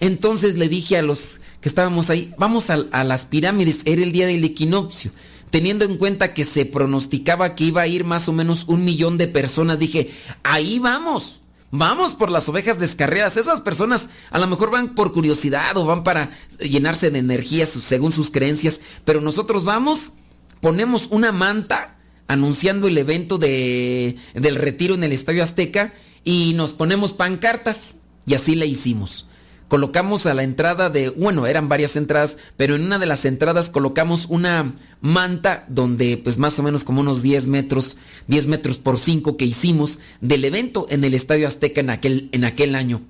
entonces 0.00 0.56
le 0.56 0.68
dije 0.68 0.96
a 0.96 1.02
los 1.02 1.40
que 1.60 1.68
estábamos 1.68 2.10
ahí, 2.10 2.32
vamos 2.38 2.70
a, 2.70 2.76
las 3.04 3.24
pirámides, 3.24 3.80
era 3.84 4.02
el 4.02 4.12
día 4.12 4.26
del 4.26 4.44
equinoccio 4.44 5.10
teniendo 5.50 5.86
en 5.86 5.96
cuenta 5.96 6.34
que 6.34 6.44
se 6.44 6.66
pronosticaba 6.66 7.54
que 7.54 7.64
iba 7.64 7.80
a 7.80 7.86
ir 7.86 8.04
más 8.04 8.28
o 8.28 8.34
menos 8.34 8.64
un 8.66 8.84
millón 8.84 9.16
de 9.16 9.28
personas, 9.28 9.78
dije, 9.78 10.10
ahí 10.42 10.78
vamos. 10.78 11.40
Vamos 11.70 12.14
por 12.14 12.30
las 12.30 12.48
ovejas 12.50 12.78
descarriadas. 12.78 13.38
Esas 13.38 13.62
personas 13.62 14.10
a 14.30 14.38
lo 14.38 14.46
mejor 14.46 14.70
van 14.70 14.94
por 14.94 15.12
curiosidad 15.12 15.74
o 15.78 15.86
van 15.86 16.02
para 16.02 16.30
llenarse 16.58 17.10
de 17.10 17.18
energía 17.18 17.64
según 17.64 18.12
sus 18.12 18.30
creencias, 18.30 18.80
pero 19.06 19.22
nosotros 19.22 19.64
vamos, 19.64 20.12
ponemos 20.60 21.08
una 21.10 21.32
manta 21.32 21.96
anunciando 22.26 22.86
el 22.86 22.98
evento 22.98 23.38
de, 23.38 24.16
del 24.34 24.56
retiro 24.56 24.94
en 24.94 25.04
el 25.04 25.12
Estadio 25.12 25.42
Azteca 25.42 25.94
y 26.24 26.52
nos 26.54 26.74
ponemos 26.74 27.14
pancartas 27.14 28.00
y 28.26 28.34
así 28.34 28.54
le 28.54 28.66
hicimos 28.66 29.27
colocamos 29.68 30.26
a 30.26 30.34
la 30.34 30.42
entrada 30.42 30.90
de, 30.90 31.10
bueno, 31.10 31.46
eran 31.46 31.68
varias 31.68 31.94
entradas, 31.96 32.38
pero 32.56 32.74
en 32.74 32.82
una 32.82 32.98
de 32.98 33.06
las 33.06 33.24
entradas 33.24 33.70
colocamos 33.70 34.26
una 34.28 34.72
manta 35.00 35.64
donde 35.68 36.16
pues 36.16 36.38
más 36.38 36.58
o 36.58 36.62
menos 36.62 36.84
como 36.84 37.02
unos 37.02 37.22
10 37.22 37.46
metros, 37.48 37.98
10 38.26 38.48
metros 38.48 38.78
por 38.78 38.98
5 38.98 39.36
que 39.36 39.44
hicimos 39.44 40.00
del 40.20 40.44
evento 40.44 40.86
en 40.90 41.04
el 41.04 41.14
Estadio 41.14 41.46
Azteca 41.46 41.80
en 41.80 41.90
aquel, 41.90 42.28
en 42.32 42.44
aquel 42.44 42.74
año. 42.74 43.02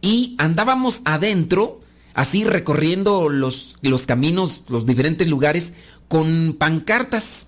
Y 0.00 0.34
andábamos 0.38 1.02
adentro, 1.04 1.80
así 2.14 2.44
recorriendo 2.44 3.28
los, 3.28 3.76
los 3.82 4.06
caminos, 4.06 4.64
los 4.68 4.86
diferentes 4.86 5.28
lugares, 5.28 5.74
con 6.08 6.54
pancartas. 6.54 7.46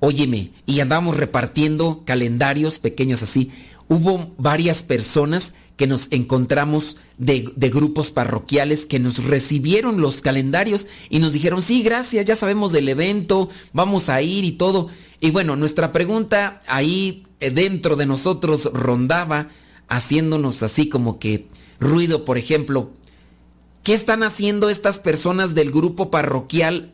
Óyeme, 0.00 0.50
y 0.66 0.80
andábamos 0.80 1.16
repartiendo 1.16 2.02
calendarios 2.04 2.78
pequeños 2.78 3.22
así. 3.22 3.50
Hubo 3.88 4.34
varias 4.38 4.82
personas 4.82 5.54
que 5.76 5.86
nos 5.86 6.08
encontramos 6.12 6.96
de, 7.18 7.52
grupos 7.56 8.10
parroquiales 8.10 8.86
que 8.86 8.98
nos 8.98 9.24
recibieron 9.24 10.00
los 10.00 10.20
calendarios 10.20 10.86
y 11.10 11.18
nos 11.18 11.32
dijeron, 11.32 11.62
sí, 11.62 11.82
gracias, 11.82 12.26
ya 12.26 12.36
sabemos 12.36 12.72
del 12.72 12.88
evento, 12.88 13.48
vamos 13.72 14.08
a 14.08 14.22
ir 14.22 14.44
y 14.44 14.52
todo. 14.52 14.88
Y 15.20 15.30
bueno, 15.30 15.56
nuestra 15.56 15.92
pregunta 15.92 16.60
ahí 16.68 17.24
eh, 17.40 17.50
dentro 17.50 17.96
de 17.96 18.06
nosotros 18.06 18.70
rondaba, 18.72 19.48
haciéndonos 19.88 20.62
así 20.62 20.88
como 20.88 21.18
que 21.18 21.48
ruido, 21.80 22.24
por 22.24 22.38
ejemplo, 22.38 22.92
¿qué 23.82 23.94
están 23.94 24.22
haciendo 24.22 24.70
estas 24.70 24.98
personas 24.98 25.54
del 25.54 25.70
grupo 25.70 26.10
parroquial 26.10 26.93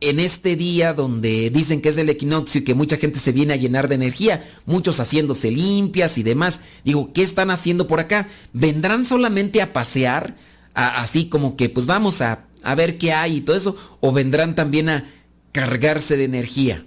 en 0.00 0.20
este 0.20 0.56
día 0.56 0.92
donde 0.92 1.50
dicen 1.50 1.80
que 1.80 1.88
es 1.88 1.98
el 1.98 2.08
equinoccio 2.08 2.60
y 2.60 2.64
que 2.64 2.74
mucha 2.74 2.96
gente 2.96 3.18
se 3.18 3.32
viene 3.32 3.54
a 3.54 3.56
llenar 3.56 3.88
de 3.88 3.94
energía, 3.94 4.44
muchos 4.66 5.00
haciéndose 5.00 5.50
limpias 5.50 6.18
y 6.18 6.22
demás. 6.22 6.60
Digo, 6.84 7.12
¿qué 7.12 7.22
están 7.22 7.50
haciendo 7.50 7.86
por 7.86 8.00
acá? 8.00 8.28
¿Vendrán 8.52 9.04
solamente 9.04 9.62
a 9.62 9.72
pasear? 9.72 10.36
así 10.74 11.26
como 11.28 11.56
que 11.56 11.68
pues 11.68 11.86
vamos 11.86 12.20
a, 12.20 12.46
a 12.62 12.74
ver 12.74 12.98
qué 12.98 13.12
hay 13.12 13.36
y 13.36 13.40
todo 13.40 13.56
eso, 13.56 13.76
o 14.00 14.12
vendrán 14.12 14.54
también 14.54 14.88
a 14.88 15.08
cargarse 15.52 16.16
de 16.16 16.24
energía. 16.24 16.84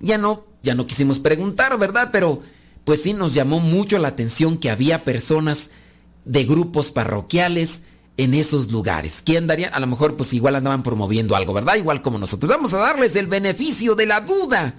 Ya 0.00 0.18
no, 0.18 0.44
ya 0.62 0.74
no 0.74 0.86
quisimos 0.86 1.18
preguntar, 1.18 1.78
¿verdad? 1.78 2.10
Pero 2.12 2.42
pues 2.84 3.02
sí 3.02 3.14
nos 3.14 3.34
llamó 3.34 3.60
mucho 3.60 3.98
la 3.98 4.08
atención 4.08 4.58
que 4.58 4.70
había 4.70 5.04
personas 5.04 5.70
de 6.24 6.44
grupos 6.44 6.92
parroquiales, 6.92 7.82
en 8.16 8.34
esos 8.34 8.70
lugares. 8.70 9.22
¿Quién 9.24 9.46
daría? 9.46 9.68
A 9.68 9.80
lo 9.80 9.86
mejor 9.86 10.16
pues 10.16 10.32
igual 10.34 10.56
andaban 10.56 10.82
promoviendo 10.82 11.34
algo, 11.34 11.52
¿verdad? 11.52 11.76
Igual 11.76 12.02
como 12.02 12.18
nosotros. 12.18 12.50
Vamos 12.50 12.74
a 12.74 12.78
darles 12.78 13.16
el 13.16 13.26
beneficio 13.26 13.94
de 13.94 14.06
la 14.06 14.20
duda. 14.20 14.74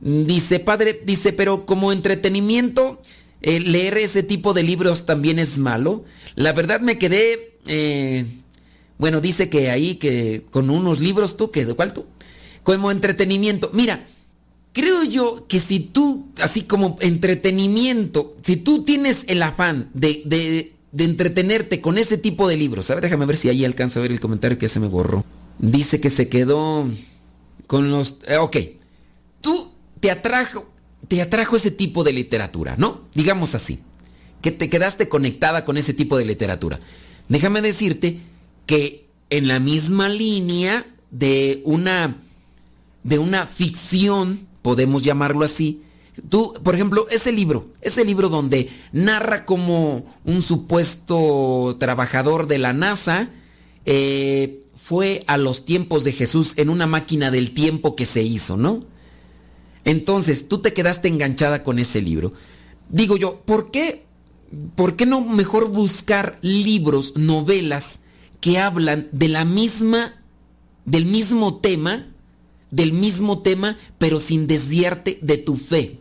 Dice, 0.00 0.60
padre, 0.60 1.02
dice, 1.04 1.32
pero 1.32 1.66
como 1.66 1.90
entretenimiento, 1.90 3.00
eh, 3.40 3.60
leer 3.60 3.98
ese 3.98 4.22
tipo 4.22 4.54
de 4.54 4.62
libros 4.62 5.06
también 5.06 5.38
es 5.38 5.58
malo. 5.58 6.04
La 6.34 6.52
verdad 6.52 6.80
me 6.80 6.98
quedé, 6.98 7.58
eh, 7.66 8.24
Bueno, 8.98 9.20
dice 9.20 9.50
que 9.50 9.70
ahí 9.70 9.96
que 9.96 10.46
con 10.50 10.70
unos 10.70 11.00
libros 11.00 11.36
tú, 11.36 11.50
que 11.50 11.64
de 11.64 11.74
cuál 11.74 11.92
tú, 11.92 12.06
como 12.62 12.90
entretenimiento. 12.90 13.70
Mira, 13.72 14.06
creo 14.72 15.02
yo 15.04 15.46
que 15.48 15.60
si 15.60 15.80
tú, 15.80 16.28
así 16.38 16.62
como 16.62 16.96
entretenimiento, 17.00 18.36
si 18.42 18.56
tú 18.56 18.84
tienes 18.84 19.24
el 19.26 19.42
afán 19.42 19.90
de, 19.94 20.22
de, 20.26 20.75
de 20.96 21.04
entretenerte 21.04 21.82
con 21.82 21.98
ese 21.98 22.16
tipo 22.16 22.48
de 22.48 22.56
libros, 22.56 22.90
a 22.90 22.94
ver, 22.94 23.02
déjame 23.02 23.26
ver 23.26 23.36
si 23.36 23.50
ahí 23.50 23.66
alcanzo 23.66 23.98
a 23.98 24.02
ver 24.02 24.12
el 24.12 24.20
comentario 24.20 24.56
que 24.58 24.70
se 24.70 24.80
me 24.80 24.86
borró. 24.86 25.26
Dice 25.58 26.00
que 26.00 26.08
se 26.08 26.30
quedó 26.30 26.88
con 27.66 27.90
los... 27.90 28.16
eh, 28.26 28.38
ok, 28.38 28.56
tú 29.42 29.72
te 30.00 30.10
atrajo, 30.10 30.70
te 31.06 31.20
atrajo 31.20 31.56
ese 31.56 31.70
tipo 31.70 32.02
de 32.02 32.14
literatura, 32.14 32.76
¿no? 32.78 33.02
Digamos 33.14 33.54
así, 33.54 33.80
que 34.40 34.52
te 34.52 34.70
quedaste 34.70 35.06
conectada 35.08 35.66
con 35.66 35.76
ese 35.76 35.92
tipo 35.92 36.16
de 36.16 36.24
literatura. 36.24 36.80
Déjame 37.28 37.60
decirte 37.60 38.20
que 38.64 39.06
en 39.28 39.48
la 39.48 39.60
misma 39.60 40.08
línea 40.08 40.86
de 41.10 41.60
una 41.66 42.22
de 43.02 43.18
una 43.18 43.46
ficción, 43.46 44.48
podemos 44.62 45.02
llamarlo 45.02 45.44
así. 45.44 45.82
Tú, 46.28 46.54
por 46.62 46.74
ejemplo, 46.74 47.06
ese 47.10 47.30
libro, 47.30 47.68
ese 47.82 48.04
libro 48.04 48.28
donde 48.28 48.70
narra 48.92 49.44
como 49.44 50.06
un 50.24 50.42
supuesto 50.42 51.76
trabajador 51.78 52.46
de 52.46 52.58
la 52.58 52.72
NASA 52.72 53.30
eh, 53.84 54.62
fue 54.74 55.22
a 55.26 55.36
los 55.36 55.64
tiempos 55.64 56.04
de 56.04 56.12
Jesús 56.12 56.54
en 56.56 56.70
una 56.70 56.86
máquina 56.86 57.30
del 57.30 57.52
tiempo 57.52 57.96
que 57.96 58.06
se 58.06 58.22
hizo, 58.22 58.56
¿no? 58.56 58.84
Entonces, 59.84 60.48
tú 60.48 60.58
te 60.58 60.72
quedaste 60.72 61.08
enganchada 61.08 61.62
con 61.62 61.78
ese 61.78 62.00
libro. 62.00 62.32
Digo 62.88 63.16
yo, 63.16 63.42
¿por 63.42 63.70
qué, 63.70 64.04
por 64.74 64.96
qué 64.96 65.06
no 65.06 65.20
mejor 65.20 65.68
buscar 65.68 66.38
libros, 66.40 67.14
novelas 67.16 68.00
que 68.40 68.58
hablan 68.58 69.08
de 69.12 69.28
la 69.28 69.44
misma, 69.44 70.22
del 70.86 71.04
mismo 71.04 71.58
tema, 71.58 72.06
del 72.70 72.92
mismo 72.92 73.42
tema, 73.42 73.76
pero 73.98 74.18
sin 74.18 74.46
desviarte 74.46 75.18
de 75.20 75.36
tu 75.36 75.56
fe? 75.56 76.00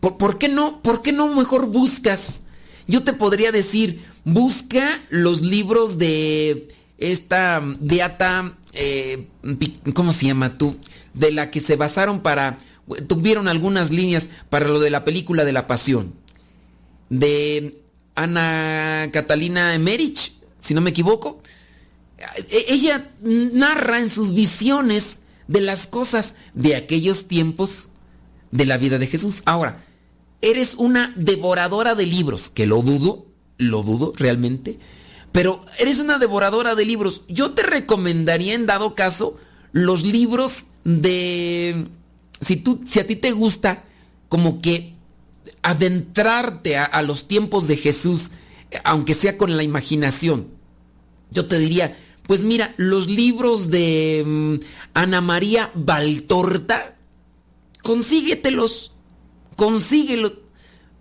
¿Por, 0.00 0.16
por 0.18 0.38
qué 0.38 0.48
no, 0.48 0.82
por 0.82 1.02
qué 1.02 1.12
no 1.12 1.34
mejor 1.34 1.66
buscas? 1.66 2.40
Yo 2.86 3.04
te 3.04 3.12
podría 3.12 3.52
decir, 3.52 4.02
busca 4.24 5.00
los 5.10 5.42
libros 5.42 5.98
de 5.98 6.68
esta 6.98 7.62
Beata, 7.80 8.56
eh, 8.72 9.28
¿cómo 9.94 10.12
se 10.12 10.26
llama 10.26 10.58
tú? 10.58 10.76
De 11.14 11.32
la 11.32 11.50
que 11.50 11.60
se 11.60 11.76
basaron 11.76 12.20
para, 12.20 12.56
tuvieron 13.06 13.48
algunas 13.48 13.90
líneas 13.90 14.28
para 14.48 14.66
lo 14.68 14.80
de 14.80 14.90
la 14.90 15.04
película 15.04 15.44
de 15.44 15.52
la 15.52 15.66
pasión. 15.66 16.14
De 17.08 17.80
Ana 18.14 19.08
Catalina 19.12 19.74
Emerich, 19.74 20.32
si 20.60 20.74
no 20.74 20.80
me 20.80 20.90
equivoco. 20.90 21.42
E- 22.50 22.66
Ella 22.68 23.10
narra 23.22 23.98
en 24.00 24.08
sus 24.10 24.34
visiones 24.34 25.20
de 25.48 25.60
las 25.60 25.86
cosas 25.86 26.34
de 26.54 26.76
aquellos 26.76 27.26
tiempos 27.28 27.90
de 28.50 28.66
la 28.66 28.78
vida 28.78 28.98
de 28.98 29.06
Jesús. 29.06 29.42
Ahora, 29.46 29.84
eres 30.42 30.74
una 30.74 31.12
devoradora 31.16 31.94
de 31.94 32.06
libros, 32.06 32.50
que 32.50 32.66
lo 32.66 32.82
dudo, 32.82 33.26
lo 33.58 33.82
dudo 33.82 34.12
realmente, 34.16 34.78
pero 35.32 35.64
eres 35.78 35.98
una 35.98 36.18
devoradora 36.18 36.74
de 36.74 36.84
libros. 36.84 37.22
Yo 37.28 37.52
te 37.52 37.62
recomendaría 37.62 38.54
en 38.54 38.66
dado 38.66 38.94
caso 38.94 39.36
los 39.72 40.04
libros 40.04 40.66
de 40.84 41.86
si 42.40 42.56
tú 42.56 42.80
si 42.84 42.98
a 43.00 43.06
ti 43.06 43.16
te 43.16 43.32
gusta 43.32 43.84
como 44.28 44.60
que 44.60 44.94
adentrarte 45.62 46.78
a, 46.78 47.02
los 47.02 47.28
tiempos 47.28 47.66
de 47.66 47.76
Jesús, 47.76 48.30
aunque 48.84 49.14
sea 49.14 49.36
con 49.36 49.56
la 49.56 49.62
imaginación. 49.62 50.48
Yo 51.30 51.46
te 51.46 51.58
diría, 51.58 51.96
pues 52.26 52.44
mira, 52.44 52.74
los 52.76 53.08
libros 53.08 53.70
de 53.70 54.22
mm, 54.24 54.54
Ana 54.94 55.20
María 55.20 55.70
Valtorta, 55.74 56.96
consíguetelos, 57.82 58.94
consíguelos. 59.60 60.32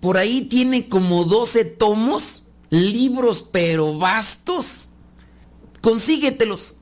Por 0.01 0.17
ahí 0.17 0.41
tiene 0.41 0.89
como 0.89 1.23
12 1.23 1.63
tomos, 1.63 2.43
libros 2.69 3.41
pero 3.41 3.97
vastos. 3.97 4.89
Consíguetelos. 5.79 6.75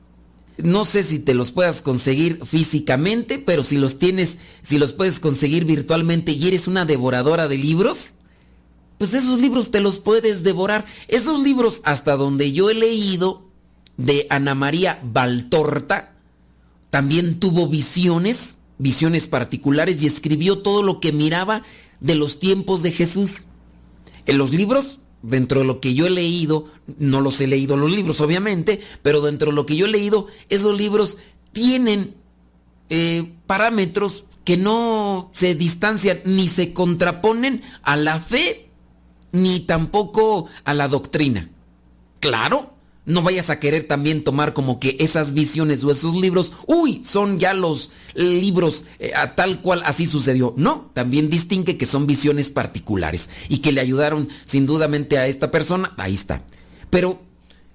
No 0.58 0.86
sé 0.86 1.04
si 1.04 1.20
te 1.20 1.36
los 1.36 1.52
puedas 1.52 1.84
conseguir 1.84 2.44
físicamente, 2.48 3.38
pero 3.38 3.62
si 3.62 3.78
los 3.78 4.00
tienes, 4.00 4.40
si 4.64 4.80
los 4.80 4.92
puedes 4.92 5.20
conseguir 5.20 5.66
virtualmente 5.66 6.32
y 6.32 6.48
eres 6.48 6.68
una 6.68 6.84
devoradora 6.86 7.48
de 7.48 7.60
libros, 7.60 8.16
pues 8.98 9.14
esos 9.14 9.40
libros 9.40 9.70
te 9.70 9.80
los 9.80 10.00
puedes 10.00 10.42
devorar. 10.42 10.84
Esos 11.08 11.44
libros, 11.44 11.82
hasta 11.86 12.18
donde 12.18 12.54
yo 12.54 12.72
he 12.72 12.74
leído, 12.74 13.52
de 13.98 14.26
Ana 14.32 14.56
María 14.56 15.00
Valtorta, 15.04 16.16
también 16.90 17.40
tuvo 17.40 17.68
visiones, 17.68 18.57
visiones 18.78 19.28
particulares 19.28 20.02
y 20.02 20.08
escribió 20.08 20.60
todo 20.60 20.84
lo 20.84 21.00
que 21.00 21.12
miraba 21.12 21.64
de 22.00 22.16
los 22.16 22.40
tiempos 22.40 22.84
de 22.84 22.92
Jesús. 22.92 23.48
En 24.26 24.38
los 24.38 24.54
libros, 24.54 25.00
dentro 25.22 25.62
de 25.62 25.66
lo 25.66 25.80
que 25.80 25.94
yo 25.94 26.06
he 26.06 26.10
leído, 26.10 26.66
no 27.00 27.22
los 27.22 27.42
he 27.42 27.48
leído 27.48 27.78
los 27.78 27.92
libros 27.92 28.22
obviamente, 28.22 28.82
pero 29.02 29.22
dentro 29.22 29.52
de 29.52 29.56
lo 29.56 29.66
que 29.66 29.76
yo 29.76 29.86
he 29.86 29.92
leído, 29.92 30.28
esos 30.50 30.78
libros 30.78 31.18
tienen 31.52 32.16
eh, 32.90 33.34
parámetros 33.46 34.26
que 34.44 34.58
no 34.58 35.30
se 35.34 35.56
distancian 35.56 36.22
ni 36.24 36.48
se 36.48 36.72
contraponen 36.72 37.64
a 37.84 37.98
la 37.98 38.20
fe, 38.22 38.70
ni 39.32 39.62
tampoco 39.62 40.48
a 40.64 40.74
la 40.74 40.88
doctrina. 40.88 41.50
Claro, 42.20 42.77
no 43.08 43.24
vayas 43.24 43.50
a 43.50 43.60
querer 43.60 43.88
también 43.88 44.24
tomar 44.24 44.54
como 44.54 44.80
que 44.80 44.98
esas 45.00 45.34
visiones 45.34 45.82
o 45.84 45.90
esos 45.90 46.14
libros, 46.14 46.52
uy, 46.68 47.02
son 47.04 47.40
ya 47.40 47.54
los 47.54 47.92
libros 48.14 48.84
eh, 49.00 49.14
a 49.16 49.34
tal 49.34 49.62
cual 49.62 49.82
así 49.86 50.06
sucedió. 50.06 50.54
No, 50.58 50.92
también 50.94 51.30
distingue 51.30 51.78
que 51.78 51.86
son 51.86 52.06
visiones 52.06 52.52
particulares 52.52 53.30
y 53.48 53.60
que 53.60 53.72
le 53.72 53.80
ayudaron 53.80 54.28
sin 54.46 54.66
dudamente 54.66 55.18
a 55.18 55.26
esta 55.26 55.52
persona, 55.52 55.94
ahí 55.98 56.14
está. 56.14 56.44
Pero 56.90 57.22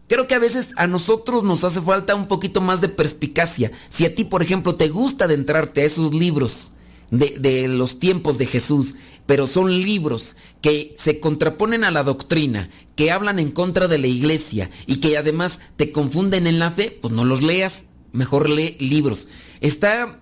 creo 0.06 0.26
que 0.26 0.34
a 0.34 0.38
veces 0.38 0.72
a 0.76 0.86
nosotros 0.86 1.44
nos 1.44 1.64
hace 1.64 1.80
falta 1.80 2.14
un 2.14 2.28
poquito 2.28 2.60
más 2.60 2.82
de 2.82 2.90
perspicacia. 2.90 3.72
Si 3.88 4.04
a 4.04 4.14
ti, 4.14 4.24
por 4.24 4.42
ejemplo, 4.42 4.74
te 4.74 4.90
gusta 4.90 5.24
adentrarte 5.24 5.80
a 5.80 5.84
esos 5.84 6.12
libros, 6.12 6.72
de, 7.10 7.36
de, 7.38 7.68
los 7.68 7.98
tiempos 7.98 8.38
de 8.38 8.46
Jesús, 8.46 8.94
pero 9.26 9.46
son 9.46 9.82
libros 9.82 10.36
que 10.60 10.94
se 10.96 11.20
contraponen 11.20 11.84
a 11.84 11.90
la 11.90 12.02
doctrina, 12.02 12.70
que 12.96 13.10
hablan 13.10 13.38
en 13.38 13.50
contra 13.50 13.88
de 13.88 13.98
la 13.98 14.06
iglesia 14.06 14.70
y 14.86 14.96
que 14.96 15.16
además 15.16 15.60
te 15.76 15.92
confunden 15.92 16.46
en 16.46 16.58
la 16.58 16.70
fe, 16.70 16.96
pues 17.00 17.12
no 17.14 17.24
los 17.24 17.42
leas, 17.42 17.86
mejor 18.12 18.48
lee 18.48 18.76
libros. 18.78 19.28
Está 19.60 20.20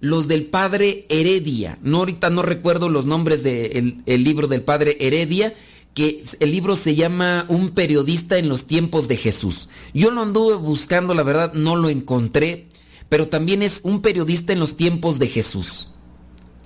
los 0.00 0.28
del 0.28 0.46
padre 0.46 1.06
Heredia, 1.08 1.78
no 1.82 1.98
ahorita 1.98 2.30
no 2.30 2.42
recuerdo 2.42 2.88
los 2.88 3.06
nombres 3.06 3.42
del 3.42 4.02
el 4.06 4.24
libro 4.24 4.46
del 4.46 4.62
padre 4.62 4.96
Heredia, 5.00 5.54
que 5.94 6.22
el 6.38 6.52
libro 6.52 6.76
se 6.76 6.94
llama 6.94 7.44
Un 7.48 7.70
periodista 7.70 8.38
en 8.38 8.48
los 8.48 8.66
tiempos 8.66 9.08
de 9.08 9.16
Jesús. 9.16 9.68
Yo 9.92 10.12
lo 10.12 10.22
anduve 10.22 10.54
buscando, 10.54 11.12
la 11.14 11.24
verdad 11.24 11.52
no 11.54 11.74
lo 11.74 11.88
encontré, 11.88 12.68
pero 13.08 13.28
también 13.28 13.62
es 13.62 13.80
un 13.82 14.00
periodista 14.00 14.52
en 14.52 14.60
los 14.60 14.76
tiempos 14.76 15.18
de 15.18 15.26
Jesús. 15.26 15.90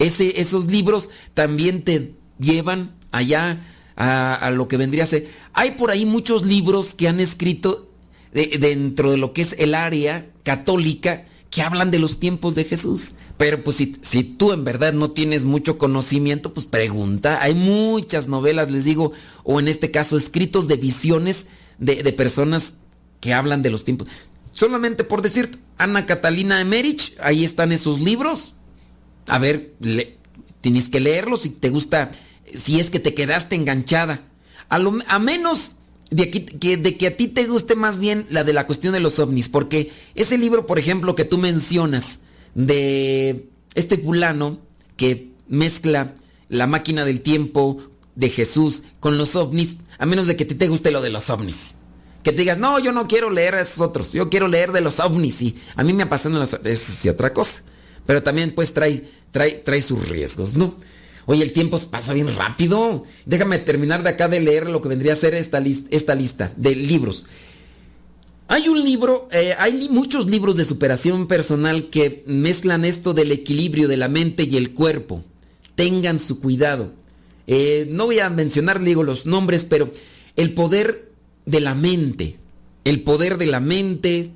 Ese, 0.03 0.41
esos 0.41 0.67
libros 0.67 1.11
también 1.35 1.83
te 1.83 2.15
llevan 2.39 2.97
allá 3.13 3.61
a, 3.97 4.51
lo 4.51 4.69
que 4.69 4.77
vendría 4.77 5.05
a 5.05 5.07
ser. 5.07 5.29
Hay 5.53 5.73
por 5.73 5.91
ahí 5.91 6.05
muchos 6.05 6.45
libros 6.45 6.95
que 6.95 7.09
han 7.09 7.21
escrito 7.21 7.91
de, 8.33 8.59
dentro 8.59 9.11
de 9.11 9.19
lo 9.19 9.33
que 9.33 9.43
es 9.43 9.55
el 9.59 9.75
área 9.75 10.29
católica 10.43 11.27
que 11.51 11.63
hablan 11.63 11.91
de 11.91 11.99
los 11.99 12.19
tiempos 12.19 12.55
de 12.55 12.65
Jesús. 12.65 13.13
Pero 13.37 13.63
pues 13.63 13.77
si, 13.77 13.97
si 14.03 14.25
tú 14.25 14.53
en 14.53 14.65
verdad 14.65 14.93
no 14.93 15.11
tienes 15.11 15.45
mucho 15.45 15.79
conocimiento, 15.79 16.53
pues 16.55 16.67
pregunta. 16.67 17.41
Hay 17.43 17.55
muchas 17.55 18.29
novelas, 18.29 18.71
les 18.71 18.85
digo, 18.85 19.13
o 19.45 19.61
en 19.61 19.69
este 19.69 19.91
caso 19.91 20.17
escritos 20.17 20.69
de 20.69 20.77
visiones 20.77 21.47
de, 21.79 22.03
de 22.03 22.13
personas 22.13 22.75
que 23.21 23.35
hablan 23.35 23.63
de 23.63 23.71
los 23.71 23.85
tiempos. 23.85 24.09
Solamente 24.53 25.05
por 25.05 25.23
decir, 25.23 25.59
Ana 25.79 26.07
Catalina 26.07 26.61
Emerich, 26.61 27.15
ahí 27.21 27.45
están 27.45 27.73
esos 27.73 28.01
libros, 28.01 28.55
a 29.27 29.39
ver, 29.39 29.75
le, 29.81 30.17
tienes 30.61 30.89
que 30.89 31.01
leerlo 31.01 31.37
si 31.37 31.51
te 31.51 31.71
gusta, 31.71 32.11
si 32.55 32.81
es 32.81 32.91
que 32.91 33.01
te 33.01 33.15
quedaste 33.15 33.57
enganchada. 33.57 34.29
A, 34.69 34.79
lo, 34.79 34.99
a 35.09 35.19
menos 35.19 35.77
de, 36.11 36.25
aquí, 36.25 36.41
que, 36.41 36.77
de 36.77 36.97
que 36.97 37.09
a 37.09 37.17
ti 37.17 37.29
te 37.29 37.47
guste 37.47 37.77
más 37.77 37.99
bien 37.99 38.27
la 38.31 38.45
de 38.45 38.53
la 38.53 38.67
cuestión 38.67 38.93
de 38.95 39.01
los 39.01 39.19
ovnis, 39.19 39.49
porque 39.49 39.91
ese 40.15 40.39
libro, 40.39 40.67
por 40.67 40.79
ejemplo, 40.79 41.15
que 41.15 41.25
tú 41.25 41.39
mencionas, 41.39 42.21
de 42.55 43.49
este 43.75 43.99
fulano 43.99 44.61
que 44.97 45.33
mezcla 45.49 46.15
la 46.49 46.67
máquina 46.67 47.05
del 47.05 47.21
tiempo 47.21 47.83
de 48.15 48.29
Jesús 48.29 48.83
con 49.01 49.19
los 49.19 49.37
ovnis, 49.37 49.79
a 49.99 50.07
menos 50.07 50.27
de 50.27 50.37
que 50.37 50.45
a 50.45 50.49
ti 50.49 50.55
te 50.55 50.69
guste 50.69 50.91
lo 50.91 51.01
de 51.01 51.11
los 51.11 51.31
ovnis. 51.31 51.77
Que 52.23 52.33
te 52.33 52.39
digas, 52.39 52.59
no, 52.59 52.79
yo 52.79 52.93
no 52.93 53.09
quiero 53.09 53.31
leer 53.31 53.55
a 53.57 53.63
esos 53.63 53.81
otros, 53.81 54.13
yo 54.13 54.29
quiero 54.29 54.47
leer 54.47 54.73
de 54.73 54.81
los 54.81 55.01
ovnis 55.01 55.43
y 55.43 55.57
a 55.75 55.83
mí 55.83 55.93
me 55.93 56.05
apasiona 56.05 56.39
los 56.39 56.55
Eso 56.55 56.93
sí, 56.93 57.09
otra 57.09 57.33
cosa. 57.33 57.63
Pero 58.07 58.23
también 58.23 58.53
pues 58.53 58.73
trae, 58.73 59.05
trae, 59.31 59.53
trae 59.53 59.83
sus 59.83 60.09
riesgos, 60.09 60.55
¿no? 60.55 60.77
Oye, 61.27 61.45
el 61.45 61.53
tiempo 61.53 61.79
pasa 61.91 62.13
bien 62.13 62.35
rápido. 62.35 63.05
Déjame 63.27 63.59
terminar 63.59 64.03
de 64.03 64.11
acá 64.11 64.29
de 64.29 64.41
leer 64.41 64.69
lo 64.69 64.83
que 64.83 64.89
vendría 64.89 65.13
a 65.13 65.17
ser 65.17 65.35
esta, 65.35 65.61
list 65.61 65.87
esta 65.91 66.15
lista 66.15 66.53
de 66.57 66.75
libros. 66.75 67.27
Hay 68.49 68.69
un 68.69 68.85
libro, 68.85 69.29
eh, 69.33 69.55
hay 69.59 69.89
muchos 69.89 70.27
libros 70.27 70.57
de 70.57 70.65
superación 70.65 71.27
personal 71.27 71.91
que 71.91 72.23
mezclan 72.27 72.85
esto 72.85 73.15
del 73.15 73.31
equilibrio 73.31 73.89
de 73.89 73.97
la 73.97 74.09
mente 74.09 74.43
y 74.43 74.57
el 74.57 74.75
cuerpo. 74.75 75.25
Tengan 75.75 76.19
su 76.19 76.41
cuidado. 76.41 76.93
Eh, 77.47 77.87
no 77.91 78.07
voy 78.07 78.19
a 78.19 78.29
mencionar, 78.29 78.83
digo, 78.83 79.05
los 79.05 79.27
nombres, 79.27 79.65
pero 79.65 79.91
el 80.37 80.53
poder 80.53 81.13
de 81.47 81.61
la 81.61 81.75
mente, 81.75 82.37
el 82.85 83.03
poder 83.03 83.39
de 83.39 83.47
la 83.47 83.61
mente, 83.61 84.33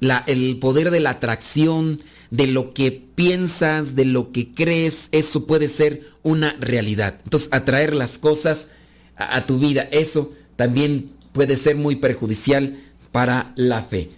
la, 0.00 0.22
el 0.26 0.58
poder 0.58 0.90
de 0.90 1.00
la 1.00 1.10
atracción, 1.10 2.00
de 2.30 2.46
lo 2.46 2.74
que 2.74 2.92
piensas, 2.92 3.94
de 3.94 4.04
lo 4.04 4.32
que 4.32 4.52
crees, 4.52 5.08
eso 5.12 5.46
puede 5.46 5.68
ser 5.68 6.02
una 6.22 6.56
realidad. 6.60 7.20
Entonces, 7.24 7.48
atraer 7.52 7.94
las 7.94 8.18
cosas 8.18 8.68
a, 9.16 9.36
a 9.36 9.46
tu 9.46 9.58
vida, 9.58 9.88
eso 9.90 10.32
también 10.56 11.10
puede 11.32 11.56
ser 11.56 11.76
muy 11.76 11.96
perjudicial 11.96 12.78
para 13.12 13.52
la 13.56 13.82
fe. 13.82 14.10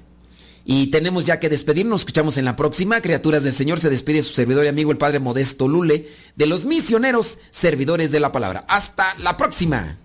Y 0.71 0.89
tenemos 0.89 1.25
ya 1.25 1.41
que 1.41 1.49
despedirnos, 1.49 2.03
escuchamos 2.03 2.37
en 2.37 2.45
la 2.45 2.55
próxima. 2.55 3.01
Criaturas 3.01 3.43
del 3.43 3.55
Señor 3.55 3.81
se 3.81 3.89
despide 3.89 4.21
su 4.21 4.35
servidor 4.35 4.67
y 4.67 4.69
amigo 4.69 4.93
el 4.93 4.99
Padre 4.99 5.19
Modesto 5.19 5.67
Lule 5.67 6.07
de 6.37 6.47
los 6.47 6.67
misioneros 6.67 7.39
servidores 7.51 8.11
de 8.11 8.21
la 8.21 8.33
palabra. 8.33 8.67
Hasta 8.69 9.15
la 9.15 9.39
próxima. 9.39 9.99